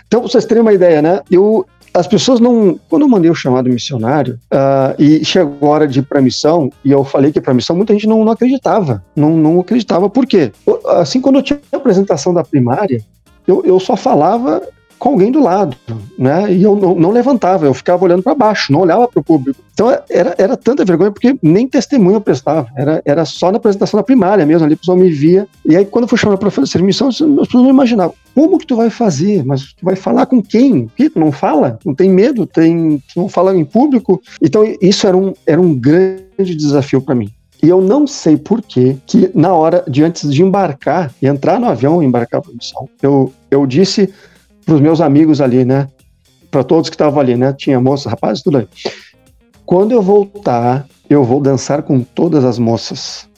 Então, 0.06 0.22
vocês 0.22 0.46
terem 0.46 0.62
uma 0.62 0.72
ideia, 0.72 1.02
né? 1.02 1.20
Eu, 1.30 1.66
as 1.94 2.06
pessoas 2.06 2.40
não. 2.40 2.78
Quando 2.88 3.02
eu 3.02 3.08
mandei 3.08 3.30
o 3.30 3.34
chamado 3.34 3.68
missionário 3.68 4.38
uh, 4.52 5.00
e 5.00 5.24
chegou 5.24 5.68
a 5.68 5.74
hora 5.74 5.88
de 5.88 6.00
ir 6.00 6.02
para 6.02 6.20
missão, 6.20 6.70
e 6.84 6.90
eu 6.90 7.04
falei 7.04 7.32
que 7.32 7.40
para 7.40 7.54
missão, 7.54 7.76
muita 7.76 7.92
gente 7.92 8.06
não, 8.06 8.24
não 8.24 8.32
acreditava. 8.32 9.04
Não, 9.14 9.36
não 9.36 9.60
acreditava. 9.60 10.08
Por 10.08 10.26
quê? 10.26 10.52
Assim, 10.86 11.20
quando 11.20 11.36
eu 11.36 11.42
tinha 11.42 11.60
a 11.72 11.76
apresentação 11.76 12.32
da 12.32 12.42
primária, 12.42 13.02
eu, 13.46 13.62
eu 13.64 13.78
só 13.78 13.96
falava 13.96 14.62
com 15.02 15.08
alguém 15.08 15.32
do 15.32 15.42
lado, 15.42 15.76
né? 16.16 16.52
E 16.52 16.62
eu 16.62 16.76
não, 16.76 16.94
não 16.94 17.10
levantava, 17.10 17.66
eu 17.66 17.74
ficava 17.74 18.04
olhando 18.04 18.22
para 18.22 18.36
baixo, 18.36 18.72
não 18.72 18.82
olhava 18.82 19.08
para 19.08 19.18
o 19.18 19.24
público. 19.24 19.60
Então 19.74 19.90
era, 20.08 20.32
era 20.38 20.56
tanta 20.56 20.84
vergonha 20.84 21.10
porque 21.10 21.36
nem 21.42 21.66
testemunho 21.66 22.18
eu 22.18 22.20
prestava, 22.20 22.68
era, 22.76 23.02
era 23.04 23.24
só 23.24 23.50
na 23.50 23.56
apresentação 23.56 23.98
da 23.98 24.04
primária 24.04 24.46
mesmo, 24.46 24.64
ali 24.64 24.74
o 24.74 24.78
pessoal 24.78 24.96
me 24.96 25.10
via. 25.10 25.48
E 25.66 25.74
aí 25.74 25.84
quando 25.84 26.04
eu 26.04 26.08
fui 26.08 26.16
chamar 26.16 26.36
para 26.36 26.52
fazer 26.52 26.80
missão, 26.82 27.08
as 27.08 27.18
pessoas 27.18 27.52
não 27.52 27.70
imaginavam, 27.70 28.14
como 28.32 28.60
que 28.60 28.66
tu 28.66 28.76
vai 28.76 28.90
fazer? 28.90 29.44
Mas 29.44 29.72
tu 29.72 29.84
vai 29.84 29.96
falar 29.96 30.26
com 30.26 30.40
quem? 30.40 30.88
Que 30.96 31.10
tu 31.10 31.18
não 31.18 31.32
fala? 31.32 31.80
Não 31.84 31.96
tem 31.96 32.08
medo? 32.08 32.46
Tem, 32.46 33.02
tu 33.12 33.22
não 33.22 33.28
fala 33.28 33.56
em 33.56 33.64
público? 33.64 34.22
Então 34.40 34.62
isso 34.80 35.04
era 35.08 35.16
um, 35.16 35.34
era 35.44 35.60
um 35.60 35.74
grande 35.74 36.54
desafio 36.54 37.02
para 37.02 37.16
mim. 37.16 37.28
E 37.60 37.68
eu 37.68 37.80
não 37.80 38.06
sei 38.06 38.36
por 38.36 38.62
que, 38.62 38.96
que 39.04 39.32
na 39.34 39.52
hora 39.52 39.84
de 39.88 40.04
antes 40.04 40.32
de 40.32 40.42
embarcar, 40.42 41.12
entrar 41.20 41.58
no 41.58 41.66
avião 41.66 42.00
e 42.00 42.06
embarcar 42.06 42.40
para 42.40 42.52
a 42.52 42.54
missão, 42.54 42.88
eu, 43.02 43.32
eu 43.50 43.66
disse 43.66 44.12
para 44.72 44.76
os 44.76 44.80
meus 44.80 45.00
amigos 45.02 45.40
ali, 45.40 45.64
né? 45.64 45.88
Para 46.50 46.64
todos 46.64 46.88
que 46.88 46.94
estavam 46.94 47.20
ali, 47.20 47.36
né? 47.36 47.52
Tinha 47.52 47.78
moças, 47.78 48.10
rapazes, 48.10 48.42
tudo 48.42 48.58
aí. 48.58 48.68
Quando 49.66 49.92
eu 49.92 50.00
voltar, 50.00 50.86
eu 51.10 51.22
vou 51.24 51.40
dançar 51.40 51.82
com 51.82 52.00
todas 52.00 52.42
as 52.44 52.58
moças. 52.58 53.28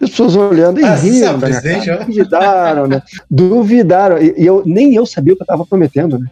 As 0.00 0.10
pessoas 0.10 0.36
olhando 0.36 0.80
e 0.80 0.84
ah, 0.84 0.94
rindo, 0.94 1.38
né, 1.38 1.60
duvidaram, 2.06 2.86
né? 2.86 3.02
Duvidaram. 3.28 4.18
E, 4.18 4.34
e, 4.36 4.46
eu, 4.46 4.62
nem 4.64 4.94
eu 4.94 5.04
sabia 5.06 5.32
o 5.32 5.36
que 5.36 5.42
eu 5.42 5.44
estava 5.44 5.66
prometendo, 5.66 6.18
né? 6.18 6.26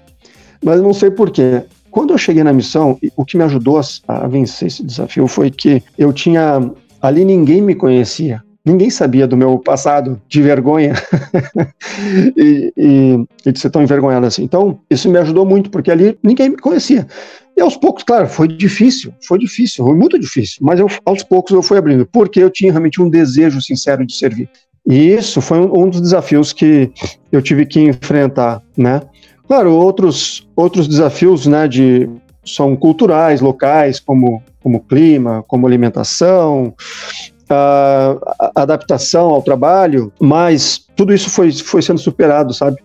Mas 0.62 0.80
não 0.80 0.92
sei 0.92 1.10
porquê. 1.10 1.62
Quando 1.90 2.12
eu 2.12 2.18
cheguei 2.18 2.44
na 2.44 2.52
missão, 2.52 2.98
o 3.16 3.24
que 3.24 3.36
me 3.36 3.42
ajudou 3.44 3.80
a, 3.80 3.82
a 4.06 4.28
vencer 4.28 4.68
esse 4.68 4.84
desafio 4.84 5.26
foi 5.26 5.50
que 5.50 5.82
eu 5.98 6.12
tinha. 6.12 6.70
Ali 7.00 7.24
ninguém 7.24 7.60
me 7.60 7.74
conhecia 7.74 8.42
ninguém 8.64 8.90
sabia 8.90 9.26
do 9.26 9.36
meu 9.36 9.58
passado 9.58 10.20
de 10.28 10.40
vergonha 10.42 10.94
e, 12.36 12.72
e, 12.76 13.26
e, 13.46 13.52
de 13.52 13.58
ser 13.58 13.70
tão 13.70 13.82
envergonhado 13.82 14.26
assim. 14.26 14.42
Então, 14.42 14.80
isso 14.88 15.10
me 15.10 15.18
ajudou 15.18 15.44
muito, 15.44 15.70
porque 15.70 15.90
ali 15.90 16.18
ninguém 16.22 16.50
me 16.50 16.56
conhecia. 16.56 17.06
E 17.56 17.60
aos 17.60 17.76
poucos, 17.76 18.02
claro, 18.02 18.26
foi 18.26 18.48
difícil, 18.48 19.12
foi 19.26 19.38
difícil, 19.38 19.84
foi 19.84 19.94
muito 19.94 20.18
difícil, 20.18 20.58
mas 20.62 20.80
eu, 20.80 20.86
aos 21.04 21.22
poucos 21.22 21.52
eu 21.52 21.62
fui 21.62 21.76
abrindo, 21.76 22.06
porque 22.06 22.40
eu 22.40 22.50
tinha 22.50 22.72
realmente 22.72 23.02
um 23.02 23.10
desejo 23.10 23.60
sincero 23.60 24.06
de 24.06 24.14
servir. 24.14 24.48
E 24.86 25.10
isso 25.10 25.40
foi 25.40 25.58
um, 25.58 25.84
um 25.84 25.88
dos 25.88 26.00
desafios 26.00 26.52
que 26.52 26.90
eu 27.30 27.42
tive 27.42 27.66
que 27.66 27.80
enfrentar, 27.80 28.62
né? 28.76 29.02
Claro, 29.46 29.72
outros, 29.74 30.48
outros 30.56 30.88
desafios, 30.88 31.46
né, 31.46 31.68
de 31.68 32.08
são 32.44 32.74
culturais, 32.74 33.40
locais, 33.40 34.00
como, 34.00 34.42
como 34.60 34.80
clima, 34.80 35.44
como 35.46 35.66
alimentação, 35.66 36.74
a 37.54 38.52
adaptação 38.56 39.30
ao 39.30 39.42
trabalho, 39.42 40.12
mas 40.20 40.84
tudo 40.96 41.14
isso 41.14 41.30
foi, 41.30 41.52
foi 41.52 41.82
sendo 41.82 41.98
superado, 41.98 42.52
sabe? 42.52 42.76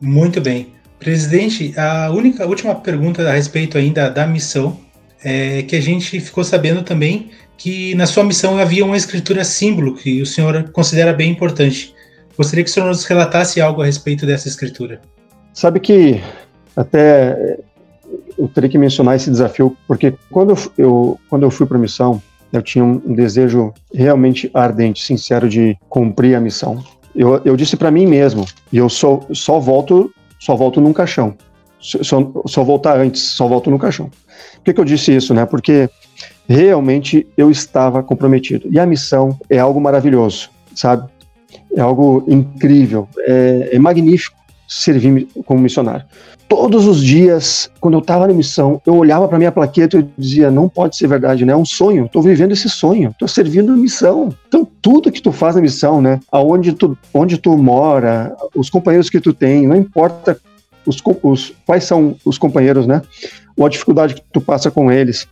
Muito 0.00 0.40
bem. 0.40 0.72
Presidente, 0.98 1.74
a 1.78 2.10
única 2.10 2.46
última 2.46 2.74
pergunta 2.74 3.28
a 3.28 3.32
respeito 3.32 3.78
ainda 3.78 4.10
da 4.10 4.26
missão 4.26 4.78
é 5.22 5.62
que 5.62 5.76
a 5.76 5.80
gente 5.80 6.20
ficou 6.20 6.44
sabendo 6.44 6.82
também 6.82 7.30
que 7.56 7.94
na 7.94 8.06
sua 8.06 8.22
missão 8.22 8.58
havia 8.58 8.84
uma 8.84 8.96
escritura 8.96 9.44
símbolo 9.44 9.94
que 9.94 10.22
o 10.22 10.26
senhor 10.26 10.70
considera 10.70 11.12
bem 11.12 11.30
importante. 11.30 11.94
Gostaria 12.36 12.64
que 12.64 12.70
o 12.70 12.72
senhor 12.72 12.86
nos 12.86 13.04
relatasse 13.04 13.60
algo 13.60 13.82
a 13.82 13.86
respeito 13.86 14.24
dessa 14.24 14.46
escritura. 14.46 15.00
Sabe 15.52 15.80
que 15.80 16.20
até 16.76 17.58
eu 18.38 18.46
teria 18.48 18.70
que 18.70 18.78
mencionar 18.78 19.16
esse 19.16 19.28
desafio, 19.28 19.76
porque 19.88 20.14
quando 20.30 20.50
eu, 20.50 20.72
eu 20.78 21.20
quando 21.28 21.42
eu 21.42 21.50
fui 21.50 21.66
para 21.66 21.76
a 21.76 21.80
missão, 21.80 22.22
eu 22.52 22.62
tinha 22.62 22.84
um 22.84 23.14
desejo 23.14 23.72
realmente 23.92 24.50
ardente, 24.54 25.04
sincero 25.04 25.48
de 25.48 25.76
cumprir 25.88 26.36
a 26.36 26.40
missão. 26.40 26.82
Eu, 27.14 27.40
eu 27.44 27.56
disse 27.56 27.76
para 27.76 27.90
mim 27.90 28.06
mesmo, 28.06 28.46
e 28.72 28.78
eu 28.78 28.88
só, 28.88 29.20
só 29.32 29.58
volto 29.58 30.12
só 30.38 30.54
volto 30.54 30.80
num 30.80 30.92
caixão. 30.92 31.34
Só, 31.80 32.32
só 32.46 32.64
voltar 32.64 32.98
antes, 32.98 33.22
só 33.22 33.46
volto 33.46 33.70
no 33.70 33.78
caixão. 33.78 34.10
Por 34.56 34.64
que, 34.64 34.74
que 34.74 34.80
eu 34.80 34.84
disse 34.84 35.14
isso, 35.14 35.32
né? 35.32 35.44
Porque 35.46 35.88
realmente 36.48 37.26
eu 37.36 37.50
estava 37.50 38.02
comprometido. 38.02 38.68
E 38.70 38.78
a 38.78 38.86
missão 38.86 39.38
é 39.48 39.58
algo 39.58 39.80
maravilhoso, 39.80 40.50
sabe? 40.74 41.08
É 41.74 41.80
algo 41.80 42.24
incrível, 42.26 43.08
é, 43.18 43.70
é 43.72 43.78
magnífico 43.78 44.37
servir 44.68 45.26
como 45.44 45.60
missionário 45.60 46.04
todos 46.48 46.86
os 46.86 47.04
dias, 47.04 47.70
quando 47.78 47.94
eu 47.94 48.00
estava 48.00 48.26
na 48.26 48.32
missão, 48.32 48.80
eu 48.86 48.96
olhava 48.96 49.28
para 49.28 49.38
minha 49.38 49.52
plaqueta 49.52 49.98
e 49.98 50.08
dizia: 50.16 50.50
não 50.50 50.68
pode 50.68 50.96
ser 50.96 51.06
verdade, 51.06 51.44
né? 51.44 51.52
É 51.52 51.56
um 51.56 51.64
sonho. 51.64 52.06
Estou 52.06 52.22
vivendo 52.22 52.52
esse 52.52 52.68
sonho. 52.68 53.10
Estou 53.10 53.28
servindo 53.28 53.72
a 53.72 53.76
missão. 53.76 54.34
Então, 54.48 54.66
tudo 54.80 55.12
que 55.12 55.20
tu 55.20 55.30
faz 55.30 55.54
na 55.54 55.60
missão, 55.60 56.00
né? 56.00 56.18
Aonde 56.32 56.72
tu, 56.72 56.96
onde 57.12 57.36
tu 57.36 57.56
mora, 57.56 58.34
os 58.56 58.70
companheiros 58.70 59.10
que 59.10 59.20
tu 59.20 59.32
tem, 59.32 59.66
não 59.66 59.76
importa 59.76 60.40
os, 60.86 61.02
os, 61.22 61.52
quais 61.66 61.84
são 61.84 62.16
os 62.24 62.38
companheiros, 62.38 62.86
né? 62.86 63.02
Ou 63.56 63.66
a 63.66 63.68
dificuldade 63.68 64.14
que 64.14 64.22
tu 64.32 64.40
passa 64.40 64.70
com 64.70 64.90
eles. 64.90 65.28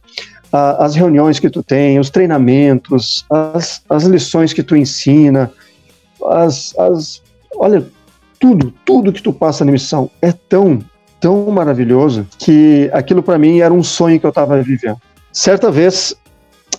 as 0.53 0.95
reuniões 0.95 1.39
que 1.39 1.49
tu 1.49 1.63
tem, 1.63 1.99
os 1.99 2.11
treinamentos, 2.11 3.25
as, 3.31 3.83
as 3.89 4.05
lições 4.05 4.53
que 4.53 4.63
tu 4.63 4.77
ensina, 4.77 5.51
as, 6.25 6.77
as, 6.79 7.23
olha, 7.57 7.87
tudo, 8.39 8.73
tudo 8.85 9.13
que 9.13 9.23
tu 9.23 9.33
passa 9.33 9.65
na 9.65 9.73
missão 9.73 10.11
é 10.21 10.33
tão, 10.33 10.81
tão 11.21 11.47
maravilhoso 11.51 12.27
que 12.39 12.91
aquilo 12.93 13.23
para 13.23 13.39
mim 13.39 13.61
era 13.61 13.73
um 13.73 13.83
sonho 13.83 14.19
que 14.19 14.27
eu 14.27 14.31
estava 14.31 14.61
vivendo. 14.63 14.99
Certa 15.33 15.71
vez, 15.71 16.15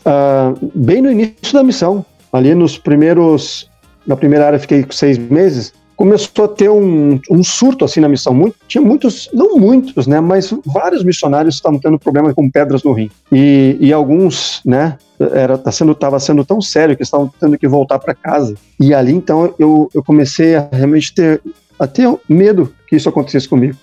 uh, 0.05 0.71
bem 0.73 1.01
no 1.01 1.11
início 1.11 1.53
da 1.53 1.63
missão, 1.63 2.05
ali 2.31 2.53
nos 2.55 2.77
primeiros, 2.77 3.69
na 4.05 4.15
primeira 4.15 4.47
área 4.47 4.59
fiquei 4.59 4.85
seis 4.89 5.17
meses, 5.17 5.73
começou 5.95 6.45
a 6.45 6.47
ter 6.47 6.69
um, 6.69 7.19
um 7.29 7.43
surto 7.43 7.83
assim 7.83 7.99
na 7.99 8.07
missão. 8.07 8.33
Muito, 8.33 8.55
tinha 8.67 8.81
muitos, 8.81 9.29
não 9.33 9.57
muitos, 9.57 10.07
né, 10.07 10.21
mas 10.21 10.53
vários 10.65 11.03
missionários 11.03 11.55
estavam 11.55 11.79
tendo 11.79 11.99
problemas 11.99 12.33
com 12.33 12.49
pedras 12.49 12.83
no 12.83 12.93
rim. 12.93 13.09
E, 13.31 13.77
e 13.79 13.91
alguns, 13.91 14.61
né, 14.63 14.97
era 15.19 15.57
tá 15.57 15.71
sendo 15.71 15.91
estava 15.93 16.19
sendo 16.19 16.45
tão 16.45 16.61
sério 16.61 16.95
que 16.95 17.03
estavam 17.03 17.31
tendo 17.39 17.57
que 17.57 17.67
voltar 17.67 17.99
para 17.99 18.13
casa. 18.13 18.55
E 18.79 18.93
ali 18.93 19.13
então 19.13 19.53
eu, 19.57 19.89
eu 19.93 20.03
comecei 20.03 20.55
a 20.55 20.67
realmente 20.71 21.13
ter 21.13 21.41
a 21.79 21.85
ter 21.85 22.11
medo 22.27 22.73
que 22.87 22.95
isso 22.95 23.09
acontecesse 23.09 23.47
comigo. 23.47 23.75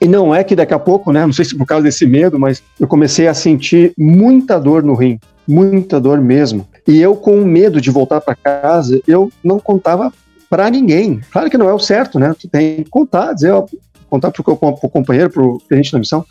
E 0.00 0.06
não 0.06 0.34
é 0.34 0.44
que 0.44 0.54
daqui 0.54 0.74
a 0.74 0.78
pouco, 0.78 1.12
né, 1.12 1.26
não 1.26 1.32
sei 1.32 1.44
se 1.44 1.56
por 1.56 1.66
causa 1.66 1.84
desse 1.84 2.06
medo, 2.06 2.38
mas 2.38 2.62
eu 2.78 2.86
comecei 2.86 3.26
a 3.26 3.34
sentir 3.34 3.92
muita 3.98 4.58
dor 4.58 4.82
no 4.82 4.94
rim, 4.94 5.18
muita 5.46 6.00
dor 6.00 6.20
mesmo. 6.20 6.68
E 6.86 7.00
eu 7.00 7.16
com 7.16 7.36
medo 7.44 7.80
de 7.80 7.90
voltar 7.90 8.20
para 8.20 8.36
casa, 8.36 9.00
eu 9.06 9.30
não 9.42 9.58
contava 9.58 10.12
para 10.48 10.70
ninguém. 10.70 11.20
Claro 11.30 11.50
que 11.50 11.58
não 11.58 11.68
é 11.68 11.74
o 11.74 11.78
certo, 11.78 12.18
né? 12.18 12.34
Tu 12.38 12.48
tem 12.48 12.84
que 12.84 12.90
contar, 12.90 13.32
dizer, 13.32 13.52
ó, 13.52 13.66
contar 14.08 14.30
pro, 14.30 14.42
pro 14.56 14.88
companheiro, 14.88 15.30
pro 15.30 15.60
cliente 15.68 15.92
da 15.92 15.98
missão. 15.98 16.24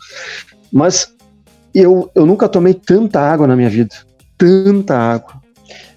Mas 0.72 1.12
eu, 1.80 2.10
eu 2.14 2.26
nunca 2.26 2.48
tomei 2.48 2.74
tanta 2.74 3.20
água 3.20 3.46
na 3.46 3.56
minha 3.56 3.68
vida, 3.68 3.94
tanta 4.36 4.96
água, 4.96 5.34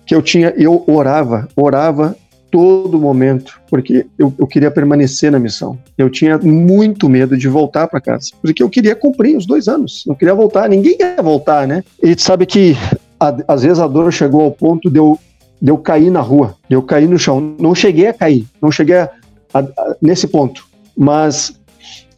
que 0.06 0.14
eu 0.14 0.22
tinha, 0.22 0.54
eu 0.58 0.84
orava, 0.88 1.48
orava 1.56 2.16
todo 2.50 3.00
momento, 3.00 3.60
porque 3.70 4.06
eu, 4.20 4.34
eu 4.38 4.46
queria 4.46 4.70
permanecer 4.70 5.32
na 5.32 5.40
missão. 5.40 5.80
Eu 5.98 6.10
tinha 6.10 6.38
muito 6.38 7.08
medo 7.08 7.38
de 7.38 7.48
voltar 7.48 7.88
para 7.88 8.02
casa, 8.02 8.32
porque 8.42 8.62
eu 8.62 8.70
queria 8.70 8.96
cumprir 8.96 9.38
os 9.38 9.46
dois 9.46 9.68
anos, 9.70 10.04
não 10.06 10.16
queria 10.16 10.36
voltar, 10.36 10.68
ninguém 10.68 10.98
quer 10.98 11.22
voltar, 11.24 11.66
né? 11.66 11.84
E 12.04 12.20
sabe 12.20 12.46
que 12.46 12.76
a, 13.18 13.36
às 13.48 13.64
vezes 13.64 13.80
a 13.80 13.88
dor 13.88 14.12
chegou 14.12 14.42
ao 14.42 14.52
ponto 14.52 14.90
de 14.90 15.00
eu 15.00 15.18
de 15.62 15.70
eu 15.70 15.78
cair 15.78 16.10
na 16.10 16.22
rua, 16.22 16.56
de 16.68 16.76
eu 16.76 16.82
cair 16.82 17.08
no 17.08 17.20
chão. 17.20 17.56
Não 17.60 17.76
cheguei 17.76 18.08
a 18.08 18.14
cair, 18.14 18.48
não 18.60 18.72
cheguei 18.72 18.96
a, 18.96 19.10
a, 19.54 19.96
nesse 20.02 20.28
ponto, 20.28 20.66
mas 20.98 21.54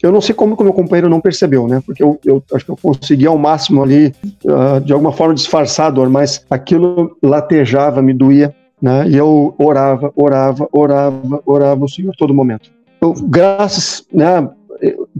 eu 0.04 0.12
não 0.12 0.20
sei 0.20 0.36
como 0.36 0.56
que 0.56 0.62
o 0.62 0.66
meu 0.66 0.74
companheiro 0.74 1.08
não 1.08 1.22
percebeu, 1.22 1.66
né? 1.66 1.82
Porque 1.86 2.04
eu, 2.04 2.20
eu 2.26 2.44
acho 2.54 2.66
que 2.66 2.72
eu 2.72 2.78
consegui 2.78 3.26
ao 3.26 3.38
máximo 3.38 3.82
ali, 3.82 4.14
uh, 4.44 4.82
de 4.82 4.92
alguma 4.92 5.14
forma 5.14 5.34
disfarçar 5.34 5.88
a 5.88 5.90
dor, 5.90 6.10
mas 6.10 6.46
aquilo 6.50 7.18
latejava, 7.24 8.02
me 8.02 8.14
doía, 8.14 8.54
né? 8.82 9.08
E 9.08 9.16
eu 9.16 9.56
orava, 9.58 10.12
orava, 10.14 10.68
orava, 10.74 11.42
orava 11.46 11.86
o 11.86 11.90
Senhor 11.90 12.14
todo 12.18 12.34
momento. 12.34 12.70
Eu, 13.00 13.14
graças, 13.14 14.06
né, 14.12 14.48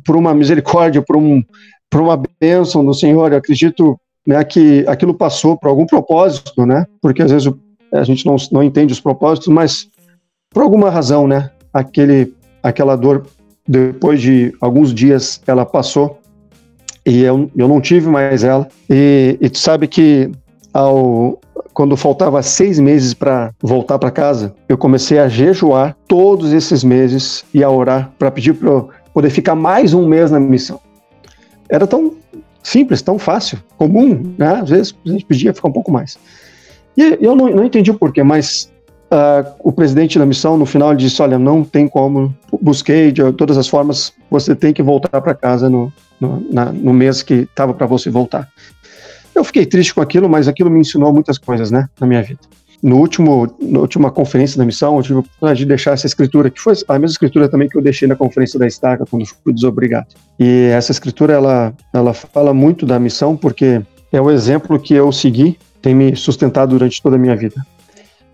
por 0.06 0.18
uma 0.18 0.34
misericórdia, 0.34 1.02
por, 1.02 1.16
um, 1.16 1.42
por 1.90 2.02
uma 2.02 2.22
bênção 2.40 2.84
do 2.84 2.94
Senhor, 2.94 3.32
eu 3.32 3.38
acredito 3.38 3.98
né, 4.28 4.44
que 4.44 4.86
aquilo 4.86 5.14
passou 5.14 5.58
por 5.58 5.70
algum 5.70 5.86
propósito, 5.86 6.66
né? 6.66 6.86
Porque 7.02 7.22
às 7.22 7.32
vezes 7.32 7.50
a 7.94 8.04
gente 8.04 8.26
não, 8.26 8.36
não 8.52 8.62
entende 8.62 8.92
os 8.92 9.00
propósitos, 9.00 9.48
mas 9.48 9.88
por 10.50 10.62
alguma 10.62 10.90
razão, 10.90 11.26
né, 11.26 11.52
aquele, 11.74 12.34
aquela 12.62 12.98
dor, 12.98 13.26
depois 13.68 14.22
de 14.22 14.54
alguns 14.60 14.94
dias, 14.94 15.42
ela 15.48 15.66
passou 15.66 16.20
e 17.06 17.24
eu, 17.24 17.50
eu 17.56 17.68
não 17.68 17.82
tive 17.82 18.10
mais 18.10 18.44
ela. 18.44 18.68
E, 18.90 19.38
e 19.42 19.50
tu 19.50 19.58
sabe 19.58 19.88
que 19.88 20.32
ao, 20.74 21.40
quando 21.74 21.96
faltava 21.98 22.42
seis 22.42 22.80
meses 22.80 23.14
para 23.14 23.52
voltar 23.62 24.00
para 24.00 24.12
casa, 24.12 24.54
eu 24.68 24.78
comecei 24.78 25.20
a 25.20 25.28
jejuar 25.28 25.96
todos 26.08 26.54
esses 26.54 26.84
meses 26.84 27.44
e 27.54 27.64
a 27.64 27.70
orar 27.70 28.12
para 28.18 28.32
pedir 28.32 28.54
para 28.54 28.86
poder 29.14 29.30
ficar 29.30 29.56
mais 29.56 29.94
um 29.94 30.08
mês 30.08 30.32
na 30.32 30.40
missão. 30.40 30.80
Era 31.70 31.88
tão 31.88 32.14
simples, 32.62 33.02
tão 33.02 33.20
fácil, 33.20 33.60
comum, 33.78 34.34
né? 34.38 34.60
Às 34.62 34.70
vezes 34.70 34.96
a 35.06 35.10
gente 35.10 35.26
pedia 35.26 35.54
ficar 35.54 35.68
um 35.68 35.74
pouco 35.74 35.92
mais. 35.92 36.18
E 36.96 37.18
eu 37.20 37.36
não, 37.36 37.50
não 37.50 37.64
entendi 37.66 37.92
o 37.92 37.96
porquê, 37.96 38.24
mas 38.24 38.72
uh, 39.14 39.52
o 39.60 39.72
presidente 39.72 40.18
da 40.18 40.26
missão, 40.26 40.58
no 40.58 40.66
final, 40.66 40.96
disse: 40.96 41.22
Olha, 41.22 41.38
não 41.38 41.64
tem 41.64 41.88
como, 41.88 42.36
busquei 42.62 43.12
de 43.12 43.32
todas 43.34 43.58
as 43.58 43.68
formas, 43.68 44.12
você 44.30 44.56
tem 44.56 44.74
que 44.74 44.82
voltar 44.82 45.22
para 45.22 45.34
casa 45.34 45.70
no, 45.70 45.94
no, 46.20 46.46
na, 46.52 46.66
no 46.66 46.94
mês 46.94 47.22
que 47.22 47.34
estava 47.34 47.74
para 47.74 47.86
você 47.86 48.10
voltar. 48.10 48.50
Eu 49.36 49.44
fiquei 49.44 49.66
triste 49.66 49.94
com 49.94 50.02
aquilo, 50.02 50.28
mas 50.28 50.48
aquilo 50.48 50.70
me 50.70 50.80
ensinou 50.80 51.14
muitas 51.14 51.38
coisas, 51.38 51.72
né, 51.72 51.88
na 52.00 52.06
minha 52.06 52.22
vida. 52.22 52.40
No 52.82 52.98
último, 52.98 53.56
na 53.62 53.80
última 53.80 54.12
conferência 54.12 54.58
da 54.58 54.66
missão, 54.66 54.98
eu 54.98 55.02
tive 55.02 55.16
a 55.16 55.20
oportunidade 55.20 55.60
de 55.60 55.66
deixar 55.66 55.92
essa 55.94 56.06
escritura, 56.06 56.50
que 56.50 56.60
foi 56.60 56.74
a 56.88 56.94
mesma 57.00 57.14
escritura 57.14 57.48
também 57.48 57.70
que 57.70 57.78
eu 57.78 57.82
deixei 57.82 58.08
na 58.08 58.16
conferência 58.16 58.60
da 58.60 58.68
Estaca, 58.68 59.06
quando 59.10 59.26
fui 59.26 59.54
desobrigado. 59.54 60.08
E 60.38 60.68
essa 60.74 60.92
escritura, 60.92 61.34
ela, 61.34 61.74
ela 61.94 62.14
fala 62.14 62.54
muito 62.54 62.86
da 62.86 63.00
missão, 63.00 63.38
porque 63.38 63.82
é 64.12 64.20
o 64.20 64.30
exemplo 64.30 64.78
que 64.78 64.94
eu 64.94 65.12
segui 65.12 65.58
tem 65.84 65.94
me 65.94 66.16
sustentado 66.16 66.70
durante 66.70 67.04
toda 67.04 67.18
a 67.18 67.20
minha 67.20 67.36
vida. 67.36 67.56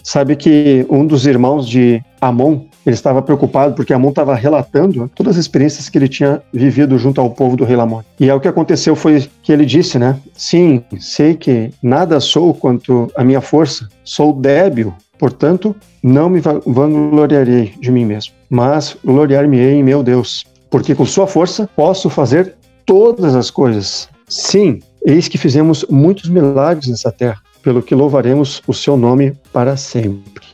Sabe 0.03 0.35
que 0.35 0.85
um 0.89 1.05
dos 1.05 1.25
irmãos 1.25 1.67
de 1.67 2.03
Amon, 2.21 2.61
ele 2.85 2.95
estava 2.95 3.21
preocupado 3.21 3.75
porque 3.75 3.93
Amon 3.93 4.09
estava 4.09 4.33
relatando 4.35 5.09
todas 5.13 5.35
as 5.35 5.41
experiências 5.41 5.89
que 5.89 5.97
ele 5.97 6.07
tinha 6.07 6.41
vivido 6.53 6.97
junto 6.97 7.21
ao 7.21 7.29
povo 7.29 7.55
do 7.55 7.63
rei 7.63 7.75
Lamon. 7.75 8.01
E 8.19 8.25
aí 8.29 8.35
o 8.35 8.39
que 8.39 8.47
aconteceu 8.47 8.95
foi 8.95 9.27
que 9.43 9.51
ele 9.51 9.65
disse, 9.65 9.99
né? 9.99 10.17
Sim, 10.33 10.83
sei 10.99 11.35
que 11.35 11.71
nada 11.81 12.19
sou 12.19 12.53
quanto 12.53 13.11
a 13.15 13.23
minha 13.23 13.41
força, 13.41 13.87
sou 14.03 14.33
débil, 14.33 14.93
portanto, 15.17 15.75
não 16.01 16.29
me 16.29 16.39
vangloriarei 16.39 17.73
de 17.79 17.91
mim 17.91 18.05
mesmo, 18.05 18.33
mas 18.49 18.97
gloriar-me-ei 19.03 19.75
em 19.75 19.83
meu 19.83 20.01
Deus, 20.01 20.45
porque 20.69 20.95
com 20.95 21.05
sua 21.05 21.27
força 21.27 21.69
posso 21.75 22.09
fazer 22.09 22.55
todas 22.85 23.35
as 23.35 23.51
coisas. 23.51 24.09
Sim, 24.27 24.79
Eis 25.05 25.27
que 25.27 25.37
fizemos 25.37 25.85
muitos 25.89 26.29
milagres 26.29 26.87
nessa 26.87 27.11
terra, 27.11 27.41
pelo 27.61 27.81
que 27.81 27.95
louvaremos 27.95 28.61
o 28.67 28.73
seu 28.73 28.95
nome 28.95 29.33
para 29.51 29.75
sempre. 29.77 30.45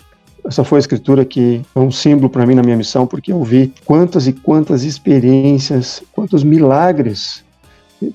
Essa 0.45 0.63
foi 0.63 0.77
a 0.77 0.79
escritura 0.79 1.25
que 1.25 1.61
é 1.75 1.79
um 1.79 1.91
símbolo 1.91 2.29
para 2.29 2.45
mim 2.45 2.53
na 2.53 2.61
minha 2.61 2.77
missão, 2.77 3.07
porque 3.07 3.31
eu 3.31 3.43
vi 3.43 3.73
quantas 3.83 4.27
e 4.27 4.33
quantas 4.33 4.83
experiências, 4.83 6.03
quantos 6.11 6.43
milagres 6.43 7.43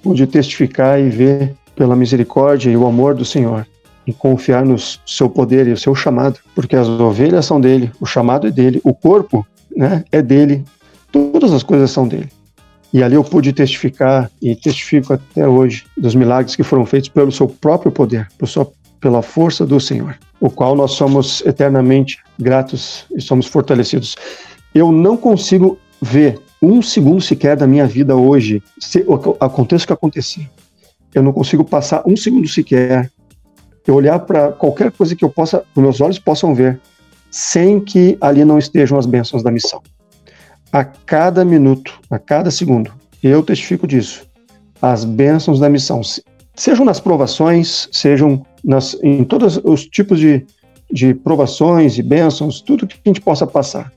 pude 0.03 0.26
testificar 0.26 1.01
e 1.01 1.09
ver 1.11 1.55
pela 1.74 1.97
misericórdia 1.97 2.70
e 2.70 2.76
o 2.76 2.86
amor 2.86 3.14
do 3.14 3.24
Senhor 3.24 3.66
e 4.07 4.12
confiar 4.12 4.64
no 4.64 4.76
seu 4.78 5.28
poder 5.28 5.66
e 5.66 5.72
o 5.72 5.76
seu 5.76 5.95
chamado, 5.95 6.38
porque 6.55 6.76
as 6.76 6.88
ovelhas 6.88 7.47
são 7.47 7.61
dele, 7.61 7.91
o 8.01 8.07
chamado 8.07 8.47
é 8.47 8.51
dele, 8.51 8.80
o 8.84 8.95
corpo 8.95 9.47
né, 9.76 10.05
é 10.11 10.22
dele, 10.22 10.64
todas 11.11 11.53
as 11.53 11.62
coisas 11.62 11.91
são 11.91 12.07
dele. 12.07 12.28
E 12.93 13.03
ali 13.03 13.14
eu 13.14 13.22
pude 13.22 13.53
testificar, 13.53 14.28
e 14.43 14.55
testifico 14.57 15.12
até 15.12 15.47
hoje, 15.47 15.84
dos 15.97 16.14
milagres 16.14 16.57
que 16.57 16.62
foram 16.64 16.84
feitos 16.84 17.09
pelo 17.09 17.30
seu 17.30 17.47
próprio 17.47 17.93
poder, 17.93 18.28
pela 18.36 18.51
força 19.22 19.64
do 19.64 19.80
Senhor, 19.80 20.18
o 20.40 20.51
qual 20.51 20.74
nós 20.74 20.92
somos 20.92 21.40
eternamente 21.46 22.18
gratos 22.38 23.07
e 23.14 23.20
somos 23.20 23.46
fortalecidos. 23.46 24.16
Eu 24.74 24.92
não 24.92 25.16
consigo 25.16 25.78
ver 26.01 26.40
um 26.62 26.82
segundo 26.82 27.20
sequer 27.20 27.57
da 27.57 27.66
minha 27.66 27.86
vida 27.86 28.14
hoje, 28.16 28.62
se 28.78 29.05
aconteça 29.38 29.84
o 29.84 29.86
que 29.86 29.92
acontecer. 29.92 30.48
Eu 31.14 31.22
não 31.22 31.32
consigo 31.32 31.64
passar 31.64 32.03
um 32.07 32.16
segundo 32.16 32.48
sequer, 32.48 33.11
eu 33.86 33.94
olhar 33.94 34.18
para 34.20 34.53
qualquer 34.53 34.92
coisa 34.92 35.16
que 35.16 35.24
eu 35.24 35.30
possa, 35.30 35.64
que 35.74 35.80
meus 35.80 36.01
olhos 36.01 36.18
possam 36.18 36.55
ver, 36.55 36.80
sem 37.30 37.80
que 37.80 38.16
ali 38.20 38.44
não 38.44 38.59
estejam 38.59 38.98
as 38.98 39.07
bênçãos 39.07 39.42
da 39.42 39.51
missão 39.51 39.82
a 40.72 40.84
cada 40.84 41.44
minuto, 41.44 41.98
a 42.11 42.18
cada 42.18 42.51
segundo. 42.51 42.92
Eu 43.22 43.42
testifico 43.42 43.86
disso. 43.86 44.26
As 44.80 45.05
bênçãos 45.05 45.61
da 45.61 45.68
missão, 45.68 46.01
sejam 46.61 46.84
nas 46.84 47.00
provações, 47.00 47.88
sejam 47.90 48.44
nas, 48.62 48.94
em 49.02 49.24
todos 49.24 49.58
os 49.64 49.86
tipos 49.86 50.20
de, 50.20 50.44
de 50.92 51.14
provações 51.14 51.96
e 51.96 52.02
bênçãos, 52.02 52.61
tudo 52.61 52.86
que 52.86 52.96
a 53.02 53.08
gente 53.08 53.20
possa 53.20 53.46
passar. 53.46 53.90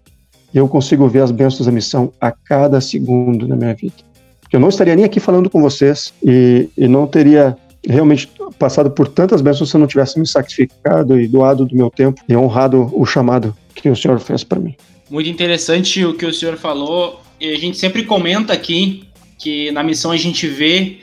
Eu 0.53 0.65
consigo 0.69 1.05
ver 1.09 1.23
as 1.23 1.31
bênçãos 1.31 1.65
da 1.65 1.71
missão 1.73 2.13
a 2.21 2.31
cada 2.31 2.79
segundo 2.79 3.49
na 3.49 3.55
minha 3.57 3.73
vida. 3.73 3.95
Eu 4.49 4.61
não 4.61 4.69
estaria 4.69 4.95
nem 4.95 5.03
aqui 5.03 5.19
falando 5.19 5.49
com 5.49 5.61
vocês 5.61 6.13
e, 6.23 6.69
e 6.77 6.87
não 6.87 7.05
teria 7.05 7.57
realmente 7.85 8.31
passado 8.57 8.89
por 8.89 9.09
tantas 9.09 9.41
bênçãos 9.41 9.69
se 9.69 9.75
eu 9.75 9.79
não 9.79 9.87
tivesse 9.87 10.17
me 10.17 10.25
sacrificado 10.25 11.19
e 11.19 11.27
doado 11.27 11.65
do 11.65 11.75
meu 11.75 11.89
tempo 11.89 12.21
e 12.29 12.35
honrado 12.35 12.89
o 12.93 13.05
chamado 13.05 13.53
que 13.75 13.89
o 13.89 13.95
Senhor 13.95 14.19
fez 14.21 14.41
para 14.43 14.59
mim. 14.59 14.73
Muito 15.09 15.29
interessante 15.29 16.05
o 16.05 16.13
que 16.13 16.25
o 16.25 16.33
senhor 16.33 16.55
falou. 16.55 17.19
E 17.41 17.51
a 17.53 17.57
gente 17.57 17.77
sempre 17.77 18.03
comenta 18.03 18.53
aqui 18.53 19.03
que 19.37 19.69
na 19.71 19.83
missão 19.83 20.11
a 20.11 20.17
gente 20.17 20.47
vê 20.47 20.99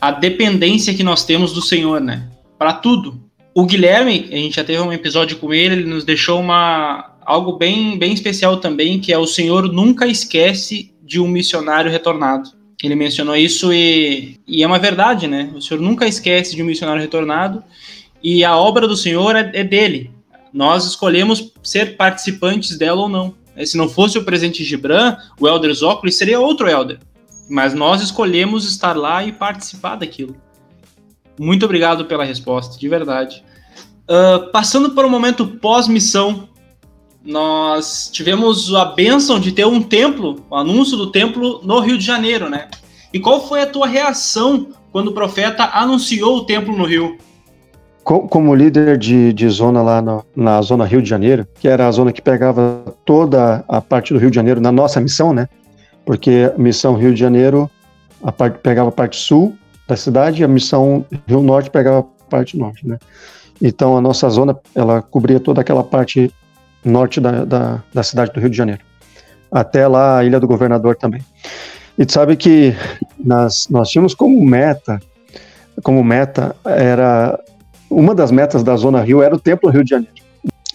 a 0.00 0.10
dependência 0.10 0.94
que 0.94 1.02
nós 1.02 1.24
temos 1.24 1.52
do 1.52 1.60
Senhor, 1.60 2.00
né? 2.00 2.28
Para 2.58 2.72
tudo. 2.72 3.20
O 3.54 3.66
Guilherme, 3.66 4.28
a 4.30 4.36
gente 4.36 4.56
já 4.56 4.64
teve 4.64 4.80
um 4.80 4.92
episódio 4.92 5.36
com 5.36 5.52
ele, 5.52 5.74
ele 5.74 5.84
nos 5.84 6.04
deixou 6.04 6.40
uma 6.40 7.10
algo 7.24 7.52
bem 7.52 7.98
bem 7.98 8.12
especial 8.12 8.56
também, 8.56 8.98
que 8.98 9.12
é 9.12 9.18
o 9.18 9.26
Senhor 9.26 9.70
nunca 9.70 10.06
esquece 10.06 10.92
de 11.02 11.20
um 11.20 11.28
missionário 11.28 11.90
retornado. 11.90 12.50
Ele 12.82 12.94
mencionou 12.94 13.36
isso 13.36 13.72
e, 13.72 14.36
e 14.46 14.62
é 14.62 14.66
uma 14.66 14.78
verdade, 14.78 15.26
né? 15.26 15.50
O 15.54 15.60
Senhor 15.60 15.80
nunca 15.80 16.06
esquece 16.06 16.56
de 16.56 16.62
um 16.62 16.66
missionário 16.66 17.02
retornado 17.02 17.62
e 18.22 18.44
a 18.44 18.56
obra 18.56 18.88
do 18.88 18.96
Senhor 18.96 19.36
é, 19.36 19.50
é 19.52 19.64
dele. 19.64 20.10
Nós 20.52 20.86
escolhemos 20.86 21.52
ser 21.62 21.96
participantes 21.96 22.78
dela 22.78 23.02
ou 23.02 23.08
não. 23.08 23.34
Se 23.64 23.76
não 23.76 23.88
fosse 23.88 24.16
o 24.16 24.24
presidente 24.24 24.64
Gibran, 24.64 25.16
o 25.38 25.46
Elder 25.46 25.72
Zócoli 25.74 26.10
seria 26.10 26.40
outro 26.40 26.68
Elder. 26.68 26.98
Mas 27.50 27.74
nós 27.74 28.00
escolhemos 28.00 28.64
estar 28.64 28.96
lá 28.96 29.24
e 29.24 29.32
participar 29.32 29.96
daquilo. 29.96 30.36
Muito 31.38 31.64
obrigado 31.64 32.04
pela 32.04 32.24
resposta, 32.24 32.78
de 32.78 32.88
verdade. 32.88 33.42
Uh, 34.08 34.50
passando 34.52 34.90
para 34.90 35.06
o 35.06 35.10
momento 35.10 35.46
pós-missão, 35.46 36.48
nós 37.24 38.08
tivemos 38.12 38.72
a 38.74 38.84
bênção 38.84 39.40
de 39.40 39.50
ter 39.50 39.66
um 39.66 39.82
templo, 39.82 40.44
o 40.48 40.54
anúncio 40.54 40.96
do 40.96 41.10
templo 41.10 41.60
no 41.64 41.80
Rio 41.80 41.98
de 41.98 42.04
Janeiro, 42.04 42.48
né? 42.48 42.68
E 43.12 43.18
qual 43.18 43.46
foi 43.46 43.62
a 43.62 43.66
tua 43.66 43.86
reação 43.86 44.68
quando 44.92 45.08
o 45.08 45.12
profeta 45.12 45.70
anunciou 45.72 46.36
o 46.36 46.44
templo 46.44 46.76
no 46.76 46.84
Rio? 46.84 47.18
Como 48.04 48.54
líder 48.54 48.96
de, 48.96 49.32
de 49.32 49.48
zona 49.48 49.82
lá 49.82 50.02
na 50.34 50.62
zona 50.62 50.84
Rio 50.84 51.02
de 51.02 51.08
Janeiro, 51.08 51.46
que 51.60 51.68
era 51.68 51.86
a 51.86 51.92
zona 51.92 52.12
que 52.12 52.22
pegava 52.22 52.96
toda 53.04 53.64
a 53.68 53.80
parte 53.80 54.12
do 54.12 54.18
Rio 54.18 54.30
de 54.30 54.36
Janeiro 54.36 54.60
na 54.60 54.72
nossa 54.72 55.00
missão, 55.00 55.32
né? 55.32 55.48
Porque 56.04 56.50
a 56.54 56.58
missão 56.58 56.94
Rio 56.94 57.12
de 57.14 57.20
Janeiro 57.20 57.70
a 58.22 58.30
parte, 58.30 58.58
pegava 58.58 58.88
a 58.88 58.92
parte 58.92 59.16
sul 59.16 59.56
da 59.88 59.96
cidade 59.96 60.40
e 60.40 60.44
a 60.44 60.48
missão 60.48 61.04
Rio 61.26 61.42
Norte 61.42 61.70
pegava 61.70 62.00
a 62.00 62.30
parte 62.30 62.56
norte, 62.56 62.86
né? 62.86 62.98
Então 63.60 63.96
a 63.96 64.00
nossa 64.00 64.28
zona 64.28 64.56
ela 64.74 65.02
cobria 65.02 65.40
toda 65.40 65.60
aquela 65.60 65.82
parte 65.82 66.32
norte 66.84 67.20
da, 67.20 67.44
da, 67.44 67.82
da, 67.92 68.02
cidade 68.02 68.32
do 68.32 68.40
Rio 68.40 68.48
de 68.48 68.56
Janeiro, 68.56 68.80
até 69.50 69.86
lá 69.86 70.18
a 70.18 70.24
Ilha 70.24 70.40
do 70.40 70.46
Governador 70.46 70.96
também. 70.96 71.22
E 71.98 72.06
tu 72.06 72.12
sabe 72.12 72.36
que 72.36 72.74
nós, 73.18 73.68
nós 73.68 73.90
tínhamos 73.90 74.14
como 74.14 74.42
meta, 74.44 75.00
como 75.82 76.02
meta 76.02 76.56
era 76.64 77.38
uma 77.90 78.14
das 78.14 78.30
metas 78.30 78.62
da 78.62 78.76
Zona 78.76 79.02
Rio 79.02 79.22
era 79.22 79.34
o 79.34 79.40
Templo 79.40 79.68
Rio 79.70 79.84
de 79.84 79.90
Janeiro. 79.90 80.14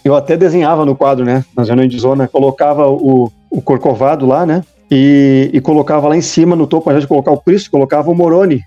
Eu 0.03 0.15
até 0.15 0.37
desenhava 0.37 0.85
no 0.85 0.95
quadro, 0.95 1.25
né, 1.25 1.43
nas 1.55 1.67
reuniões 1.67 1.91
de 1.91 1.97
zona, 1.97 2.27
colocava 2.27 2.87
o, 2.87 3.31
o 3.49 3.61
Corcovado 3.61 4.27
lá, 4.27 4.45
né, 4.45 4.63
e, 4.89 5.49
e 5.53 5.61
colocava 5.61 6.07
lá 6.07 6.15
em 6.15 6.21
cima, 6.21 6.55
no 6.55 6.67
topo, 6.67 6.89
ao 6.89 6.93
invés 6.93 7.03
de 7.03 7.07
colocar 7.07 7.31
o 7.31 7.39
Cristo, 7.39 7.71
colocava 7.71 8.09
o 8.09 8.15
Moroni, 8.15 8.61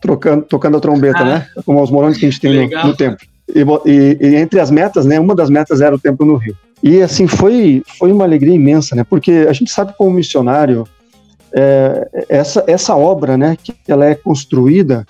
trocando, 0.00 0.42
tocando 0.44 0.76
a 0.76 0.80
trombeta, 0.80 1.20
ah, 1.20 1.24
né, 1.24 1.46
como 1.64 1.82
os 1.82 1.90
Morones 1.90 2.18
que 2.18 2.26
a 2.26 2.30
gente 2.30 2.40
tem 2.40 2.68
no, 2.68 2.86
no 2.86 2.96
templo. 2.96 3.26
E, 3.48 3.60
e, 3.90 4.18
e, 4.20 4.36
entre 4.36 4.60
as 4.60 4.70
metas, 4.70 5.04
né, 5.04 5.18
uma 5.18 5.34
das 5.34 5.50
metas 5.50 5.80
era 5.80 5.94
o 5.94 5.98
templo 5.98 6.26
no 6.26 6.36
Rio. 6.36 6.56
E 6.82 7.00
assim 7.00 7.26
foi 7.26 7.82
foi 7.98 8.12
uma 8.12 8.24
alegria 8.24 8.54
imensa, 8.54 8.94
né? 8.94 9.04
Porque 9.08 9.46
a 9.48 9.52
gente 9.52 9.70
sabe 9.70 9.94
como 9.96 10.10
missionário 10.10 10.86
é, 11.52 12.26
essa 12.28 12.62
essa 12.66 12.94
obra, 12.94 13.36
né, 13.36 13.56
que 13.62 13.74
ela 13.88 14.04
é 14.04 14.14
construída 14.14 15.06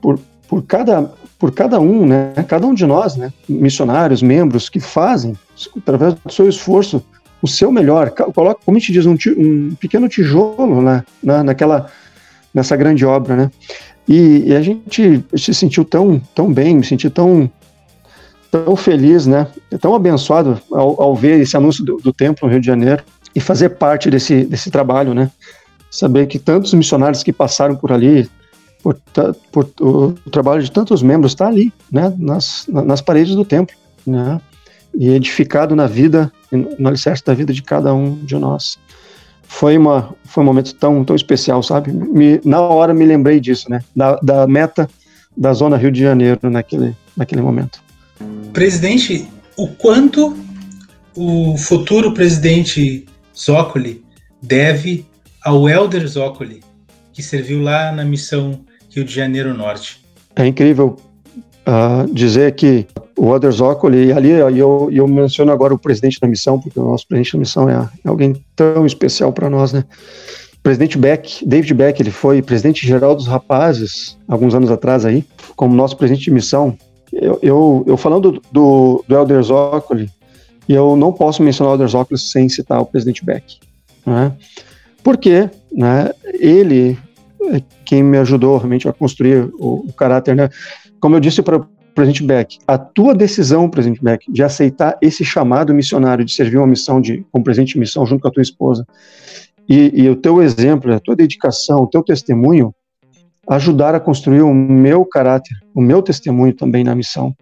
por, 0.00 0.18
por 0.46 0.62
cada 0.62 1.10
por 1.38 1.52
cada 1.52 1.80
um, 1.80 2.06
né? 2.06 2.32
Cada 2.48 2.66
um 2.66 2.74
de 2.74 2.86
nós, 2.86 3.16
né? 3.16 3.32
Missionários, 3.48 4.22
membros 4.22 4.68
que 4.68 4.80
fazem 4.80 5.34
através 5.76 6.14
do 6.14 6.32
seu 6.32 6.48
esforço 6.48 7.02
o 7.46 7.48
seu 7.48 7.72
melhor. 7.72 8.10
Coloca, 8.10 8.60
como 8.64 8.76
a 8.76 8.80
gente 8.80 8.92
diz, 8.92 9.06
um, 9.06 9.16
um 9.38 9.74
pequeno 9.80 10.08
tijolo 10.08 10.82
né, 10.82 11.04
na, 11.22 11.42
naquela 11.42 11.86
nessa 12.52 12.76
grande 12.76 13.04
obra, 13.04 13.36
né? 13.36 13.50
E, 14.08 14.44
e, 14.46 14.54
a 14.54 14.62
gente 14.62 15.24
se 15.36 15.52
sentiu 15.52 15.84
tão, 15.84 16.20
tão 16.34 16.52
bem, 16.52 16.76
me 16.76 16.84
senti 16.84 17.10
tão 17.10 17.50
tão 18.50 18.76
feliz, 18.76 19.26
né? 19.26 19.46
Tão 19.80 19.94
abençoado 19.94 20.60
ao, 20.70 21.00
ao 21.02 21.16
ver 21.16 21.40
esse 21.40 21.56
anúncio 21.56 21.84
do, 21.84 21.96
do, 21.96 22.12
templo 22.12 22.46
no 22.46 22.52
Rio 22.52 22.60
de 22.60 22.66
Janeiro 22.66 23.02
e 23.34 23.40
fazer 23.40 23.70
parte 23.70 24.10
desse, 24.10 24.44
desse 24.44 24.70
trabalho, 24.70 25.12
né? 25.12 25.30
Saber 25.90 26.26
que 26.26 26.38
tantos 26.38 26.72
missionários 26.72 27.22
que 27.22 27.32
passaram 27.32 27.76
por 27.76 27.92
ali, 27.92 28.28
por, 28.82 28.96
por 29.52 29.68
o, 29.80 30.14
o, 30.24 30.30
trabalho 30.30 30.62
de 30.62 30.70
tantos 30.70 31.02
membros 31.02 31.32
está 31.32 31.48
ali, 31.48 31.72
né? 31.90 32.14
Nas, 32.16 32.66
nas 32.68 33.00
paredes 33.00 33.34
do 33.34 33.44
templo, 33.44 33.76
né? 34.06 34.40
E 34.94 35.10
edificado 35.10 35.76
na 35.76 35.86
vida, 35.86 36.32
no 36.50 36.88
alicerce 36.88 37.24
da 37.24 37.34
vida 37.34 37.52
de 37.52 37.62
cada 37.62 37.94
um 37.94 38.14
de 38.24 38.36
nós. 38.36 38.78
Foi, 39.42 39.78
uma, 39.78 40.14
foi 40.24 40.42
um 40.42 40.46
momento 40.46 40.74
tão, 40.74 41.04
tão 41.04 41.14
especial, 41.14 41.62
sabe? 41.62 41.92
Me, 41.92 42.40
na 42.44 42.60
hora 42.60 42.92
me 42.92 43.04
lembrei 43.04 43.38
disso, 43.40 43.70
né? 43.70 43.82
Da, 43.94 44.16
da 44.16 44.46
meta 44.46 44.88
da 45.36 45.52
Zona 45.52 45.76
Rio 45.76 45.92
de 45.92 46.00
Janeiro 46.00 46.50
naquele, 46.50 46.96
naquele 47.16 47.42
momento. 47.42 47.80
Presidente, 48.52 49.28
o 49.56 49.68
quanto 49.68 50.36
o 51.14 51.56
futuro 51.56 52.12
presidente 52.12 53.06
Zócoli 53.36 54.04
deve 54.42 55.06
ao 55.44 55.68
Elder 55.68 56.06
Zócoli, 56.08 56.62
que 57.12 57.22
serviu 57.22 57.62
lá 57.62 57.92
na 57.92 58.04
missão 58.04 58.60
Rio 58.90 59.04
de 59.04 59.14
Janeiro 59.14 59.54
Norte? 59.54 60.04
É 60.34 60.46
incrível 60.46 60.96
uh, 61.66 62.12
dizer 62.12 62.54
que 62.54 62.86
o 63.16 63.32
Elder 63.32 63.50
Zócoli, 63.50 64.06
e 64.06 64.12
ali 64.12 64.30
eu, 64.30 64.90
eu 64.92 65.08
menciono 65.08 65.50
agora 65.50 65.74
o 65.74 65.78
presidente 65.78 66.20
da 66.20 66.28
missão, 66.28 66.60
porque 66.60 66.78
o 66.78 66.84
nosso 66.84 67.06
presidente 67.08 67.32
da 67.32 67.38
missão 67.38 67.68
é, 67.68 67.88
é 68.04 68.08
alguém 68.08 68.36
tão 68.54 68.84
especial 68.84 69.32
para 69.32 69.48
nós, 69.48 69.72
né? 69.72 69.84
Presidente 70.62 70.98
Beck, 70.98 71.46
David 71.46 71.74
Beck, 71.74 72.00
ele 72.00 72.10
foi 72.10 72.42
presidente 72.42 72.86
geral 72.86 73.14
dos 73.14 73.26
rapazes, 73.26 74.18
alguns 74.26 74.54
anos 74.54 74.70
atrás 74.70 75.04
aí, 75.04 75.24
como 75.54 75.74
nosso 75.74 75.96
presidente 75.96 76.24
de 76.24 76.30
missão, 76.32 76.76
eu, 77.12 77.38
eu, 77.40 77.84
eu 77.86 77.96
falando 77.96 78.42
do, 78.52 79.04
do 79.06 79.16
Elder 79.16 79.42
Zócoli, 79.42 80.10
eu 80.68 80.96
não 80.96 81.12
posso 81.12 81.42
mencionar 81.42 81.72
o 81.72 81.74
Elder 81.76 81.88
Zócoli 81.88 82.18
sem 82.18 82.48
citar 82.48 82.80
o 82.80 82.86
presidente 82.86 83.24
Beck. 83.24 83.58
Né? 84.04 84.32
Porque 85.02 85.48
né, 85.72 86.10
ele 86.40 86.98
quem 87.84 88.02
me 88.02 88.18
ajudou 88.18 88.56
realmente 88.56 88.88
a 88.88 88.92
construir 88.92 89.50
o, 89.58 89.84
o 89.88 89.92
caráter. 89.92 90.34
Né? 90.34 90.48
Como 91.00 91.16
eu 91.16 91.20
disse 91.20 91.42
para 91.42 91.56
o 91.56 91.66
presidente 91.94 92.22
Beck, 92.22 92.58
a 92.66 92.76
tua 92.76 93.14
decisão, 93.14 93.70
presidente 93.70 94.02
Beck, 94.02 94.30
de 94.30 94.42
aceitar 94.42 94.98
esse 95.00 95.24
chamado 95.24 95.74
missionário, 95.74 96.24
de 96.24 96.32
servir 96.32 96.58
uma 96.58 96.66
missão 96.66 97.00
de, 97.00 97.24
como 97.32 97.44
presidente 97.44 97.72
de 97.72 97.80
missão 97.80 98.04
junto 98.04 98.20
com 98.20 98.28
a 98.28 98.30
tua 98.30 98.42
esposa, 98.42 98.86
e, 99.68 100.02
e 100.02 100.08
o 100.08 100.14
teu 100.14 100.42
exemplo, 100.42 100.92
a 100.92 101.00
tua 101.00 101.16
dedicação, 101.16 101.82
o 101.82 101.86
teu 101.86 102.02
testemunho, 102.02 102.74
ajudar 103.48 103.94
a 103.94 104.00
construir 104.00 104.42
o 104.42 104.52
meu 104.52 105.04
caráter, 105.04 105.56
o 105.74 105.80
meu 105.80 106.02
testemunho 106.02 106.52
também 106.52 106.84
na 106.84 106.94
missão 106.94 107.34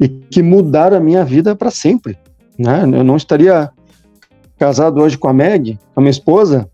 e 0.00 0.08
que 0.08 0.42
mudaram 0.42 0.96
a 0.96 1.00
minha 1.00 1.24
vida 1.24 1.54
para 1.54 1.70
sempre. 1.70 2.18
Né? 2.58 2.82
Eu 2.82 3.04
não 3.04 3.16
estaria 3.16 3.70
casado 4.58 5.00
hoje 5.00 5.18
com 5.18 5.28
a 5.28 5.32
Meg, 5.32 5.78
a 5.94 6.00
minha 6.00 6.10
esposa, 6.10 6.68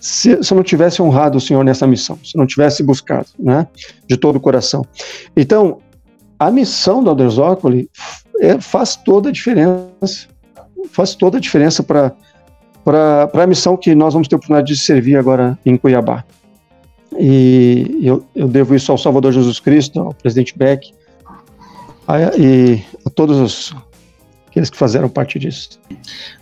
se, 0.00 0.42
se 0.42 0.52
eu 0.52 0.56
não 0.56 0.62
tivesse 0.62 1.02
honrado 1.02 1.38
o 1.38 1.40
Senhor 1.40 1.62
nessa 1.64 1.86
missão, 1.86 2.18
se 2.24 2.36
eu 2.36 2.40
não 2.40 2.46
tivesse 2.46 2.82
buscado, 2.82 3.28
né, 3.38 3.66
de 4.08 4.16
todo 4.16 4.36
o 4.36 4.40
coração. 4.40 4.84
Então, 5.36 5.78
a 6.38 6.50
missão 6.50 7.04
do 7.04 7.10
Elder 7.10 7.28
Zócoli 7.28 7.90
é, 8.40 8.60
faz 8.60 8.96
toda 8.96 9.28
a 9.28 9.32
diferença, 9.32 10.28
faz 10.90 11.14
toda 11.14 11.36
a 11.36 11.40
diferença 11.40 11.82
para 11.82 12.14
para 12.82 13.44
a 13.44 13.46
missão 13.46 13.76
que 13.76 13.94
nós 13.94 14.14
vamos 14.14 14.28
ter 14.28 14.34
a 14.34 14.38
oportunidade 14.38 14.72
de 14.72 14.78
servir 14.78 15.16
agora 15.16 15.58
em 15.64 15.76
Cuiabá. 15.76 16.24
E 17.18 17.98
eu, 18.02 18.24
eu 18.34 18.48
devo 18.48 18.74
isso 18.74 18.90
ao 18.90 18.98
Salvador 18.98 19.32
Jesus 19.32 19.60
Cristo, 19.60 20.00
ao 20.00 20.14
presidente 20.14 20.56
Beck 20.56 20.92
a, 22.06 22.36
e 22.38 22.82
a 23.04 23.10
todos 23.10 23.38
os, 23.38 23.74
aqueles 24.48 24.70
que 24.70 24.78
fizeram 24.78 25.08
parte 25.08 25.38
disso. 25.38 25.80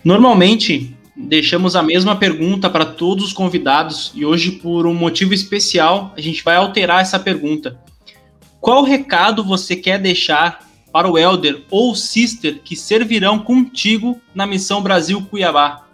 Normalmente, 0.04 0.96
deixamos 1.18 1.74
a 1.74 1.82
mesma 1.82 2.14
pergunta 2.14 2.70
para 2.70 2.86
todos 2.86 3.24
os 3.24 3.32
convidados 3.32 4.12
e 4.14 4.24
hoje, 4.24 4.52
por 4.52 4.86
um 4.86 4.94
motivo 4.94 5.34
especial, 5.34 6.12
a 6.16 6.20
gente 6.20 6.44
vai 6.44 6.56
alterar 6.56 7.02
essa 7.02 7.18
pergunta. 7.18 7.78
Qual 8.60 8.84
recado 8.84 9.42
você 9.42 9.74
quer 9.74 9.98
deixar 9.98 10.66
para 10.92 11.10
o 11.10 11.18
elder 11.18 11.62
ou 11.70 11.94
sister 11.94 12.60
que 12.62 12.76
servirão 12.76 13.38
contigo 13.38 14.20
na 14.34 14.46
missão 14.46 14.80
Brasil 14.80 15.20
Cuiabá? 15.28 15.86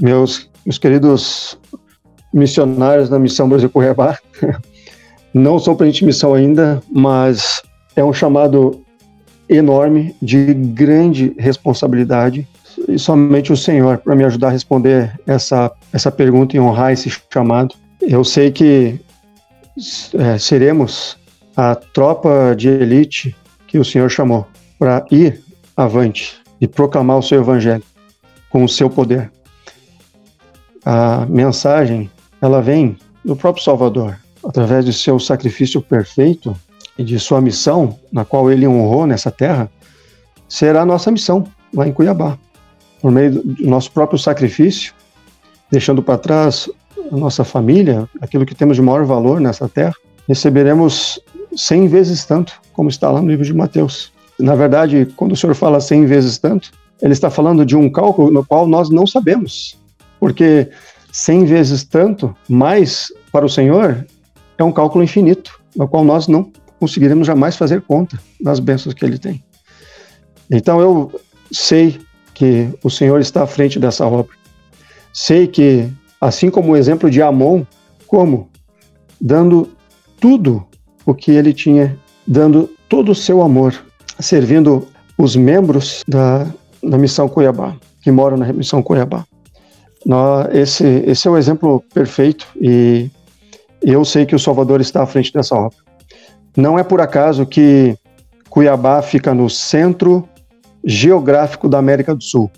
Meus, 0.00 0.48
meus 0.66 0.78
queridos 0.78 1.58
missionários 2.32 3.08
na 3.08 3.18
missão 3.18 3.48
Brasil 3.48 3.70
Cuiabá. 3.70 4.18
Não 5.32 5.58
sou 5.58 5.76
de 5.76 6.04
missão 6.04 6.34
ainda, 6.34 6.82
mas 6.90 7.62
é 7.94 8.02
um 8.02 8.12
chamado 8.12 8.84
enorme, 9.48 10.14
de 10.20 10.52
grande 10.52 11.34
responsabilidade. 11.38 12.46
E 12.86 12.98
somente 12.98 13.52
o 13.52 13.56
Senhor 13.56 13.98
para 13.98 14.14
me 14.14 14.24
ajudar 14.24 14.48
a 14.48 14.52
responder 14.52 15.18
essa, 15.26 15.70
essa 15.92 16.10
pergunta 16.10 16.56
e 16.56 16.60
honrar 16.60 16.92
esse 16.92 17.10
chamado. 17.32 17.74
Eu 18.00 18.24
sei 18.24 18.50
que 18.50 19.00
é, 20.14 20.38
seremos 20.38 21.16
a 21.56 21.74
tropa 21.74 22.54
de 22.56 22.68
elite 22.68 23.34
que 23.66 23.78
o 23.78 23.84
Senhor 23.84 24.08
chamou 24.10 24.46
para 24.78 25.04
ir 25.10 25.42
avante 25.76 26.38
e 26.60 26.66
proclamar 26.66 27.18
o 27.18 27.22
seu 27.22 27.40
evangelho 27.40 27.82
com 28.50 28.64
o 28.64 28.68
seu 28.68 28.88
poder. 28.88 29.30
A 30.84 31.26
mensagem 31.26 32.10
ela 32.40 32.62
vem 32.62 32.96
do 33.24 33.36
próprio 33.36 33.62
Salvador, 33.62 34.18
através 34.44 34.84
de 34.84 34.92
seu 34.92 35.18
sacrifício 35.18 35.82
perfeito 35.82 36.56
e 36.96 37.04
de 37.04 37.18
sua 37.18 37.40
missão, 37.40 37.98
na 38.12 38.24
qual 38.24 38.50
ele 38.50 38.66
honrou 38.66 39.06
nessa 39.06 39.30
terra, 39.30 39.70
será 40.48 40.82
a 40.82 40.86
nossa 40.86 41.10
missão 41.10 41.44
lá 41.74 41.86
em 41.86 41.92
Cuiabá. 41.92 42.38
Por 43.00 43.10
meio 43.10 43.42
do 43.42 43.66
nosso 43.66 43.90
próprio 43.92 44.18
sacrifício, 44.18 44.92
deixando 45.70 46.02
para 46.02 46.18
trás 46.18 46.68
a 47.12 47.16
nossa 47.16 47.44
família, 47.44 48.08
aquilo 48.20 48.44
que 48.44 48.54
temos 48.54 48.76
de 48.76 48.82
maior 48.82 49.04
valor 49.04 49.40
nessa 49.40 49.68
terra, 49.68 49.94
receberemos 50.26 51.20
cem 51.56 51.88
vezes 51.88 52.24
tanto, 52.24 52.60
como 52.72 52.88
está 52.88 53.10
lá 53.10 53.20
no 53.20 53.28
livro 53.28 53.44
de 53.44 53.54
Mateus. 53.54 54.12
Na 54.38 54.54
verdade, 54.54 55.06
quando 55.16 55.32
o 55.32 55.36
Senhor 55.36 55.54
fala 55.54 55.80
cem 55.80 56.06
vezes 56.06 56.38
tanto, 56.38 56.70
ele 57.00 57.12
está 57.12 57.30
falando 57.30 57.64
de 57.64 57.76
um 57.76 57.90
cálculo 57.90 58.30
no 58.30 58.44
qual 58.44 58.66
nós 58.66 58.90
não 58.90 59.06
sabemos, 59.06 59.78
porque 60.20 60.68
cem 61.12 61.44
vezes 61.44 61.84
tanto 61.84 62.34
mais 62.48 63.12
para 63.32 63.46
o 63.46 63.48
Senhor 63.48 64.06
é 64.56 64.64
um 64.64 64.72
cálculo 64.72 65.04
infinito, 65.04 65.58
no 65.76 65.88
qual 65.88 66.04
nós 66.04 66.28
não 66.28 66.50
conseguiremos 66.78 67.26
jamais 67.26 67.56
fazer 67.56 67.82
conta 67.82 68.18
das 68.40 68.60
bênçãos 68.60 68.94
que 68.94 69.04
Ele 69.04 69.18
tem. 69.18 69.42
Então 70.50 70.80
eu 70.80 71.20
sei 71.50 72.00
que 72.38 72.70
o 72.84 72.88
Senhor 72.88 73.20
está 73.20 73.42
à 73.42 73.46
frente 73.48 73.80
dessa 73.80 74.06
obra. 74.06 74.32
Sei 75.12 75.48
que, 75.48 75.92
assim 76.20 76.50
como 76.50 76.70
o 76.70 76.76
exemplo 76.76 77.10
de 77.10 77.20
Amon, 77.20 77.64
como 78.06 78.48
dando 79.20 79.68
tudo 80.20 80.64
o 81.04 81.12
que 81.12 81.32
ele 81.32 81.52
tinha, 81.52 81.98
dando 82.24 82.70
todo 82.88 83.10
o 83.10 83.14
seu 83.14 83.42
amor, 83.42 83.74
servindo 84.20 84.86
os 85.18 85.34
membros 85.34 86.04
da, 86.06 86.46
da 86.80 86.96
missão 86.96 87.28
Cuiabá, 87.28 87.74
que 88.02 88.12
moram 88.12 88.36
na 88.36 88.52
missão 88.52 88.84
Cuiabá. 88.84 89.24
Esse, 90.52 90.86
esse 91.06 91.26
é 91.26 91.30
o 91.32 91.36
exemplo 91.36 91.82
perfeito 91.92 92.46
e 92.60 93.10
eu 93.82 94.04
sei 94.04 94.24
que 94.24 94.36
o 94.36 94.38
Salvador 94.38 94.80
está 94.80 95.02
à 95.02 95.06
frente 95.06 95.32
dessa 95.32 95.56
obra. 95.56 95.76
Não 96.56 96.78
é 96.78 96.84
por 96.84 97.00
acaso 97.00 97.44
que 97.44 97.98
Cuiabá 98.48 99.02
fica 99.02 99.34
no 99.34 99.50
centro 99.50 100.28
geográfico 100.84 101.68
da 101.68 101.78
América 101.78 102.14
do 102.14 102.22
Sul. 102.22 102.50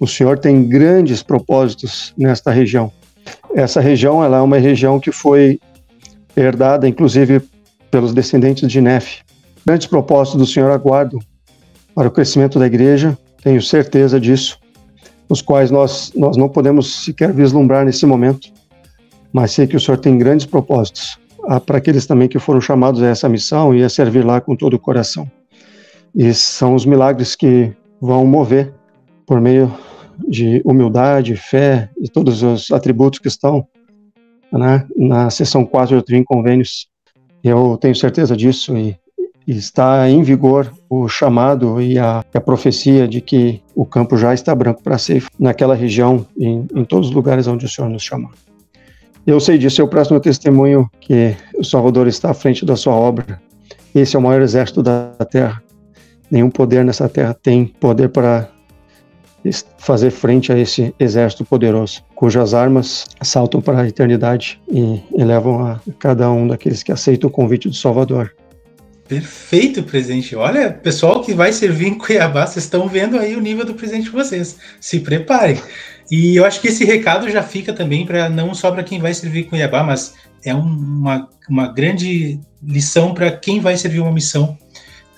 O 0.00 0.06
Senhor 0.06 0.38
tem 0.38 0.68
grandes 0.68 1.22
propósitos 1.22 2.12
nesta 2.16 2.50
região. 2.50 2.92
Essa 3.54 3.80
região 3.80 4.22
ela 4.22 4.38
é 4.38 4.40
uma 4.40 4.58
região 4.58 4.98
que 4.98 5.12
foi 5.12 5.60
herdada, 6.36 6.88
inclusive, 6.88 7.40
pelos 7.90 8.12
descendentes 8.12 8.68
de 8.70 8.80
Nefe. 8.80 9.22
Grandes 9.64 9.86
propósitos 9.86 10.40
do 10.40 10.46
Senhor 10.46 10.70
aguardam 10.70 11.20
para 11.94 12.08
o 12.08 12.10
crescimento 12.10 12.58
da 12.58 12.66
igreja, 12.66 13.16
tenho 13.42 13.62
certeza 13.62 14.20
disso, 14.20 14.58
os 15.28 15.40
quais 15.40 15.70
nós, 15.70 16.12
nós 16.14 16.36
não 16.36 16.48
podemos 16.48 17.04
sequer 17.04 17.32
vislumbrar 17.32 17.84
nesse 17.84 18.04
momento, 18.04 18.48
mas 19.32 19.52
sei 19.52 19.66
que 19.66 19.76
o 19.76 19.80
Senhor 19.80 19.98
tem 19.98 20.18
grandes 20.18 20.44
propósitos 20.44 21.18
para 21.66 21.78
aqueles 21.78 22.06
também 22.06 22.28
que 22.28 22.38
foram 22.38 22.60
chamados 22.60 23.02
a 23.02 23.06
essa 23.06 23.28
missão 23.28 23.74
e 23.74 23.82
a 23.82 23.88
servir 23.88 24.24
lá 24.24 24.40
com 24.40 24.56
todo 24.56 24.74
o 24.74 24.78
coração. 24.78 25.30
E 26.14 26.32
são 26.32 26.74
os 26.74 26.86
milagres 26.86 27.34
que 27.34 27.72
vão 28.00 28.26
mover 28.26 28.72
por 29.26 29.40
meio 29.40 29.72
de 30.28 30.62
humildade, 30.64 31.36
fé 31.36 31.90
e 32.00 32.08
todos 32.08 32.42
os 32.42 32.70
atributos 32.70 33.18
que 33.18 33.28
estão 33.28 33.66
né, 34.52 34.86
na 34.96 35.30
seção 35.30 35.64
4 35.64 35.96
do 35.96 36.02
Trim 36.02 36.22
Convênios. 36.22 36.86
Eu 37.42 37.76
tenho 37.80 37.94
certeza 37.94 38.36
disso 38.36 38.76
e, 38.76 38.96
e, 39.46 39.56
está 39.56 40.08
em 40.08 40.22
vigor 40.22 40.72
o 40.88 41.08
chamado 41.08 41.80
e 41.80 41.98
a, 41.98 42.24
a, 42.32 42.40
profecia 42.40 43.08
de 43.08 43.20
que 43.20 43.60
o 43.74 43.84
campo 43.84 44.16
já 44.16 44.32
está 44.32 44.54
branco 44.54 44.82
para 44.82 44.96
ser 44.96 45.24
naquela 45.38 45.74
região 45.74 46.24
e 46.36 46.46
em, 46.46 46.66
em 46.74 46.84
todos 46.84 47.08
os 47.08 47.14
lugares 47.14 47.46
onde 47.46 47.66
o 47.66 47.68
Senhor 47.68 47.88
nos 47.90 48.02
chamar. 48.02 48.30
Eu 49.26 49.40
sei 49.40 49.58
disso, 49.58 49.80
eu 49.80 49.88
presto 49.88 50.12
meu 50.12 50.20
testemunho 50.20 50.88
que 51.00 51.34
o 51.58 51.64
Salvador 51.64 52.06
está 52.06 52.30
à 52.30 52.34
frente 52.34 52.64
da 52.64 52.76
sua 52.76 52.94
obra. 52.94 53.40
Esse 53.94 54.16
é 54.16 54.18
o 54.18 54.22
maior 54.22 54.42
exército 54.42 54.82
da 54.82 55.12
terra. 55.30 55.63
Nenhum 56.30 56.50
poder 56.50 56.84
nessa 56.84 57.08
terra 57.08 57.34
tem 57.34 57.66
poder 57.66 58.08
para 58.08 58.50
fazer 59.78 60.10
frente 60.10 60.50
a 60.52 60.58
esse 60.58 60.94
exército 60.98 61.44
poderoso, 61.44 62.02
cujas 62.14 62.54
armas 62.54 63.06
saltam 63.22 63.60
para 63.60 63.82
a 63.82 63.88
eternidade 63.88 64.60
e, 64.68 65.02
e 65.14 65.24
levam 65.24 65.66
a 65.66 65.80
cada 65.98 66.30
um 66.30 66.46
daqueles 66.48 66.82
que 66.82 66.90
aceitam 66.90 67.28
o 67.28 67.32
convite 67.32 67.68
do 67.68 67.74
Salvador. 67.74 68.34
Perfeito, 69.06 69.82
presidente. 69.82 70.34
Olha, 70.34 70.72
pessoal 70.72 71.20
que 71.20 71.34
vai 71.34 71.52
servir 71.52 71.88
em 71.88 71.98
Cuiabá, 71.98 72.46
vocês 72.46 72.64
estão 72.64 72.88
vendo 72.88 73.18
aí 73.18 73.36
o 73.36 73.40
nível 73.40 73.66
do 73.66 73.74
presente 73.74 74.04
de 74.04 74.10
vocês. 74.10 74.56
Se 74.80 75.00
preparem. 75.00 75.60
E 76.10 76.36
eu 76.36 76.44
acho 76.46 76.60
que 76.60 76.68
esse 76.68 76.84
recado 76.86 77.30
já 77.30 77.42
fica 77.42 77.74
também 77.74 78.06
para 78.06 78.30
não 78.30 78.54
só 78.54 78.70
para 78.70 78.82
quem 78.82 78.98
vai 78.98 79.12
servir 79.12 79.40
em 79.40 79.44
Cuiabá, 79.44 79.82
mas 79.82 80.14
é 80.42 80.54
uma, 80.54 81.28
uma 81.48 81.70
grande 81.70 82.40
lição 82.62 83.12
para 83.12 83.30
quem 83.30 83.60
vai 83.60 83.76
servir 83.76 84.00
uma 84.00 84.12
missão 84.12 84.56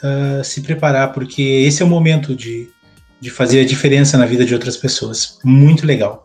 uh, 0.03 0.45
se 0.45 0.61
preparar, 0.63 1.13
porque 1.13 1.43
esse 1.43 1.83
é 1.83 1.85
o 1.85 1.89
momento 1.89 2.35
de, 2.35 2.69
de 3.21 3.31
fazer 3.31 3.61
a 3.61 3.65
diferença 3.65 4.17
na 4.19 4.27
vida 4.27 4.45
de 4.45 4.55
outras 4.55 4.77
pessoas. 4.77 5.39
Muito 5.45 5.87
legal. 5.87 6.23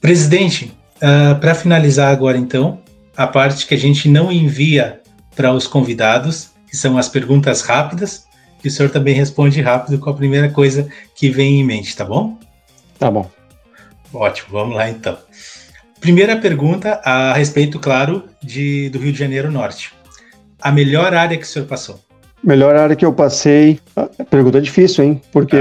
Presidente, 0.00 0.66
uh, 0.96 1.32
ah, 1.32 1.34
para 1.34 1.54
finalizar 1.54 2.12
agora 2.12 2.36
então, 2.36 2.80
a 3.16 3.26
parte 3.26 3.66
que 3.66 3.74
a 3.74 3.78
gente 3.78 4.08
não 4.08 4.30
envia 4.30 5.00
para 5.34 5.52
os 5.52 5.66
convidados, 5.66 6.50
que 6.68 6.76
são 6.76 6.98
as 6.98 7.08
perguntas 7.08 7.62
rápidas, 7.62 8.24
que 8.60 8.68
o 8.68 8.70
senhor 8.70 8.90
também 8.90 9.14
responde 9.14 9.60
rápido 9.60 9.98
com 9.98 10.10
a 10.10 10.14
primeira 10.14 10.48
coisa 10.48 10.88
que 11.14 11.28
vem 11.30 11.60
em 11.60 11.64
mente, 11.64 11.94
tá 11.94 12.04
bom? 12.04 12.38
Tá 12.98 13.10
bom. 13.10 13.30
Ótimo, 14.12 14.48
vamos 14.52 14.76
lá 14.76 14.88
então. 14.88 15.18
Primeira 16.00 16.36
pergunta 16.36 17.00
a 17.04 17.32
respeito, 17.32 17.78
claro, 17.78 18.28
de, 18.42 18.90
do 18.90 18.98
Rio 18.98 19.12
de 19.12 19.18
Janeiro 19.18 19.50
Norte. 19.50 19.92
A 20.60 20.70
melhor 20.70 21.14
área 21.14 21.36
que 21.36 21.44
o 21.44 21.46
senhor 21.46 21.66
passou? 21.66 22.03
Melhor 22.44 22.76
área 22.76 22.94
que 22.94 23.04
eu 23.04 23.12
passei. 23.12 23.80
Ah, 23.96 24.08
pergunta 24.28 24.60
difícil, 24.60 25.04
hein? 25.04 25.22
Porque 25.32 25.56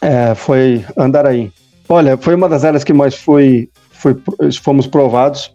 é, 0.00 0.34
foi 0.34 0.84
Andaraí. 0.96 1.52
Olha, 1.88 2.16
foi 2.16 2.34
uma 2.34 2.48
das 2.48 2.64
áreas 2.64 2.84
que 2.84 2.92
mais 2.92 3.14
foi, 3.14 3.68
foi, 3.90 4.16
fomos 4.62 4.86
provados. 4.86 5.52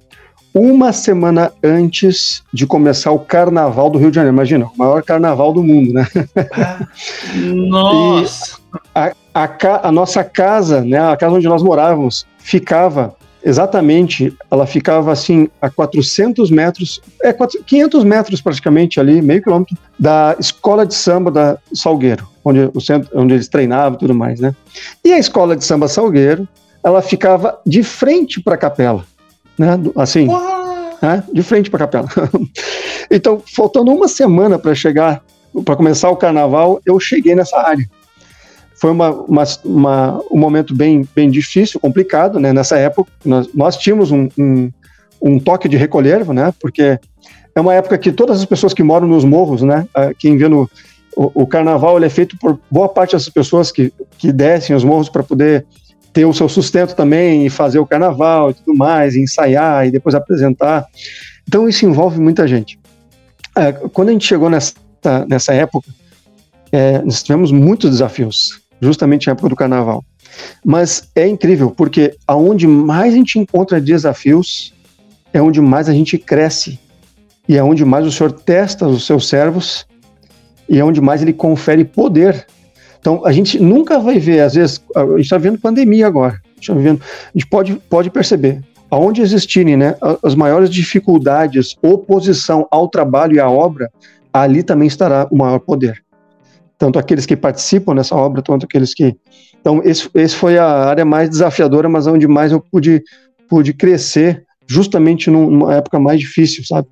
Uma 0.54 0.92
semana 0.92 1.52
antes 1.64 2.44
de 2.54 2.68
começar 2.68 3.12
o 3.12 3.20
Carnaval 3.20 3.90
do 3.90 3.98
Rio 3.98 4.10
de 4.10 4.16
Janeiro. 4.16 4.36
Imagina, 4.36 4.66
o 4.66 4.78
maior 4.78 5.02
carnaval 5.02 5.54
do 5.54 5.64
mundo, 5.64 5.94
né? 5.94 6.06
Nossa! 7.70 8.62
a, 8.94 9.12
a, 9.34 9.88
a 9.88 9.92
nossa 9.92 10.24
casa, 10.24 10.82
né, 10.82 11.00
a 11.00 11.16
casa 11.16 11.36
onde 11.36 11.48
nós 11.48 11.64
morávamos, 11.64 12.26
ficava 12.38 13.16
exatamente, 13.44 14.36
ela 14.50 14.66
ficava 14.66 15.12
assim 15.12 15.50
a 15.62 15.70
400 15.70 16.50
metros, 16.52 17.02
é 17.22 17.34
500 17.34 18.04
metros 18.04 18.42
praticamente 18.42 19.00
ali, 19.00 19.22
meio 19.22 19.42
quilômetro, 19.42 19.78
da 19.98 20.36
escola 20.40 20.86
de 20.86 20.94
samba 20.94 21.32
da 21.32 21.58
Salgueiro, 21.74 22.28
onde, 22.44 22.70
o 22.74 22.82
centro, 22.82 23.10
onde 23.14 23.34
eles 23.34 23.48
treinavam 23.48 23.96
e 23.96 24.00
tudo 24.00 24.14
mais, 24.14 24.40
né? 24.40 24.56
E 25.04 25.14
a 25.14 25.20
escola 25.20 25.56
de 25.56 25.64
samba 25.64 25.88
Salgueiro, 25.88 26.48
ela 26.84 27.02
ficava 27.02 27.60
de 27.66 27.84
frente 27.84 28.42
para 28.42 28.56
a 28.56 28.58
capela, 28.58 29.06
né? 29.58 29.80
Assim, 29.96 30.28
né? 31.02 31.24
de 31.32 31.44
frente 31.44 31.70
para 31.70 31.86
a 31.86 31.88
capela. 31.88 32.10
então, 33.10 33.42
faltando 33.56 33.92
uma 33.92 34.08
semana 34.08 34.58
para 34.58 34.74
chegar, 34.76 35.24
para 35.66 35.76
começar 35.76 36.10
o 36.10 36.16
carnaval, 36.16 36.82
eu 36.86 37.00
cheguei 37.00 37.36
nessa 37.36 37.58
área 37.58 37.88
foi 38.82 38.90
uma, 38.90 39.12
uma, 39.12 39.44
uma, 39.64 40.22
um 40.32 40.40
momento 40.40 40.74
bem, 40.74 41.08
bem 41.16 41.30
difícil, 41.30 41.80
complicado, 41.80 42.40
né? 42.40 42.52
Nessa 42.52 42.80
época, 42.80 43.12
nós, 43.24 43.48
nós 43.54 43.78
tínhamos 43.78 44.10
um, 44.10 44.28
um, 44.36 44.72
um, 45.22 45.40
toque 45.40 45.70
de 45.70 45.78
recolher, 45.78 46.26
né? 46.34 46.52
Porque 46.60 47.00
é 47.54 47.62
uma 47.62 47.76
época 47.76 47.96
que 48.00 48.12
todas 48.12 48.40
as 48.40 48.46
pessoas 48.46 48.74
que 48.74 48.82
moram 48.82 49.08
nos 49.08 49.24
morros, 49.24 49.62
né? 49.62 49.88
Ah, 49.94 50.12
quem 50.18 50.36
vê 50.36 50.48
no, 50.48 50.68
o, 51.16 51.44
o 51.44 51.46
carnaval 51.46 52.04
é 52.04 52.10
feito 52.10 52.36
por 52.40 52.60
boa 52.72 52.90
parte 52.90 53.12
das 53.12 53.30
pessoas 53.30 53.72
que, 53.72 53.94
que 54.18 54.32
descem 54.32 54.76
os 54.76 54.84
morros 54.84 55.10
para 55.10 55.22
poder 55.22 55.64
ter 56.12 56.26
o 56.26 56.34
seu 56.34 56.50
sustento 56.50 56.96
também 56.96 57.46
e 57.46 57.52
fazer 57.52 57.78
o 57.78 57.86
carnaval 57.86 58.50
e 58.50 58.56
tudo 58.56 58.76
mais, 58.76 59.14
e 59.14 59.22
ensaiar 59.22 59.86
e 59.86 59.92
depois 59.92 60.16
apresentar. 60.16 60.88
Então 61.48 61.70
isso 61.70 61.86
envolve 61.86 62.20
muita 62.20 62.48
gente. 62.48 62.80
É, 63.56 63.74
quando 63.74 64.10
a 64.10 64.12
gente 64.12 64.26
chegou 64.26 64.50
nessa, 64.50 64.74
nessa 65.28 65.54
época, 65.54 65.88
é, 66.72 67.00
nós 67.04 67.22
tivemos 67.22 67.52
muitos 67.52 67.92
desafios 67.92 68.61
justamente 68.82 69.28
na 69.28 69.34
época 69.34 69.50
do 69.50 69.56
carnaval. 69.56 70.04
Mas 70.66 71.10
é 71.16 71.28
incrível, 71.28 71.70
porque 71.70 72.16
aonde 72.28 72.68
mais 72.68 73.14
a 73.14 73.18
gente 73.18 73.38
encontra 73.38 73.80
desafios 73.80 74.74
é 75.34 75.42
onde 75.42 75.62
mais 75.62 75.88
a 75.88 75.94
gente 75.94 76.18
cresce 76.18 76.80
e 77.48 77.58
é 77.58 77.64
onde 77.64 77.86
mais 77.86 78.06
o 78.06 78.12
Senhor 78.12 78.32
testa 78.32 78.88
os 78.88 79.06
seus 79.06 79.30
servos 79.30 79.86
e 80.68 80.80
é 80.80 80.84
onde 80.84 81.00
mais 81.00 81.22
ele 81.22 81.34
confere 81.34 81.86
poder. 81.86 82.46
Então 83.00 83.26
a 83.26 83.32
gente 83.32 83.60
nunca 83.60 84.00
vai 84.00 84.20
ver, 84.20 84.42
às 84.42 84.56
vezes, 84.56 84.84
a 84.96 85.06
gente 85.06 85.22
está 85.22 85.38
vendo 85.38 85.60
pandemia 85.60 86.08
agora, 86.08 86.34
a 86.34 86.56
gente, 86.56 86.68
tá 86.68 86.74
vivendo, 86.74 87.02
a 87.02 87.38
gente 87.38 87.48
pode, 87.48 87.76
pode 87.90 88.10
perceber, 88.10 88.62
aonde 88.90 89.22
existirem 89.22 89.78
né, 89.78 89.96
as 90.24 90.36
maiores 90.36 90.70
dificuldades, 90.70 91.76
oposição 91.82 92.68
ao 92.70 92.88
trabalho 92.88 93.36
e 93.36 93.40
à 93.40 93.50
obra, 93.50 93.90
ali 94.34 94.64
também 94.64 94.88
estará 94.88 95.28
o 95.32 95.38
maior 95.38 95.60
poder 95.60 96.04
tanto 96.82 96.98
aqueles 96.98 97.28
que 97.28 97.38
participam 97.38 97.94
nessa 97.94 98.16
obra, 98.16 98.42
quanto 98.42 98.66
aqueles 98.66 98.92
que. 98.92 99.16
Então, 99.60 99.84
esse, 99.86 100.10
esse 100.16 100.36
foi 100.36 100.58
a 100.58 100.66
área 100.66 101.06
mais 101.06 101.30
desafiadora, 101.30 101.88
mas 101.88 102.08
onde 102.08 102.28
mais 102.28 102.52
eu 102.52 102.60
pude, 102.60 103.04
pude 103.48 103.72
crescer, 103.72 104.44
justamente 104.66 105.30
numa 105.30 105.76
época 105.76 106.00
mais 106.00 106.20
difícil, 106.20 106.66
sabe? 106.66 106.88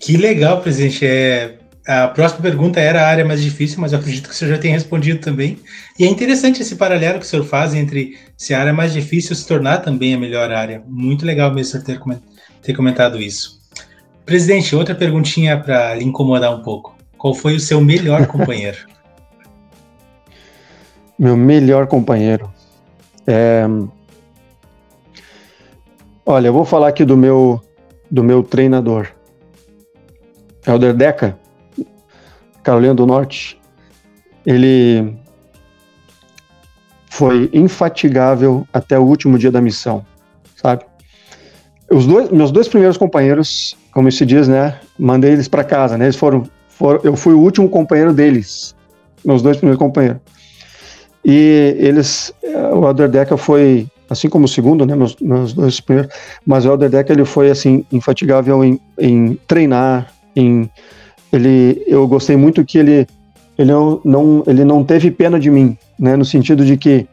Que 0.00 0.16
legal, 0.16 0.62
presidente. 0.62 1.04
É, 1.04 1.58
A 1.86 2.08
próxima 2.08 2.40
pergunta 2.40 2.80
era 2.80 3.02
a 3.02 3.06
área 3.06 3.24
mais 3.24 3.42
difícil, 3.42 3.78
mas 3.78 3.92
eu 3.92 3.98
acredito 3.98 4.26
que 4.26 4.34
o 4.34 4.34
senhor 4.34 4.52
já 4.52 4.58
tenha 4.58 4.72
respondido 4.72 5.20
também. 5.20 5.58
E 5.98 6.04
é 6.04 6.08
interessante 6.08 6.62
esse 6.62 6.76
paralelo 6.76 7.18
que 7.18 7.26
o 7.26 7.28
senhor 7.28 7.44
faz 7.44 7.74
entre 7.74 8.16
se 8.34 8.54
a 8.54 8.60
área 8.60 8.72
mais 8.72 8.94
difícil 8.94 9.36
se 9.36 9.46
tornar 9.46 9.82
também 9.82 10.14
a 10.14 10.18
melhor 10.18 10.50
área. 10.50 10.82
Muito 10.86 11.26
legal 11.26 11.52
mesmo 11.52 11.82
ter 12.62 12.74
comentado 12.74 13.20
isso. 13.20 13.55
Presidente, 14.26 14.74
outra 14.74 14.92
perguntinha 14.92 15.56
para 15.56 15.94
lhe 15.94 16.04
incomodar 16.04 16.52
um 16.52 16.60
pouco. 16.60 16.96
Qual 17.16 17.32
foi 17.32 17.54
o 17.54 17.60
seu 17.60 17.80
melhor 17.80 18.26
companheiro? 18.28 18.78
Meu 21.16 21.36
melhor 21.36 21.86
companheiro. 21.86 22.52
É... 23.24 23.64
Olha, 26.26 26.48
eu 26.48 26.52
vou 26.52 26.64
falar 26.64 26.88
aqui 26.88 27.04
do 27.04 27.16
meu, 27.16 27.62
do 28.10 28.24
meu 28.24 28.42
treinador. 28.42 29.12
Helder 30.66 30.92
Deca, 30.92 31.38
Carolina 32.64 32.96
do 32.96 33.06
Norte. 33.06 33.60
Ele 34.44 35.16
foi 37.08 37.48
infatigável 37.52 38.66
até 38.72 38.98
o 38.98 39.04
último 39.04 39.38
dia 39.38 39.52
da 39.52 39.60
missão, 39.60 40.04
sabe? 40.56 40.84
Os 41.90 42.06
dois, 42.06 42.30
meus 42.30 42.50
dois 42.50 42.68
primeiros 42.68 42.96
companheiros, 42.96 43.76
como 43.92 44.10
se 44.10 44.26
diz, 44.26 44.48
né? 44.48 44.78
Mandei 44.98 45.32
eles 45.32 45.48
para 45.48 45.62
casa, 45.62 45.96
né? 45.96 46.06
Eles 46.06 46.16
foram, 46.16 46.44
foram, 46.68 47.00
eu 47.04 47.16
fui 47.16 47.34
o 47.34 47.38
último 47.38 47.68
companheiro 47.68 48.12
deles, 48.12 48.74
meus 49.24 49.42
dois 49.42 49.56
primeiros 49.56 49.78
companheiros. 49.78 50.20
E 51.24 51.76
eles, 51.78 52.32
o 52.72 52.86
Helder 52.86 53.08
Deca 53.08 53.36
foi 53.36 53.86
assim 54.08 54.28
como 54.28 54.44
o 54.44 54.48
segundo, 54.48 54.86
né, 54.86 54.94
meus, 54.94 55.16
meus 55.20 55.52
dois 55.52 55.80
primeiros, 55.80 56.12
mas 56.44 56.64
o 56.64 56.70
Elder 56.70 56.88
Deck 56.88 57.10
ele 57.10 57.24
foi 57.24 57.50
assim 57.50 57.84
infatigável 57.92 58.64
em, 58.64 58.80
em 58.98 59.34
treinar, 59.46 60.12
em 60.34 60.70
ele, 61.32 61.82
eu 61.86 62.06
gostei 62.06 62.36
muito 62.36 62.64
que 62.64 62.78
ele 62.78 63.06
ele 63.58 63.72
não, 63.72 64.00
não 64.04 64.44
ele 64.46 64.64
não 64.64 64.84
teve 64.84 65.10
pena 65.10 65.40
de 65.40 65.50
mim, 65.50 65.76
né, 65.98 66.14
no 66.14 66.24
sentido 66.24 66.64
de 66.64 66.76
que 66.76 67.06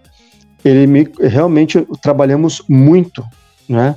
ele 0.63 0.85
me 0.87 1.07
realmente 1.19 1.85
trabalhamos 2.01 2.61
muito, 2.69 3.23
né? 3.67 3.95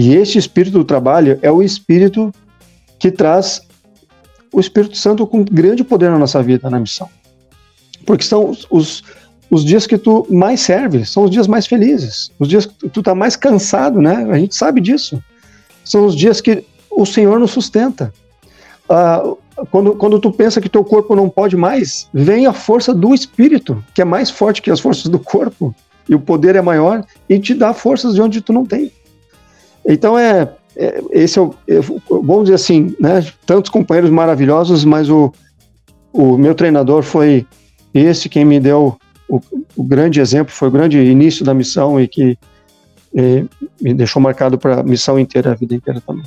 E 0.00 0.14
esse 0.14 0.38
espírito 0.38 0.78
do 0.78 0.84
trabalho 0.84 1.38
é 1.42 1.52
o 1.52 1.62
espírito 1.62 2.32
que 2.98 3.10
traz 3.10 3.60
o 4.50 4.58
Espírito 4.58 4.96
Santo 4.96 5.26
com 5.26 5.44
grande 5.44 5.84
poder 5.84 6.10
na 6.10 6.18
nossa 6.18 6.42
vida, 6.42 6.70
na 6.70 6.80
missão. 6.80 7.06
Porque 8.06 8.24
são 8.24 8.48
os, 8.48 8.66
os 8.70 9.02
os 9.50 9.64
dias 9.64 9.86
que 9.86 9.98
tu 9.98 10.26
mais 10.30 10.60
serve 10.60 11.04
são 11.04 11.24
os 11.24 11.30
dias 11.30 11.48
mais 11.48 11.66
felizes, 11.66 12.30
os 12.38 12.48
dias 12.48 12.66
que 12.66 12.88
tu 12.88 13.02
tá 13.02 13.16
mais 13.16 13.34
cansado, 13.34 14.00
né? 14.00 14.26
A 14.30 14.38
gente 14.38 14.54
sabe 14.54 14.80
disso. 14.80 15.22
São 15.84 16.06
os 16.06 16.14
dias 16.14 16.40
que 16.40 16.64
o 16.90 17.04
Senhor 17.04 17.38
nos 17.38 17.50
sustenta. 17.50 18.14
Ah, 18.88 19.22
quando, 19.70 19.96
quando 19.96 20.20
tu 20.20 20.30
pensa 20.30 20.60
que 20.60 20.68
teu 20.68 20.84
corpo 20.84 21.16
não 21.16 21.28
pode 21.28 21.56
mais, 21.56 22.08
vem 22.14 22.46
a 22.46 22.52
força 22.52 22.94
do 22.94 23.12
Espírito, 23.12 23.84
que 23.92 24.00
é 24.00 24.04
mais 24.04 24.30
forte 24.30 24.62
que 24.62 24.70
as 24.70 24.80
forças 24.80 25.08
do 25.08 25.18
corpo, 25.18 25.74
e 26.08 26.14
o 26.14 26.20
poder 26.20 26.54
é 26.54 26.62
maior, 26.62 27.04
e 27.28 27.38
te 27.38 27.52
dá 27.52 27.74
forças 27.74 28.14
de 28.14 28.22
onde 28.22 28.40
tu 28.40 28.52
não 28.52 28.64
tem. 28.64 28.92
Então 29.86 30.18
é, 30.18 30.52
é 30.76 31.02
esse 31.10 31.38
é 31.38 31.42
o, 31.42 31.54
é, 31.68 31.80
vamos 32.08 32.44
dizer 32.44 32.54
assim, 32.54 32.94
né? 33.00 33.24
Tantos 33.46 33.70
companheiros 33.70 34.10
maravilhosos, 34.10 34.84
mas 34.84 35.08
o, 35.08 35.32
o 36.12 36.36
meu 36.36 36.54
treinador 36.54 37.02
foi 37.02 37.46
esse 37.92 38.28
quem 38.28 38.44
me 38.44 38.60
deu 38.60 38.98
o, 39.28 39.40
o, 39.76 39.84
grande 39.84 40.20
exemplo, 40.20 40.52
foi 40.52 40.68
o 40.68 40.72
grande 40.72 40.98
início 40.98 41.44
da 41.44 41.54
missão 41.54 42.00
e 42.00 42.08
que 42.08 42.36
eh, 43.14 43.44
me 43.80 43.94
deixou 43.94 44.20
marcado 44.20 44.58
para 44.58 44.80
a 44.80 44.82
missão 44.82 45.18
inteira, 45.18 45.52
a 45.52 45.54
vida 45.54 45.74
inteira 45.74 46.00
também. 46.00 46.24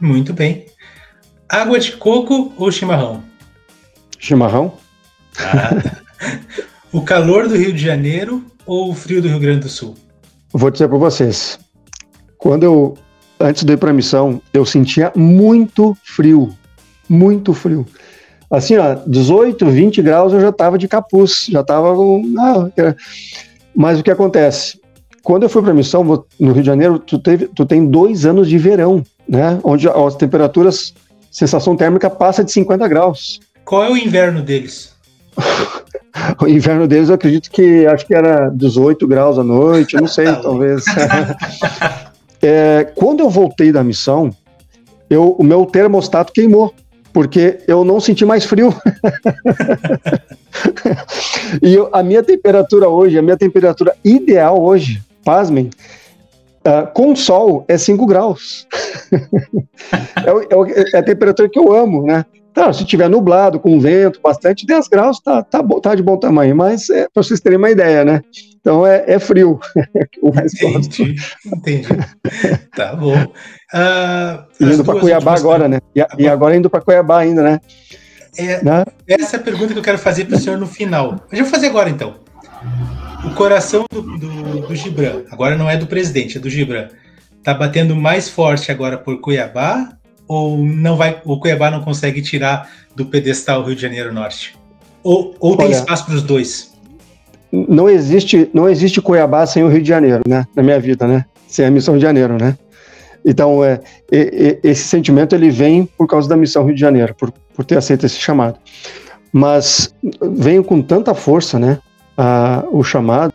Muito 0.00 0.32
bem. 0.32 0.66
Água 1.48 1.78
de 1.78 1.92
coco 1.92 2.52
ou 2.56 2.70
chimarrão? 2.70 3.22
Chimarrão. 4.18 4.74
Ah. 5.38 5.98
o 6.92 7.02
calor 7.02 7.48
do 7.48 7.56
Rio 7.56 7.72
de 7.72 7.82
Janeiro 7.82 8.44
ou 8.64 8.90
o 8.90 8.94
frio 8.94 9.20
do 9.20 9.28
Rio 9.28 9.40
Grande 9.40 9.60
do 9.60 9.68
Sul? 9.68 9.94
Vou 10.52 10.70
dizer 10.70 10.88
para 10.88 10.98
vocês. 10.98 11.58
Quando 12.38 12.62
eu, 12.62 12.94
antes 13.38 13.64
de 13.64 13.72
ir 13.72 13.76
para 13.76 13.90
a 13.90 13.92
missão, 13.92 14.40
eu 14.54 14.64
sentia 14.64 15.12
muito 15.14 15.96
frio. 16.02 16.54
Muito 17.08 17.52
frio 17.52 17.84
assim, 18.50 18.76
ó, 18.76 18.96
18, 19.06 19.66
20 19.66 20.02
graus 20.02 20.32
eu 20.32 20.40
já 20.40 20.48
estava 20.48 20.78
de 20.78 20.88
capuz, 20.88 21.46
já 21.50 21.60
estava 21.60 21.94
com. 21.94 22.22
Ah, 22.38 22.94
mas 23.74 24.00
o 24.00 24.02
que 24.02 24.10
acontece? 24.10 24.80
Quando 25.22 25.42
eu 25.42 25.48
fui 25.48 25.62
para 25.62 25.72
a 25.72 25.74
missão 25.74 26.02
no 26.02 26.52
Rio 26.52 26.62
de 26.62 26.66
Janeiro, 26.66 26.98
tu, 26.98 27.18
teve, 27.18 27.48
tu 27.48 27.66
tem 27.66 27.86
dois 27.86 28.24
anos 28.24 28.48
de 28.48 28.56
verão, 28.56 29.02
né? 29.28 29.60
Onde 29.62 29.88
as 29.88 30.14
temperaturas, 30.16 30.94
sensação 31.30 31.76
térmica 31.76 32.08
passa 32.08 32.42
de 32.42 32.50
50 32.50 32.88
graus. 32.88 33.38
Qual 33.64 33.84
é 33.84 33.90
o 33.90 33.96
inverno 33.96 34.40
deles? 34.40 34.96
o 36.40 36.48
inverno 36.48 36.88
deles 36.88 37.10
eu 37.10 37.14
acredito 37.14 37.50
que 37.50 37.86
acho 37.86 38.06
que 38.06 38.14
era 38.14 38.48
18 38.48 39.06
graus 39.06 39.38
à 39.38 39.44
noite, 39.44 39.96
não 39.96 40.08
sei, 40.08 40.26
talvez. 40.40 40.84
é, 42.42 42.84
quando 42.94 43.20
eu 43.20 43.30
voltei 43.30 43.72
da 43.72 43.82
missão, 43.84 44.30
eu, 45.08 45.36
o 45.38 45.42
meu 45.42 45.66
termostato 45.66 46.32
queimou 46.32 46.74
porque 47.12 47.58
eu 47.66 47.84
não 47.84 47.98
senti 47.98 48.24
mais 48.24 48.44
frio. 48.44 48.72
e 51.62 51.74
eu, 51.74 51.88
a 51.92 52.02
minha 52.02 52.22
temperatura 52.22 52.88
hoje, 52.88 53.18
a 53.18 53.22
minha 53.22 53.36
temperatura 53.36 53.96
ideal 54.04 54.62
hoje, 54.62 55.02
pasmem, 55.24 55.70
uh, 56.58 56.92
com 56.92 57.16
sol 57.16 57.64
é 57.66 57.76
5 57.76 58.06
graus. 58.06 58.66
é, 59.12 60.30
é, 60.30 60.94
é, 60.94 60.98
a 60.98 61.02
temperatura 61.02 61.48
que 61.48 61.58
eu 61.58 61.72
amo, 61.72 62.02
né? 62.04 62.24
Tá, 62.58 62.72
se 62.72 62.84
tiver 62.84 63.08
nublado, 63.08 63.60
com 63.60 63.78
vento, 63.78 64.20
bastante, 64.20 64.66
10 64.66 64.88
graus 64.88 65.20
tá, 65.20 65.44
tá, 65.44 65.62
bom, 65.62 65.78
tá 65.78 65.94
de 65.94 66.02
bom 66.02 66.16
tamanho, 66.16 66.56
mas 66.56 66.90
é 66.90 67.06
para 67.08 67.22
vocês 67.22 67.38
terem 67.38 67.56
uma 67.56 67.70
ideia, 67.70 68.04
né? 68.04 68.20
Então 68.60 68.84
é, 68.84 69.04
é 69.06 69.20
frio. 69.20 69.60
o 70.20 70.30
entendi, 70.30 71.14
entendi. 71.46 71.88
Tá 72.74 72.96
bom. 72.96 73.14
Uh, 73.14 74.64
indo 74.72 74.84
para 74.84 74.98
Cuiabá 74.98 75.36
agora, 75.36 75.68
né? 75.68 75.78
E, 75.94 76.04
e 76.18 76.28
agora 76.28 76.56
indo 76.56 76.68
para 76.68 76.80
Cuiabá 76.80 77.20
ainda, 77.20 77.44
né? 77.44 77.60
É, 78.36 78.64
né? 78.64 78.84
Essa 79.06 79.36
é 79.36 79.38
a 79.38 79.42
pergunta 79.44 79.72
que 79.72 79.78
eu 79.78 79.84
quero 79.84 79.98
fazer 79.98 80.24
para 80.24 80.36
o 80.36 80.40
senhor 80.40 80.58
no 80.58 80.66
final. 80.66 81.14
Eu 81.30 81.44
vou 81.44 81.52
fazer 81.52 81.68
agora 81.68 81.88
então. 81.88 82.16
O 83.24 83.30
coração 83.36 83.84
do, 83.88 84.02
do, 84.02 84.60
do 84.66 84.74
Gibran, 84.74 85.22
agora 85.30 85.56
não 85.56 85.70
é 85.70 85.76
do 85.76 85.86
presidente, 85.86 86.38
é 86.38 86.40
do 86.40 86.50
Gibran, 86.50 86.88
tá 87.40 87.54
batendo 87.54 87.94
mais 87.94 88.28
forte 88.28 88.72
agora 88.72 88.98
por 88.98 89.20
Cuiabá 89.20 89.96
ou 90.28 90.58
não 90.58 90.96
vai, 90.96 91.20
o 91.24 91.40
Cuiabá 91.40 91.70
não 91.70 91.80
consegue 91.80 92.20
tirar 92.20 92.70
do 92.94 93.06
pedestal 93.06 93.64
Rio 93.64 93.74
de 93.74 93.82
Janeiro 93.82 94.12
Norte? 94.12 94.56
Ou, 95.02 95.34
ou 95.40 95.56
tem 95.56 95.66
Olha, 95.66 95.74
espaço 95.74 96.04
para 96.04 96.14
os 96.14 96.22
dois? 96.22 96.74
Não 97.50 97.88
existe, 97.88 98.50
não 98.52 98.68
existe 98.68 99.00
Cuiabá 99.00 99.46
sem 99.46 99.64
o 99.64 99.68
Rio 99.68 99.82
de 99.82 99.88
Janeiro, 99.88 100.22
né? 100.28 100.46
Na 100.54 100.62
minha 100.62 100.78
vida, 100.78 101.06
né? 101.06 101.24
Sem 101.46 101.64
a 101.64 101.70
missão 101.70 101.94
Rio 101.94 102.00
de 102.00 102.06
Janeiro, 102.06 102.36
né? 102.38 102.58
Então, 103.24 103.64
é, 103.64 103.80
é, 104.12 104.58
esse 104.62 104.84
sentimento 104.84 105.34
ele 105.34 105.50
vem 105.50 105.86
por 105.86 106.06
causa 106.06 106.28
da 106.28 106.36
missão 106.36 106.64
Rio 106.64 106.74
de 106.74 106.80
Janeiro, 106.80 107.14
por, 107.14 107.32
por 107.54 107.64
ter 107.64 107.78
aceito 107.78 108.04
esse 108.04 108.18
chamado. 108.18 108.58
Mas 109.32 109.94
venho 110.20 110.62
com 110.62 110.82
tanta 110.82 111.14
força, 111.14 111.58
né? 111.58 111.78
A, 112.16 112.64
o 112.70 112.82
chamado 112.82 113.32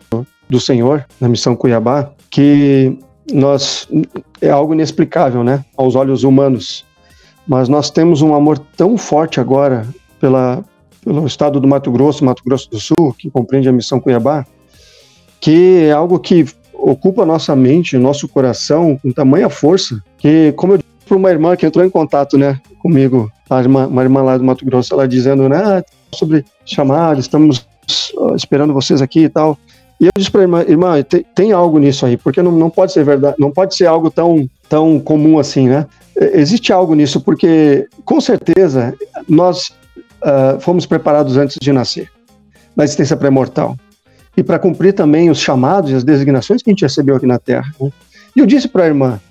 do 0.50 0.60
Senhor 0.60 1.06
na 1.20 1.28
missão 1.28 1.56
Cuiabá, 1.56 2.12
que 2.30 3.00
nós 3.32 3.88
é 4.42 4.50
algo 4.50 4.74
inexplicável, 4.74 5.44
né, 5.44 5.64
aos 5.78 5.96
olhos 5.96 6.24
humanos. 6.24 6.86
Mas 7.48 7.68
nós 7.68 7.90
temos 7.90 8.22
um 8.22 8.34
amor 8.34 8.58
tão 8.78 8.98
forte 8.98 9.40
agora 9.40 9.86
pela, 10.20 10.64
pelo 11.04 11.26
estado 11.26 11.60
do 11.60 11.68
Mato 11.68 11.92
Grosso, 11.92 12.24
Mato 12.24 12.44
Grosso 12.44 12.70
do 12.70 12.80
Sul, 12.80 13.14
que 13.18 13.30
compreende 13.30 13.68
a 13.68 13.74
missão 13.74 14.00
Cuiabá, 14.00 14.46
que 15.40 15.84
é 15.84 15.92
algo 15.92 16.20
que 16.20 16.46
ocupa 16.74 17.26
nossa 17.26 17.56
mente, 17.56 17.98
nosso 17.98 18.28
coração 18.28 18.98
com 18.98 19.12
tamanha 19.12 19.50
força, 19.50 20.02
que, 20.18 20.54
como 20.54 20.74
eu 20.74 20.78
disse 20.78 20.90
para 21.06 21.18
uma 21.18 21.30
irmã 21.30 21.56
que 21.56 21.66
entrou 21.66 21.86
em 21.86 21.90
contato, 21.90 22.38
né, 22.38 22.60
comigo, 22.80 23.32
irmã, 23.52 23.88
uma 23.88 24.02
irmã 24.02 24.22
lá 24.22 24.38
do 24.38 24.44
Mato 24.44 24.66
Grosso, 24.66 24.94
ela 24.94 25.08
dizendo, 25.08 25.48
né, 25.48 25.58
ah, 25.58 25.84
sobre 26.14 26.46
chamar, 26.66 27.18
estamos 27.18 27.68
esperando 28.36 28.74
vocês 28.74 29.02
aqui 29.02 29.22
e 29.26 29.30
tal. 29.30 29.58
E 30.04 30.08
eu 30.08 30.12
disse 30.18 30.30
para 30.30 30.42
irmã, 30.42 30.66
irmã, 30.68 31.02
tem, 31.02 31.26
tem, 31.34 31.52
algo 31.54 31.80
nisso 31.80 32.06
aí, 32.06 32.18
porque 32.18 32.42
não, 32.42 32.52
não 32.52 32.70
pode 32.70 32.92
ser 32.92 33.06
verdade, 33.06 33.38
não 33.40 33.50
pode 33.50 33.74
ser 33.74 33.86
algo 33.86 34.12
tão, 34.12 34.50
tão 34.68 35.00
comum 35.00 35.40
assim, 35.40 35.70
né? 35.70 35.88
Existe 36.34 36.74
algo 36.74 36.94
nisso, 36.94 37.22
porque 37.22 37.88
com 38.04 38.20
certeza 38.20 38.94
nós 39.30 39.70
uh, 40.22 40.60
fomos 40.60 40.86
preparados 40.86 41.38
antes 41.38 41.56
de 41.58 41.72
nascer, 41.72 42.10
na 42.76 42.84
existência 42.84 43.16
pré-mortal. 43.16 43.78
E 44.36 44.44
para 44.44 44.60
cumprir 44.60 44.92
também 44.92 45.30
os 45.30 45.40
chamados 45.40 45.90
e 45.90 45.96
as 45.96 46.04
designações 46.04 46.62
que 46.62 46.70
a 46.70 46.74
gente 46.74 46.82
recebeu 46.82 47.16
aqui 47.16 47.26
na 47.26 47.40
Terra. 47.40 47.74
Né? 47.80 47.90
E 48.36 48.42
eu 48.42 48.46
disse 48.46 48.68
para 48.68 48.84
a 48.84 48.88
irmã, 48.88 49.22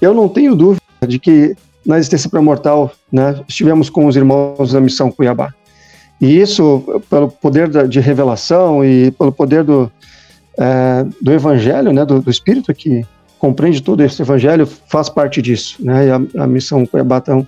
eu 0.00 0.14
não 0.14 0.30
tenho 0.30 0.56
dúvida 0.56 0.80
de 1.06 1.18
que 1.18 1.54
na 1.84 1.98
existência 1.98 2.30
pré-mortal 2.30 2.90
né, 3.12 3.38
estivemos 3.46 3.90
com 3.90 4.06
os 4.06 4.16
irmãos 4.16 4.72
da 4.72 4.80
missão 4.80 5.10
Cuiabá. 5.10 5.52
E 6.18 6.40
isso, 6.40 7.02
pelo 7.10 7.28
poder 7.28 7.68
de 7.86 8.00
revelação 8.00 8.82
e 8.82 9.10
pelo 9.10 9.32
poder 9.32 9.62
do, 9.62 9.92
é, 10.58 11.04
do 11.20 11.32
Evangelho, 11.32 11.92
né, 11.92 12.04
do, 12.04 12.20
do, 12.20 12.30
Espírito 12.30 12.72
que 12.74 13.04
compreende 13.38 13.82
todo 13.82 14.02
esse 14.02 14.22
Evangelho, 14.22 14.66
faz 14.66 15.08
parte 15.08 15.40
disso. 15.42 15.76
Né, 15.80 16.06
e 16.06 16.10
a, 16.10 16.44
a 16.44 16.46
missão 16.46 16.86
Cuiabá, 16.86 17.18
então, 17.18 17.46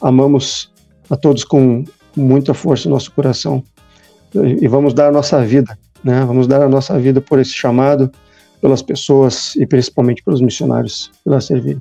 amamos 0.00 0.72
a 1.10 1.16
todos 1.16 1.44
com, 1.44 1.84
muita 2.16 2.54
força 2.54 2.88
no 2.88 2.94
nosso 2.94 3.10
coração 3.12 3.62
e 4.34 4.66
vamos 4.66 4.94
dar 4.94 5.08
a 5.08 5.12
nossa 5.12 5.44
vida, 5.44 5.78
né? 6.02 6.24
Vamos 6.24 6.46
dar 6.46 6.62
a 6.62 6.68
nossa 6.68 6.98
vida 6.98 7.20
por 7.20 7.38
esse 7.38 7.52
chamado, 7.52 8.10
pelas 8.60 8.82
pessoas 8.82 9.54
e 9.54 9.66
principalmente 9.66 10.22
pelos 10.24 10.40
missionários 10.40 11.10
que 11.22 11.30
lá 11.30 11.40
servirem. 11.40 11.80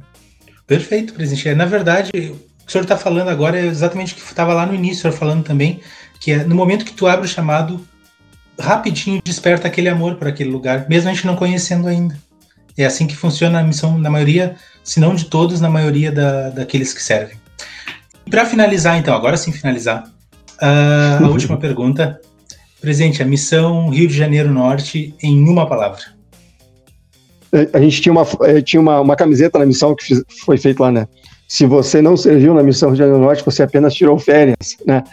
Perfeito, 0.67 1.13
presidente. 1.13 1.49
É, 1.49 1.55
na 1.55 1.65
verdade, 1.65 2.09
o 2.09 2.11
que 2.13 2.31
o 2.67 2.71
senhor 2.71 2.83
está 2.83 2.95
falando 2.95 3.29
agora 3.29 3.59
é 3.59 3.65
exatamente 3.65 4.13
o 4.13 4.15
que 4.15 4.21
estava 4.21 4.53
lá 4.53 4.65
no 4.65 4.75
início, 4.75 4.99
o 4.99 5.01
senhor 5.01 5.13
falando 5.13 5.43
também, 5.43 5.79
que 6.19 6.31
é 6.31 6.43
no 6.43 6.55
momento 6.55 6.85
que 6.85 6.93
tu 6.93 7.07
abre 7.07 7.25
o 7.25 7.29
chamado, 7.29 7.81
rapidinho 8.59 9.21
desperta 9.23 9.67
aquele 9.67 9.89
amor 9.89 10.15
por 10.15 10.27
aquele 10.27 10.49
lugar, 10.49 10.87
mesmo 10.89 11.09
a 11.09 11.13
gente 11.13 11.25
não 11.25 11.35
conhecendo 11.35 11.87
ainda. 11.87 12.17
É 12.77 12.85
assim 12.85 13.05
que 13.05 13.15
funciona 13.15 13.59
a 13.59 13.63
missão 13.63 13.97
na 13.97 14.09
maioria, 14.09 14.55
se 14.83 14.99
não 14.99 15.13
de 15.13 15.25
todos, 15.25 15.61
na 15.61 15.69
maioria 15.69 16.11
da, 16.11 16.49
daqueles 16.49 16.93
que 16.93 17.01
servem. 17.01 17.37
Para 18.29 18.45
finalizar, 18.45 18.97
então, 18.97 19.13
agora 19.13 19.37
sim 19.37 19.51
finalizar, 19.51 20.03
uh, 20.61 21.25
a 21.25 21.27
última 21.27 21.57
pergunta. 21.59 22.19
Presente, 22.81 23.21
a 23.21 23.25
missão 23.25 23.89
Rio 23.89 24.07
de 24.07 24.13
Janeiro 24.13 24.51
Norte 24.51 25.15
em 25.21 25.47
uma 25.47 25.65
palavra. 25.67 26.01
É, 27.53 27.69
a 27.71 27.79
gente 27.79 28.01
tinha 28.01 28.11
uma, 28.11 28.27
é, 28.41 28.61
tinha 28.61 28.81
uma, 28.81 28.99
uma 28.99 29.15
camiseta 29.15 29.59
na 29.59 29.65
missão 29.65 29.95
que 29.95 30.03
fiz, 30.03 30.23
foi 30.43 30.57
feita 30.57 30.83
lá, 30.83 30.91
né? 30.91 31.07
Se 31.47 31.65
você 31.65 32.01
não 32.01 32.17
serviu 32.17 32.53
na 32.53 32.63
missão 32.63 32.89
Rio 32.89 32.95
de 32.95 33.03
Janeiro 33.03 33.21
Norte, 33.21 33.45
você 33.45 33.63
apenas 33.63 33.93
tirou 33.93 34.17
férias, 34.17 34.75
né? 34.85 35.03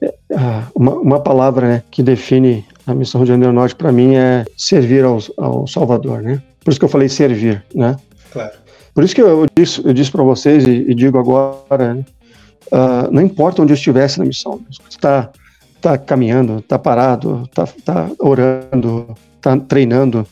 É, 0.00 0.14
ah, 0.34 0.64
uma, 0.74 0.94
uma 0.94 1.20
palavra 1.20 1.68
né, 1.68 1.82
que 1.90 2.02
define 2.02 2.64
a 2.90 2.94
missão 2.94 3.22
de 3.22 3.28
Janeiro 3.28 3.52
Norte 3.52 3.74
para 3.74 3.92
mim 3.92 4.14
é 4.14 4.44
servir 4.56 5.04
ao, 5.04 5.18
ao 5.36 5.66
Salvador, 5.66 6.22
né? 6.22 6.42
Por 6.64 6.70
isso 6.70 6.78
que 6.78 6.84
eu 6.84 6.88
falei 6.90 7.08
servir, 7.08 7.64
né? 7.74 7.96
Claro. 8.32 8.52
Por 8.94 9.04
isso 9.04 9.14
que 9.14 9.22
eu 9.22 9.46
disse, 9.56 9.84
eu 9.84 9.92
disse 9.92 10.10
para 10.10 10.22
vocês 10.22 10.66
e, 10.66 10.86
e, 10.88 10.94
digo 10.94 11.18
agora, 11.18 11.94
né? 11.94 12.04
uh, 12.72 13.10
não 13.10 13.22
importa 13.22 13.62
onde 13.62 13.72
eu 13.72 13.76
estivesse 13.76 14.18
na 14.18 14.24
missão, 14.24 14.60
está 14.88 15.30
tá 15.80 15.96
caminhando, 15.96 16.58
está 16.58 16.78
parado, 16.78 17.44
está 17.44 17.66
tá 17.84 18.10
orando, 18.18 19.14
está 19.36 19.56
treinando, 19.56 20.26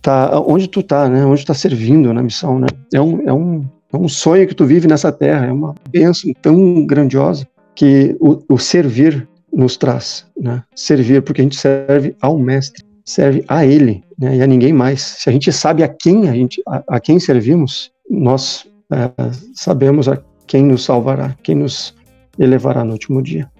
tá 0.00 0.38
onde 0.46 0.68
tu 0.68 0.82
tá, 0.82 1.08
né? 1.08 1.24
Onde 1.24 1.40
está 1.40 1.54
servindo 1.54 2.12
na 2.12 2.22
missão, 2.22 2.58
né? 2.58 2.68
É 2.92 3.00
um, 3.00 3.28
é 3.28 3.32
um 3.32 3.64
é 3.94 3.96
um 3.96 4.08
sonho 4.08 4.46
que 4.48 4.54
tu 4.54 4.66
vive 4.66 4.88
nessa 4.88 5.12
terra, 5.12 5.46
é 5.46 5.52
uma 5.52 5.72
bênção 5.88 6.32
tão 6.42 6.84
grandiosa 6.84 7.46
que 7.76 8.16
o, 8.18 8.42
o 8.48 8.58
servir 8.58 9.28
nos 9.54 9.76
traz, 9.76 10.26
né? 10.36 10.62
Servir 10.74 11.22
porque 11.22 11.40
a 11.40 11.44
gente 11.44 11.56
serve 11.56 12.16
ao 12.20 12.38
mestre, 12.38 12.84
serve 13.04 13.44
a 13.48 13.64
ele, 13.64 14.02
né? 14.18 14.36
E 14.36 14.42
a 14.42 14.46
ninguém 14.46 14.72
mais. 14.72 15.00
Se 15.00 15.28
a 15.28 15.32
gente 15.32 15.52
sabe 15.52 15.82
a 15.82 15.88
quem 15.88 16.28
a 16.28 16.32
gente 16.32 16.62
a, 16.66 16.82
a 16.88 17.00
quem 17.00 17.20
servimos, 17.20 17.90
nós 18.10 18.66
é, 18.92 19.10
sabemos 19.54 20.08
a 20.08 20.20
quem 20.46 20.64
nos 20.64 20.84
salvará, 20.84 21.36
quem 21.42 21.54
nos 21.54 21.94
elevará 22.38 22.84
no 22.84 22.92
último 22.92 23.22
dia. 23.22 23.50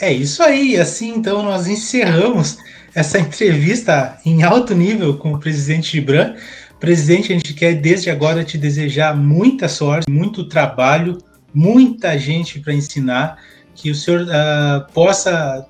É 0.00 0.12
isso 0.12 0.42
aí, 0.42 0.76
assim 0.76 1.14
então 1.16 1.42
nós 1.42 1.66
encerramos 1.66 2.58
essa 2.94 3.18
entrevista 3.18 4.18
em 4.24 4.42
alto 4.42 4.74
nível 4.74 5.16
com 5.16 5.32
o 5.32 5.38
presidente 5.38 5.92
Gibran. 5.92 6.34
Presidente, 6.80 7.32
a 7.32 7.36
gente 7.36 7.54
quer 7.54 7.74
desde 7.74 8.08
agora 8.08 8.44
te 8.44 8.56
desejar 8.56 9.16
muita 9.16 9.68
sorte, 9.68 10.08
muito 10.08 10.48
trabalho, 10.48 11.18
muita 11.52 12.16
gente 12.16 12.60
para 12.60 12.72
ensinar, 12.72 13.36
que 13.78 13.90
o 13.92 13.94
senhor 13.94 14.22
uh, 14.22 14.92
possa 14.92 15.64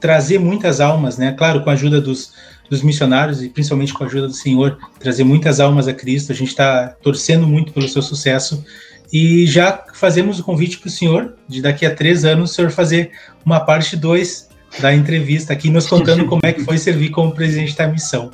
trazer 0.00 0.38
muitas 0.38 0.80
almas, 0.80 1.18
né? 1.18 1.32
Claro, 1.32 1.62
com 1.62 1.70
a 1.70 1.72
ajuda 1.72 2.00
dos, 2.00 2.32
dos 2.70 2.82
missionários 2.82 3.42
e 3.42 3.48
principalmente 3.48 3.92
com 3.92 4.04
a 4.04 4.06
ajuda 4.06 4.28
do 4.28 4.32
Senhor, 4.32 4.78
trazer 5.00 5.24
muitas 5.24 5.58
almas 5.58 5.88
a 5.88 5.92
Cristo. 5.92 6.30
A 6.30 6.34
gente 6.34 6.48
está 6.48 6.88
torcendo 7.02 7.48
muito 7.48 7.72
pelo 7.72 7.88
seu 7.88 8.00
sucesso 8.00 8.64
e 9.12 9.44
já 9.46 9.84
fazemos 9.92 10.38
o 10.38 10.44
convite 10.44 10.78
para 10.78 10.86
o 10.86 10.90
senhor, 10.90 11.34
de 11.48 11.60
daqui 11.60 11.84
a 11.84 11.94
três 11.94 12.24
anos, 12.24 12.50
o 12.50 12.54
senhor 12.54 12.70
fazer 12.70 13.10
uma 13.44 13.58
parte 13.58 13.96
2 13.96 14.48
da 14.80 14.94
entrevista 14.94 15.52
aqui, 15.52 15.70
nos 15.70 15.86
contando 15.88 16.26
como 16.26 16.42
é 16.44 16.52
que 16.52 16.62
foi 16.62 16.78
servir 16.78 17.10
como 17.10 17.34
presidente 17.34 17.74
da 17.74 17.88
missão. 17.88 18.30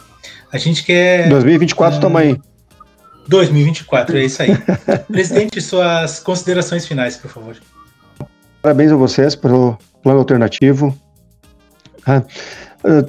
A 0.53 0.59
gente 0.59 0.83
quer. 0.83 1.29
2024, 1.29 1.97
uh, 1.97 2.01
toma 2.01 2.21
aí. 2.21 2.39
2024, 3.29 4.19
é 4.19 4.25
isso 4.25 4.43
aí. 4.43 4.51
Presidente, 5.11 5.61
suas 5.63 6.21
considerações 6.21 6.87
finais, 6.87 7.17
por 7.17 7.31
favor. 7.31 7.57
Parabéns 8.65 8.91
a 8.91 8.97
vocês 8.97 9.37
pelo 9.37 9.77
plano 10.03 10.21
alternativo. 10.21 10.99
Ah, 12.07 12.23
ah, 12.83 13.05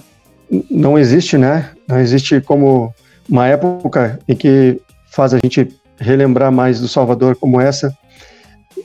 não 0.70 1.00
existe, 1.00 1.38
né? 1.38 1.72
Não 1.88 1.98
existe 1.98 2.42
como 2.42 2.94
uma 3.30 3.48
época 3.48 4.20
em 4.28 4.36
que 4.36 4.82
faz 5.10 5.34
a 5.34 5.40
gente 5.42 5.74
relembrar 5.98 6.52
mais 6.52 6.82
do 6.82 6.90
Salvador 6.90 7.38
como 7.38 7.62
essa. 7.62 7.98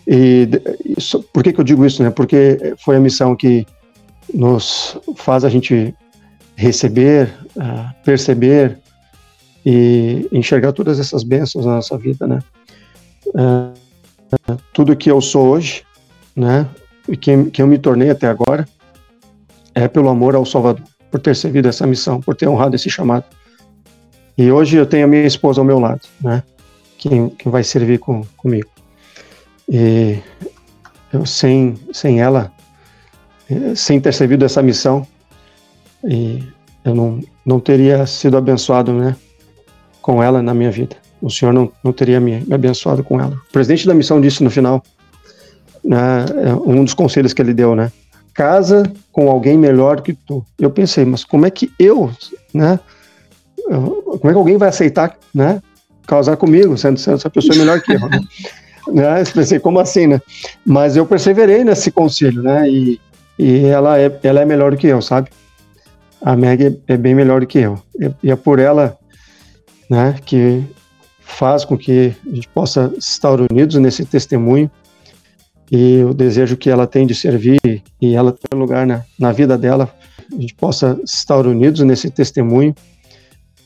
E 0.07 0.49
isso, 0.97 1.21
por 1.33 1.43
que, 1.43 1.53
que 1.53 1.59
eu 1.59 1.65
digo 1.65 1.85
isso? 1.85 2.05
Né? 2.05 2.11
Porque 2.11 2.77
foi 2.85 2.95
a 2.95 3.01
missão 3.01 3.35
que 3.35 3.67
nos 4.33 4.97
faz 5.17 5.45
a 5.45 5.49
gente 5.49 5.93
receber, 6.55 7.35
uh, 7.57 7.93
perceber 8.05 8.79
e 9.67 10.25
enxergar 10.31 10.71
todas 10.71 11.01
essas 11.01 11.25
bênçãos 11.25 11.67
na 11.67 11.75
nossa 11.75 11.99
vida, 11.99 12.29
né? 12.29 12.39
Tudo 14.73 14.95
que 14.95 15.11
eu 15.11 15.21
sou 15.21 15.49
hoje, 15.49 15.83
né? 16.41 16.67
E 17.09 17.17
quem, 17.17 17.51
quem 17.51 17.63
eu 17.63 17.67
me 17.67 17.79
tornei 17.79 18.11
até 18.11 18.27
agora 18.27 18.67
é 19.75 19.87
pelo 19.87 20.09
amor 20.09 20.35
ao 20.35 20.45
Salvador, 20.45 20.85
por 21.11 21.21
ter 21.21 21.37
servido 21.37 21.69
essa 21.69 21.87
missão, 21.87 22.21
por 22.21 22.35
ter 22.35 22.49
honrado 22.49 22.75
esse 22.75 22.89
chamado. 22.89 23.25
E 24.37 24.51
hoje 24.51 24.77
eu 24.77 24.87
tenho 24.87 25.05
a 25.05 25.09
minha 25.09 25.27
esposa 25.27 25.61
ao 25.61 25.65
meu 25.65 25.79
lado, 25.79 26.01
né? 26.21 26.43
quem, 26.97 27.29
quem 27.29 27.53
vai 27.53 27.63
servir 27.63 27.99
com, 27.99 28.23
comigo. 28.37 28.69
E 29.69 30.19
eu, 31.13 31.27
sem, 31.27 31.75
sem 31.93 32.21
ela, 32.21 32.51
eh, 33.51 33.75
sem 33.75 34.01
ter 34.01 34.13
servido 34.13 34.45
essa 34.45 34.63
missão, 34.63 35.07
e 36.03 36.43
eu 36.85 36.95
não, 36.95 37.21
não 37.45 37.61
teria 37.61 38.07
sido 38.07 38.37
abençoado 38.37 38.93
né, 38.93 39.15
com 40.01 40.23
ela 40.23 40.43
na 40.43 40.55
minha 40.55 40.71
vida. 40.71 40.97
O 41.21 41.31
Senhor 41.31 41.53
não, 41.53 41.71
não 41.85 41.93
teria 41.93 42.19
me, 42.19 42.41
me 42.41 42.55
abençoado 42.55 43.05
com 43.05 43.21
ela. 43.21 43.35
O 43.49 43.53
presidente 43.53 43.87
da 43.87 43.95
missão 43.95 44.21
disse 44.21 44.43
no 44.43 44.51
final, 44.51 44.83
né, 45.91 46.25
é 46.45 46.55
um 46.55 46.85
dos 46.85 46.95
conselhos 46.95 47.33
que 47.33 47.43
ele 47.43 47.53
deu, 47.53 47.75
né? 47.75 47.91
Casa 48.33 48.85
com 49.11 49.29
alguém 49.29 49.59
melhor 49.59 50.01
que 50.03 50.15
tu. 50.15 50.47
Eu 50.57 50.71
pensei, 50.71 51.05
mas 51.05 51.25
como 51.25 51.47
é 51.47 51.51
que 51.51 51.73
eu, 51.81 52.13
né? 52.55 52.79
Como 53.67 54.21
é 54.25 54.31
que 54.31 54.39
alguém 54.39 54.57
vai 54.57 54.69
aceitar, 54.69 55.17
né? 55.35 55.61
causar 56.11 56.37
comigo, 56.37 56.77
sendo, 56.77 56.99
sendo 56.99 57.15
essa 57.15 57.31
pessoa 57.31 57.57
melhor 57.57 57.81
que 57.81 57.93
eu. 57.93 58.01
Né? 58.09 58.21
né? 58.93 59.25
Pensei, 59.33 59.61
como 59.61 59.79
assim, 59.79 60.09
né? 60.09 60.21
Mas 60.67 60.97
eu 60.97 61.07
perseverei 61.07 61.63
nesse 61.63 61.93
conselho, 61.93 62.43
né? 62.43 62.69
E, 62.69 63.01
e 63.39 63.65
ela, 63.67 63.97
é, 63.97 64.19
ela 64.25 64.41
é 64.41 64.45
melhor 64.45 64.73
do 64.73 64.77
que 64.77 64.89
eu, 64.89 65.01
sabe? 65.01 65.31
A 66.21 66.37
Meg 66.37 66.67
é, 66.67 66.95
é 66.95 66.97
bem 66.97 67.15
melhor 67.15 67.41
do 67.41 67.47
que 67.47 67.59
eu. 67.59 67.81
E 68.23 68.31
é 68.31 68.37
por 68.37 68.59
ela 68.59 68.99
né, 69.89 70.17
que 70.25 70.65
faz 71.21 71.65
com 71.65 71.79
que 71.79 72.13
a 72.27 72.35
gente 72.35 72.49
possa 72.49 72.93
estar 72.99 73.41
unidos 73.41 73.77
nesse 73.77 74.05
testemunho 74.05 74.69
e 75.71 76.03
o 76.03 76.13
desejo 76.13 76.57
que 76.57 76.69
ela 76.69 76.87
tem 76.87 77.07
de 77.07 77.15
servir 77.15 77.61
e 78.01 78.15
ela 78.15 78.33
tem 78.33 78.59
lugar 78.59 78.85
na, 78.85 79.05
na 79.17 79.31
vida 79.31 79.57
dela, 79.57 79.89
a 80.33 80.41
gente 80.41 80.55
possa 80.55 80.99
estar 81.05 81.47
unidos 81.47 81.81
nesse 81.83 82.11
testemunho. 82.11 82.75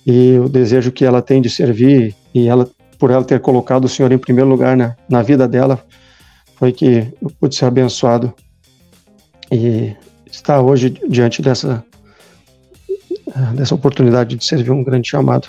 E 0.07 0.39
o 0.39 0.51
desejo 0.51 0.93
que 0.93 1.03
ela 1.03 1.23
tem 1.23 1.41
de 1.41 1.49
servir 1.49 2.15
e 2.35 2.47
ela 2.47 2.69
por 2.99 3.11
ela 3.11 3.25
ter 3.25 3.41
colocado 3.41 3.87
o 3.87 3.89
Senhor 3.89 4.13
em 4.13 4.19
primeiro 4.19 4.49
lugar 4.49 4.77
na, 4.77 4.95
na 5.09 5.23
vida 5.23 5.49
dela 5.49 5.83
foi 6.57 6.73
que 6.73 7.09
eu 7.23 7.31
pude 7.41 7.55
ser 7.55 7.65
abençoado. 7.65 8.33
E 9.51 9.95
estar 10.31 10.61
hoje 10.61 10.91
diante 11.09 11.41
dessa 11.41 11.83
dessa 13.55 13.75
oportunidade 13.75 14.37
de 14.37 14.45
servir 14.45 14.71
um 14.71 14.85
grande 14.85 15.09
chamado. 15.09 15.49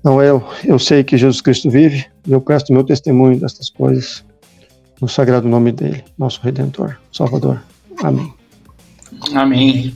Então 0.00 0.20
eu 0.20 0.44
eu 0.64 0.80
sei 0.80 1.04
que 1.04 1.16
Jesus 1.16 1.40
Cristo 1.40 1.70
vive 1.70 2.06
e 2.26 2.32
eu 2.32 2.40
presto 2.40 2.72
meu 2.72 2.82
testemunho 2.82 3.38
destas 3.38 3.70
coisas 3.70 4.24
no 5.04 5.08
sagrado 5.08 5.46
nome 5.46 5.70
dele, 5.70 6.02
nosso 6.16 6.40
Redentor, 6.42 6.96
Salvador. 7.12 7.62
Amém. 8.02 8.32
Amém. 9.34 9.94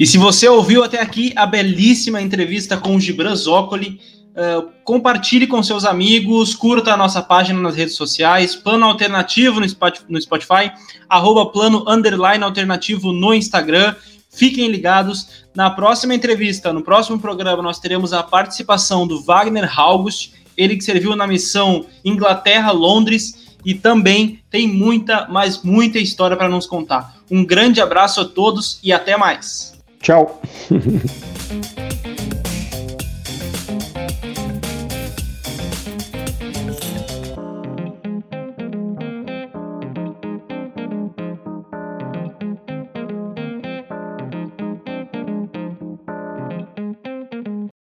E 0.00 0.04
se 0.04 0.18
você 0.18 0.48
ouviu 0.48 0.82
até 0.82 1.00
aqui 1.00 1.32
a 1.36 1.46
belíssima 1.46 2.20
entrevista 2.20 2.76
com 2.76 2.96
o 2.96 3.00
Gibran 3.00 3.36
Zócoli, 3.36 4.00
uh, 4.34 4.68
compartilhe 4.82 5.46
com 5.46 5.62
seus 5.62 5.84
amigos, 5.84 6.56
curta 6.56 6.92
a 6.92 6.96
nossa 6.96 7.22
página 7.22 7.60
nas 7.60 7.76
redes 7.76 7.94
sociais, 7.94 8.56
Plano 8.56 8.84
Alternativo 8.84 9.60
no 9.60 10.20
Spotify, 10.20 10.72
arroba 11.08 11.46
Plano 11.46 11.84
Underline 11.86 12.42
Alternativo 12.42 13.12
no 13.12 13.32
Instagram. 13.32 13.94
Fiquem 14.28 14.68
ligados. 14.68 15.44
Na 15.54 15.70
próxima 15.70 16.16
entrevista, 16.16 16.72
no 16.72 16.82
próximo 16.82 17.20
programa, 17.20 17.62
nós 17.62 17.78
teremos 17.78 18.12
a 18.12 18.24
participação 18.24 19.06
do 19.06 19.22
Wagner 19.22 19.70
August, 19.78 20.32
ele 20.56 20.76
que 20.76 20.82
serviu 20.82 21.14
na 21.14 21.28
missão 21.28 21.86
Inglaterra-Londres 22.04 23.49
e 23.64 23.74
também 23.74 24.40
tem 24.50 24.66
muita, 24.66 25.26
mas 25.28 25.62
muita 25.62 25.98
história 25.98 26.36
para 26.36 26.48
nos 26.48 26.66
contar. 26.66 27.16
Um 27.30 27.44
grande 27.44 27.80
abraço 27.80 28.20
a 28.20 28.24
todos 28.24 28.78
e 28.82 28.92
até 28.92 29.16
mais. 29.16 29.74
Tchau. 30.00 30.40